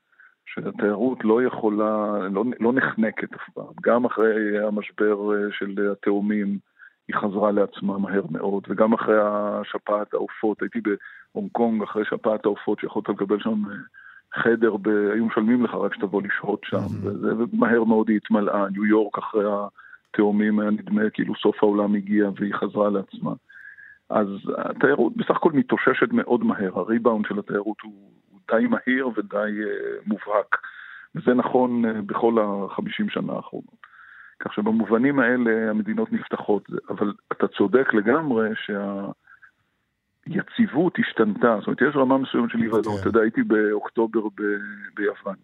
שהתיירות 0.54 1.24
לא 1.24 1.42
יכולה, 1.42 2.18
לא, 2.30 2.44
לא 2.60 2.72
נחנקת 2.72 3.34
אף 3.34 3.50
פעם. 3.54 3.72
גם 3.82 4.04
אחרי 4.04 4.66
המשבר 4.66 5.34
אה, 5.34 5.52
של 5.52 5.92
התאומים, 5.92 6.58
היא 7.08 7.16
חזרה 7.16 7.50
לעצמה 7.50 7.98
מהר 7.98 8.22
מאוד, 8.30 8.64
וגם 8.68 8.92
אחרי 8.92 9.16
השפעת 9.20 10.14
העופות, 10.14 10.62
הייתי 10.62 10.78
בהונג 10.80 11.50
קונג 11.52 11.82
אחרי 11.82 12.04
שפעת 12.04 12.44
העופות, 12.44 12.78
שיכולת 12.78 13.08
לקבל 13.08 13.40
שם 13.40 13.70
אה, 13.70 13.76
חדר, 14.34 14.76
ב... 14.76 14.88
היו 14.88 15.26
משלמים 15.26 15.64
לך 15.64 15.74
רק 15.74 15.94
שתבוא 15.94 16.22
לשהות 16.22 16.60
שם, 16.64 16.86
וזה, 17.02 17.28
ומהר 17.36 17.84
מאוד 17.84 18.08
היא 18.08 18.16
התמלאה. 18.16 18.68
ניו 18.68 18.86
יורק 18.86 19.18
אחרי 19.18 19.44
התאומים 20.10 20.60
היה 20.60 20.70
נדמה 20.70 21.10
כאילו 21.10 21.34
סוף 21.34 21.56
העולם 21.62 21.94
הגיע 21.94 22.30
והיא 22.36 22.54
חזרה 22.54 22.90
לעצמה. 22.90 23.32
אז 24.10 24.26
התיירות 24.58 25.16
בסך 25.16 25.30
הכל 25.30 25.52
מתאוששת 25.52 26.12
מאוד 26.12 26.44
מהר, 26.44 26.78
הריבאונד 26.78 27.24
של 27.28 27.38
התיירות 27.38 27.76
הוא 27.82 28.10
די 28.50 28.66
מהיר 28.66 29.08
ודי 29.08 29.36
uh, 29.36 30.06
מובהק. 30.06 30.56
וזה 31.14 31.34
נכון 31.34 31.84
uh, 31.84 31.88
בכל 32.06 32.36
החמישים 32.40 33.08
שנה 33.08 33.32
האחרונות. 33.32 33.80
כך 34.40 34.54
שבמובנים 34.54 35.18
האלה 35.18 35.70
המדינות 35.70 36.12
נפתחות, 36.12 36.68
אבל 36.88 37.12
אתה 37.32 37.48
צודק 37.48 37.94
לגמרי 37.94 38.48
שהיציבות 40.26 40.98
השתנתה, 40.98 41.56
זאת 41.58 41.66
אומרת, 41.66 41.80
יש 41.82 41.96
רמה 41.96 42.18
מסוימת 42.18 42.50
של 42.50 42.62
אי 42.62 42.68
ודאות. 42.68 42.84
כן. 42.84 43.00
אתה 43.00 43.08
יודע, 43.08 43.20
הייתי 43.20 43.42
באוקטובר 43.42 44.28
ב- 44.28 44.94
ביוון, 44.94 45.36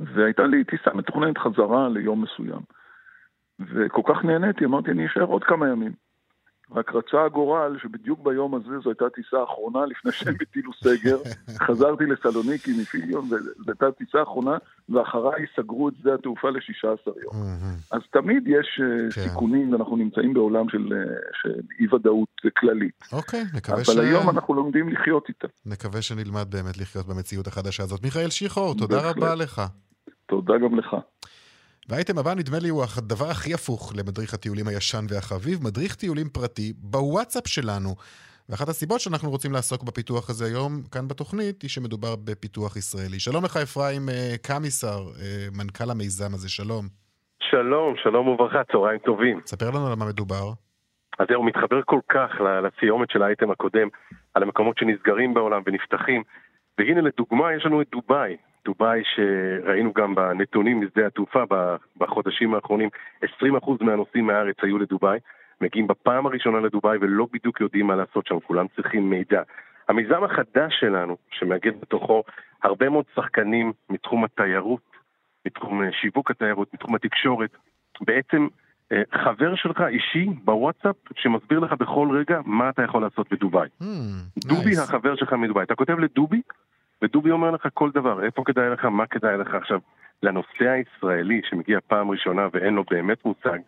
והייתה 0.00 0.46
לי 0.46 0.64
טיסה 0.64 0.90
מתוכננת 0.94 1.38
חזרה 1.38 1.88
ליום 1.88 2.22
מסוים. 2.22 2.60
וכל 3.60 4.02
כך 4.08 4.24
נהניתי, 4.24 4.64
אמרתי, 4.64 4.90
אני 4.90 5.06
אשאר 5.06 5.22
עוד 5.22 5.44
כמה 5.44 5.68
ימים. 5.68 5.92
רק 6.74 6.94
רצה 6.94 7.24
הגורל 7.24 7.76
שבדיוק 7.82 8.20
ביום 8.22 8.54
הזה 8.54 8.78
זו 8.84 8.90
הייתה 8.90 9.04
טיסה 9.14 9.36
אחרונה 9.44 9.86
לפני 9.86 10.12
שהם 10.12 10.34
הטילו 10.40 10.72
סגר. 10.72 11.18
חזרתי 11.66 12.04
לסלוניקי 12.06 12.70
מפיליון, 12.80 13.24
וזו 13.24 13.50
הייתה 13.68 13.92
טיסה 13.92 14.22
אחרונה, 14.22 14.56
ואחריי 14.88 15.44
סגרו 15.56 15.88
את 15.88 15.94
שדה 16.00 16.14
התעופה 16.14 16.50
ל-16 16.50 17.10
יום. 17.22 17.34
אז 17.90 18.00
תמיד 18.12 18.42
יש 18.46 18.80
אה, 18.82 19.10
כן. 19.14 19.20
סיכונים, 19.20 19.72
ואנחנו 19.72 19.96
נמצאים 19.96 20.34
בעולם 20.34 20.68
של, 20.68 20.92
אה, 20.92 21.16
של 21.42 21.60
אי-ודאות 21.80 22.28
כללית. 22.56 23.08
אוקיי, 23.12 23.44
נקווה 23.54 23.76
אבל 23.76 23.84
ש... 23.84 23.98
היום 23.98 24.30
אנחנו 24.30 24.54
לומדים 24.54 24.88
לחיות 24.88 25.28
איתה. 25.28 25.48
נקווה 25.66 26.02
שנלמד 26.02 26.46
באמת 26.50 26.78
לחיות 26.78 27.06
במציאות 27.06 27.46
החדשה 27.46 27.82
הזאת. 27.82 28.02
מיכאל 28.02 28.30
שיחור, 28.30 28.74
תודה. 28.74 29.10
רבה 29.10 29.34
לך. 29.34 29.62
תודה 30.26 30.54
גם 30.58 30.78
לך. 30.78 30.96
והאייטם 31.88 32.18
הבא 32.18 32.34
נדמה 32.34 32.58
לי 32.62 32.68
הוא 32.68 32.82
הדבר 32.98 33.30
הכי 33.30 33.54
הפוך 33.54 33.92
למדריך 33.98 34.34
הטיולים 34.34 34.68
הישן 34.68 35.04
והחביב, 35.10 35.56
מדריך 35.66 35.94
טיולים 35.94 36.28
פרטי 36.28 36.72
בוואטסאפ 36.76 37.46
שלנו. 37.46 37.90
ואחת 38.48 38.68
הסיבות 38.68 39.00
שאנחנו 39.00 39.30
רוצים 39.30 39.52
לעסוק 39.52 39.82
בפיתוח 39.82 40.30
הזה 40.30 40.44
היום, 40.44 40.72
כאן 40.92 41.08
בתוכנית, 41.08 41.62
היא 41.62 41.70
שמדובר 41.70 42.12
בפיתוח 42.26 42.76
ישראלי. 42.76 43.18
שלום 43.26 43.44
לך 43.44 43.56
אפרים 43.56 44.02
אה, 44.08 44.34
קמיסר, 44.46 44.98
אה, 45.20 45.46
מנכ"ל 45.58 45.90
המיזם 45.90 46.30
הזה, 46.34 46.48
שלום. 46.48 46.84
שלום, 47.50 47.94
שלום 48.02 48.28
וברכה, 48.28 48.64
צהריים 48.72 48.98
טובים. 48.98 49.40
ספר 49.46 49.70
לנו 49.70 49.86
על 49.86 49.94
מה 49.98 50.06
מדובר. 50.08 50.46
אז 51.18 51.26
זהו, 51.30 51.42
מתחבר 51.42 51.80
כל 51.84 52.00
כך 52.08 52.30
לסיומת 52.64 53.10
של 53.10 53.22
האייטם 53.22 53.50
הקודם, 53.50 53.88
על 54.34 54.42
המקומות 54.42 54.78
שנסגרים 54.78 55.34
בעולם 55.34 55.62
ונפתחים. 55.66 56.22
והנה 56.78 57.00
לדוגמה, 57.00 57.54
יש 57.56 57.66
לנו 57.66 57.82
את 57.82 57.86
דובאי. 57.92 58.36
דובאי 58.66 59.02
שראינו 59.14 59.92
גם 59.92 60.14
בנתונים 60.14 60.80
משדה 60.80 61.06
התעופה 61.06 61.42
בחודשים 61.96 62.54
האחרונים, 62.54 62.88
20% 63.24 63.26
מהנוסעים 63.80 64.26
מהארץ 64.26 64.56
היו 64.62 64.78
לדובאי, 64.78 65.18
מגיעים 65.60 65.86
בפעם 65.86 66.26
הראשונה 66.26 66.60
לדובאי 66.60 66.98
ולא 67.00 67.26
בדיוק 67.32 67.60
יודעים 67.60 67.86
מה 67.86 67.96
לעשות 67.96 68.26
שם, 68.26 68.40
כולם 68.40 68.66
צריכים 68.76 69.10
מידע. 69.10 69.42
המיזם 69.88 70.24
החדש 70.24 70.74
שלנו, 70.80 71.16
שמאגד 71.30 71.80
בתוכו 71.80 72.22
הרבה 72.62 72.88
מאוד 72.88 73.04
שחקנים 73.14 73.72
מתחום 73.90 74.24
התיירות, 74.24 74.96
מתחום 75.46 75.82
אה, 75.82 75.92
שיווק 75.92 76.30
התיירות, 76.30 76.74
מתחום 76.74 76.94
התקשורת, 76.94 77.50
בעצם 78.00 78.46
אה, 78.92 79.02
חבר 79.24 79.54
שלך 79.54 79.80
אישי 79.88 80.26
בוואטסאפ 80.44 80.96
שמסביר 81.16 81.58
לך 81.58 81.72
בכל 81.72 82.08
רגע 82.18 82.40
מה 82.44 82.68
אתה 82.68 82.82
יכול 82.82 83.02
לעשות 83.02 83.32
בדובאי. 83.32 83.68
דובי 84.38 84.72
nice. 84.72 84.82
החבר 84.82 85.16
שלך 85.16 85.32
מדובאי. 85.32 85.64
אתה 85.64 85.74
כותב 85.74 85.98
לדובי, 85.98 86.42
ודובי 87.02 87.30
אומר 87.30 87.50
לך 87.50 87.68
כל 87.74 87.90
דבר, 87.94 88.24
איפה 88.24 88.42
כדאי 88.46 88.70
לך, 88.70 88.84
מה 88.84 89.06
כדאי 89.06 89.36
לך. 89.38 89.54
עכשיו, 89.54 89.78
לנוסע 90.22 90.70
הישראלי 90.70 91.40
שמגיע 91.50 91.78
פעם 91.86 92.10
ראשונה 92.10 92.48
ואין 92.52 92.74
לו 92.74 92.84
באמת 92.90 93.24
מושג, 93.24 93.58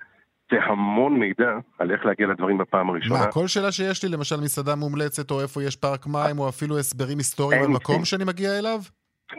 זה 0.50 0.56
המון 0.62 1.18
מידע 1.18 1.58
על 1.78 1.90
איך 1.90 2.06
להגיע 2.06 2.26
לדברים 2.26 2.58
בפעם 2.58 2.90
הראשונה. 2.90 3.20
מה, 3.20 3.32
כל 3.32 3.46
שאלה 3.46 3.72
שיש 3.72 4.04
לי, 4.04 4.10
למשל 4.10 4.36
מסעדה 4.36 4.74
מומלצת, 4.74 5.30
או 5.30 5.40
איפה 5.40 5.62
יש 5.62 5.76
פארק 5.76 6.06
מים, 6.06 6.38
או 6.38 6.48
אפילו 6.48 6.78
הסברים 6.78 7.18
היסטוריים 7.18 7.62
במקום 7.62 7.98
לי. 7.98 8.04
שאני 8.04 8.24
מגיע 8.24 8.58
אליו? 8.58 8.78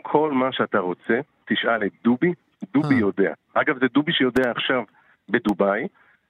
כל 0.01 0.31
מה 0.31 0.51
שאתה 0.51 0.79
רוצה, 0.79 1.19
תשאל 1.45 1.83
את 1.85 1.91
דובי, 2.03 2.33
דובי 2.73 2.95
אה. 2.95 2.99
יודע. 2.99 3.33
אגב, 3.53 3.79
זה 3.79 3.85
דובי 3.93 4.13
שיודע 4.13 4.51
עכשיו 4.51 4.83
בדובאי, 5.29 5.87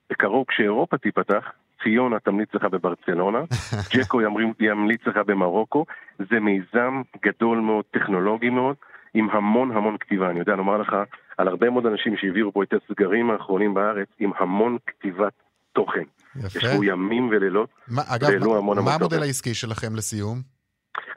בקרוב 0.09 0.45
כשאירופה 0.47 0.97
תיפתח, 0.97 1.51
ציונה 1.83 2.19
תמליץ 2.19 2.49
לך 2.53 2.63
בברצלונה, 2.63 3.39
ג'קו 3.95 4.21
ימליץ 4.59 5.01
לך 5.07 5.17
במרוקו, 5.25 5.85
זה 6.29 6.39
מיזם 6.39 7.01
גדול 7.25 7.59
מאוד, 7.59 7.85
טכנולוגי 7.91 8.49
מאוד, 8.49 8.75
עם 9.13 9.29
המון 9.31 9.71
המון 9.71 9.97
כתיבה. 9.97 10.29
אני 10.29 10.39
יודע 10.39 10.55
לומר 10.55 10.77
לך 10.77 10.95
על 11.37 11.47
הרבה 11.47 11.69
מאוד 11.69 11.85
אנשים 11.85 12.17
שהעבירו 12.17 12.53
פה 12.53 12.63
את 12.63 12.73
הסגרים 12.73 13.31
האחרונים 13.31 13.73
בארץ, 13.73 14.07
עם 14.19 14.31
המון 14.39 14.77
כתיבת 14.87 15.33
תוכן. 15.73 16.03
יפה. 16.35 16.59
ישבו 16.59 16.83
ימים 16.83 17.29
ולילות, 17.31 17.69
מה, 17.87 18.01
אגב, 18.15 18.29
מה- 18.29 18.35
המון 18.57 18.75
מה 18.77 18.81
המון 18.81 18.93
המודל. 19.01 19.21
העסקי 19.23 19.53
שלכם 19.53 19.95
לסיום? 19.95 20.37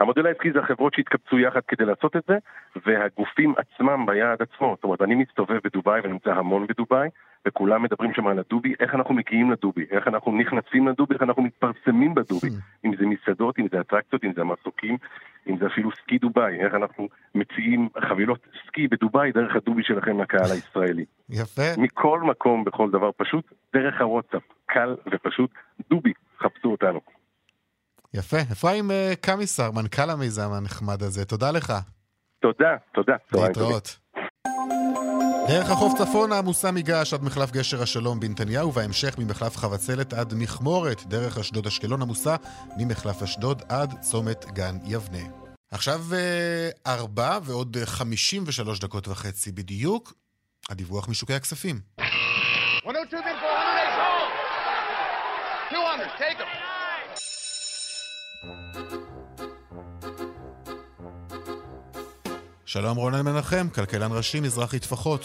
המודל 0.00 0.26
העסקי 0.26 0.52
זה 0.52 0.58
החברות 0.60 0.94
שהתקבצו 0.94 1.38
יחד 1.38 1.60
כדי 1.68 1.84
לעשות 1.84 2.16
את 2.16 2.22
זה, 2.28 2.38
והגופים 2.86 3.54
עצמם 3.56 4.06
ביעד 4.06 4.38
עצמו. 4.42 4.74
זאת 4.76 4.84
אומרת, 4.84 5.02
אני 5.02 5.14
מסתובב 5.14 5.58
בדובאי 5.64 6.00
ונמצא 6.04 6.30
המון 6.30 6.66
בדובאי, 6.66 7.08
וכולם 7.48 7.82
מדברים 7.82 8.14
שם 8.14 8.26
על 8.26 8.38
הדובי, 8.38 8.74
איך 8.80 8.94
אנחנו 8.94 9.14
מגיעים 9.14 9.50
לדובי, 9.50 9.84
איך 9.90 10.08
אנחנו 10.08 10.32
נכנסים 10.32 10.88
לדובי, 10.88 11.14
איך 11.14 11.22
אנחנו 11.22 11.42
מתפרסמים 11.42 12.14
בדובי. 12.14 12.48
אם 12.84 12.96
זה 12.96 13.06
מסעדות, 13.06 13.58
אם 13.58 13.66
זה 13.72 13.80
אטרקציות, 13.80 14.24
אם 14.24 14.32
זה 14.36 14.44
מסוקים, 14.44 14.96
אם 15.46 15.58
זה 15.58 15.66
אפילו 15.66 15.90
סקי 15.92 16.18
דובאי, 16.18 16.60
איך 16.64 16.74
אנחנו 16.74 17.08
מציעים 17.34 17.88
חבילות 18.08 18.46
סקי 18.66 18.88
בדובאי 18.88 19.32
דרך 19.32 19.56
הדובי 19.56 19.82
שלכם 19.82 20.20
לקהל 20.20 20.50
הישראלי. 20.54 21.04
יפה. 21.30 21.62
מכל 21.78 22.20
מקום, 22.20 22.64
בכל 22.64 22.90
דבר, 22.90 23.10
פשוט 23.16 23.52
דרך 23.74 24.00
הוואטסאפ, 24.00 24.42
קל 24.66 24.96
ופשוט, 25.12 25.50
דובי, 25.90 26.12
חפשו 26.38 26.68
אותנו. 26.68 27.00
יפה. 28.14 28.36
אפרים 28.52 28.90
אה, 28.90 29.12
קמיסר, 29.20 29.70
מנכ"ל 29.70 30.10
המיזם 30.10 30.52
הנחמד 30.52 31.02
הזה, 31.02 31.24
תודה 31.24 31.50
לך. 31.50 31.72
תודה, 32.40 32.76
תודה. 32.94 33.16
להתראות. 33.34 34.01
דרך 35.48 35.70
החוף 35.70 35.92
צפונה 35.98 36.38
עמוסה 36.38 36.70
מגעש 36.70 37.14
עד 37.14 37.22
מחלף 37.22 37.50
גשר 37.50 37.82
השלום 37.82 38.20
בנתניהו, 38.20 38.74
וההמשך 38.74 39.18
ממחלף 39.18 39.56
חבצלת 39.56 40.12
עד 40.12 40.34
מכמורת. 40.34 41.06
דרך 41.06 41.38
אשדוד 41.38 41.66
אשקלון 41.66 42.02
עמוסה 42.02 42.36
ממחלף 42.76 43.22
אשדוד 43.22 43.62
עד 43.68 44.00
צומת 44.00 44.44
גן 44.44 44.78
יבנה. 44.84 45.18
עכשיו 45.70 46.00
אה, 46.14 46.70
ארבע 46.86 47.38
ועוד 47.42 47.76
אה, 47.80 47.86
53 47.86 48.80
דקות 48.80 49.08
וחצי 49.08 49.52
בדיוק, 49.52 50.12
הדיווח 50.70 51.08
משוקי 51.08 51.34
הכספים. 51.34 51.80
102 52.84 53.22
bid 53.22 53.26
for 53.26 53.52
108 53.52 53.96
sold. 53.96 54.32
200, 55.72 56.08
take 56.18 56.38
them. 56.38 56.81
שלום 62.72 62.96
רונן 62.96 63.22
מנחם, 63.24 63.68
כלכלן 63.74 64.16
ראשי, 64.16 64.40
מזרחי 64.40 64.78
טפחות. 64.78 65.20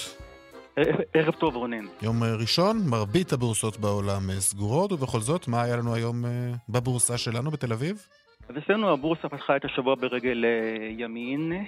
ערב 1.13 1.33
טוב, 1.33 1.55
רונן. 1.55 1.85
יום 2.01 2.23
אה, 2.23 2.35
ראשון, 2.35 2.77
מרבית 2.89 3.33
הבורסות 3.33 3.77
בעולם 3.77 4.29
אה, 4.29 4.35
סגורות, 4.35 4.91
ובכל 4.91 5.19
זאת, 5.19 5.47
מה 5.47 5.63
היה 5.63 5.75
לנו 5.75 5.95
היום 5.95 6.25
אה, 6.25 6.29
בבורסה 6.69 7.17
שלנו 7.17 7.51
בתל 7.51 7.73
אביב? 7.73 8.07
אז 8.49 8.55
אצלנו 8.57 8.89
הבורסה 8.89 9.29
פתחה 9.29 9.55
את 9.55 9.65
השבוע 9.65 9.95
ברגל 9.95 10.45
ימין, 10.89 11.65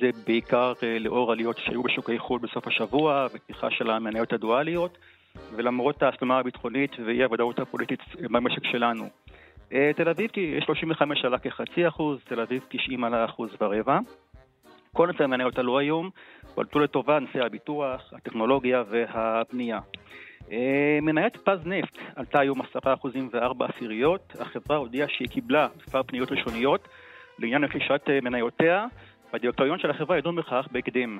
זה 0.00 0.10
בעיקר 0.26 0.72
לאור 1.00 1.32
עליות 1.32 1.58
שהיו 1.58 1.82
בשוקי 1.82 2.18
חו"ל 2.18 2.40
בסוף 2.42 2.66
השבוע, 2.66 3.26
ופתיחה 3.34 3.70
של 3.70 3.90
המניות 3.90 4.32
הדואליות, 4.32 4.98
ולמרות 5.56 6.02
ההסלמה 6.02 6.38
הביטחונית 6.38 6.90
ואי 7.06 7.24
הוודאות 7.24 7.58
הפוליטית 7.58 8.00
במשק 8.20 8.64
שלנו. 8.72 9.08
תל 9.68 10.08
אביב 10.10 10.30
35 10.66 11.24
עלה 11.24 11.38
כחצי 11.38 11.88
אחוז, 11.88 12.18
תל 12.24 12.40
אביב 12.40 12.62
90 12.68 13.04
עלה 13.04 13.24
אחוז 13.24 13.50
ורבע. 13.60 13.98
כל 14.96 15.06
נושאי 15.06 15.24
המניות 15.24 15.58
עלו 15.58 15.78
היום, 15.78 16.10
בלטו 16.56 16.78
לטובה 16.78 17.16
ענפי 17.16 17.40
הביטוח, 17.40 18.12
הטכנולוגיה 18.12 18.82
והבנייה. 18.88 19.78
אה, 20.52 20.98
מניית 21.02 21.36
פז 21.36 21.66
נפט 21.66 21.98
עלתה 22.16 22.40
היום 22.40 22.60
10% 22.62 22.64
ו-4 23.32 23.64
עשיריות. 23.74 24.32
החברה 24.40 24.76
הודיעה 24.76 25.08
שהיא 25.08 25.28
קיבלה 25.28 25.68
מספר 25.76 26.02
פניות 26.02 26.32
ראשוניות 26.32 26.88
לעניין 27.38 27.64
רכישת 27.64 28.02
אה, 28.08 28.18
מניותיה, 28.22 28.86
והדירקטוריון 29.32 29.78
של 29.78 29.90
החברה 29.90 30.18
ידון 30.18 30.36
בכך 30.36 30.66
בהקדם. 30.72 31.18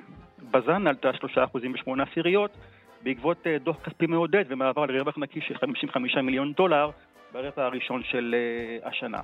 בז"ן 0.51 0.87
עלתה 0.87 1.11
3% 1.11 1.15
ו-8 1.53 2.03
עשיריות 2.11 2.57
בעקבות 3.03 3.47
אה, 3.47 3.57
דוח 3.57 3.77
כספי 3.83 4.05
מעודד 4.05 4.43
ומעבר 4.47 4.85
לרווח 4.85 5.17
נקי 5.17 5.41
של 5.41 5.57
55 5.57 6.17
מיליון 6.17 6.53
דולר 6.53 6.89
ברבע 7.31 7.65
הראשון 7.65 8.03
של 8.03 8.35
השנה. 8.83 9.19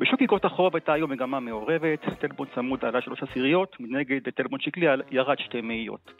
בשוק 0.00 0.20
איגרות 0.20 0.44
החוב 0.44 0.76
הייתה 0.76 0.92
היום 0.92 1.10
מגמה 1.12 1.40
מעורבת, 1.40 2.00
טלפון 2.20 2.46
צמוד 2.54 2.84
עלה 2.84 3.00
שלוש 3.02 3.22
עשיריות, 3.22 3.76
מנגד 3.80 4.20
טלפון 4.36 4.60
שקלי 4.60 4.86
ירד 5.10 5.36
שתי 5.38 5.60
מאיות. 5.60 6.10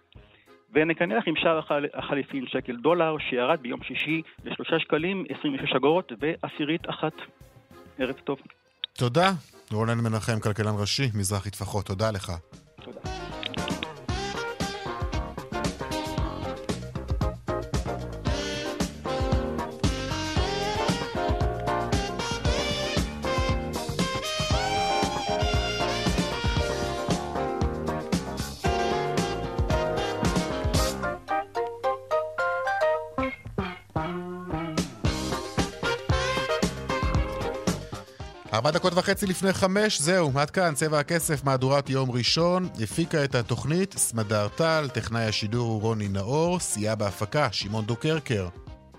ונקנח 0.72 1.24
עם 1.26 1.34
שער 1.36 1.58
החל- 1.58 1.86
החליפין 1.94 2.44
שקל 2.46 2.76
דולר, 2.76 3.16
שירד 3.30 3.60
ביום 3.62 3.82
שישי 3.82 4.22
לשלושה 4.44 4.78
שקלים, 4.78 5.24
26 5.38 5.72
אגורות 5.76 6.12
ועשירית 6.20 6.90
אחת. 6.90 7.12
ערב 7.98 8.14
טוב. 8.24 8.38
תודה, 8.92 9.30
רונן 9.72 9.98
מנחם, 9.98 10.40
כלכלן 10.40 10.74
ראשי, 10.80 11.06
מזרחי 11.14 11.50
טפחות, 11.50 11.86
תודה 11.86 12.10
לך. 12.10 12.32
תודה. 12.84 13.35
ארבע 38.56 38.70
דקות 38.70 38.92
וחצי 38.96 39.26
לפני 39.26 39.52
חמש, 39.52 40.00
זהו, 40.00 40.38
עד 40.38 40.50
כאן, 40.50 40.74
צבע 40.74 40.98
הכסף, 40.98 41.44
מהדורת 41.44 41.90
יום 41.90 42.10
ראשון. 42.10 42.68
הפיקה 42.82 43.24
את 43.24 43.34
התוכנית 43.34 43.94
סמדר 43.98 44.48
טל, 44.48 44.88
טכנאי 44.92 45.24
השידור 45.24 45.68
הוא 45.68 45.80
רוני 45.80 46.08
נאור, 46.08 46.60
סייע 46.60 46.94
בהפקה, 46.94 47.48
שמעון 47.52 47.84
דוקרקר. 47.84 48.48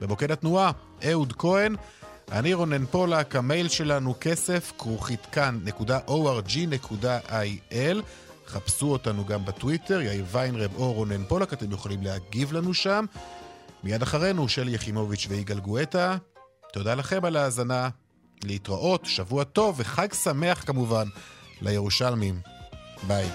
במוקד 0.01 0.32
התנועה, 0.32 0.72
אהוד 1.10 1.34
כהן. 1.38 1.76
אני 2.32 2.53
רונן 2.53 2.86
פולק, 2.86 3.36
המייל 3.36 3.68
שלנו 3.68 4.14
כסף, 4.22 4.74
כרוכית 4.78 5.26
kan.org.il. 5.32 6.78
חפשו 8.47 8.91
אותנו 8.91 9.26
גם 9.26 9.45
בטוויטר, 9.45 10.01
יאיר 10.01 10.26
ויינרב 10.32 10.72
או 10.76 10.93
רונן 10.93 11.24
פולק, 11.28 11.53
אתם 11.53 11.72
יכולים 11.72 12.03
להגיב 12.03 12.53
לנו 12.53 12.74
שם. 12.74 13.05
מיד 13.84 14.01
אחרינו, 14.01 14.49
שלי 14.49 14.72
יחימוביץ' 14.72 15.28
ויגאל 15.30 15.60
גואטה. 15.60 16.18
תודה 16.74 16.95
לכם 16.95 17.26
על 17.26 17.36
ההאזנה. 17.36 17.89
להתראות, 18.44 19.06
שבוע 19.06 19.44
טוב 19.44 19.76
וחג 19.78 20.14
שמח 20.14 20.64
כמובן 20.66 21.08
לירושלמים. 21.62 22.40
ביי. 23.08 23.28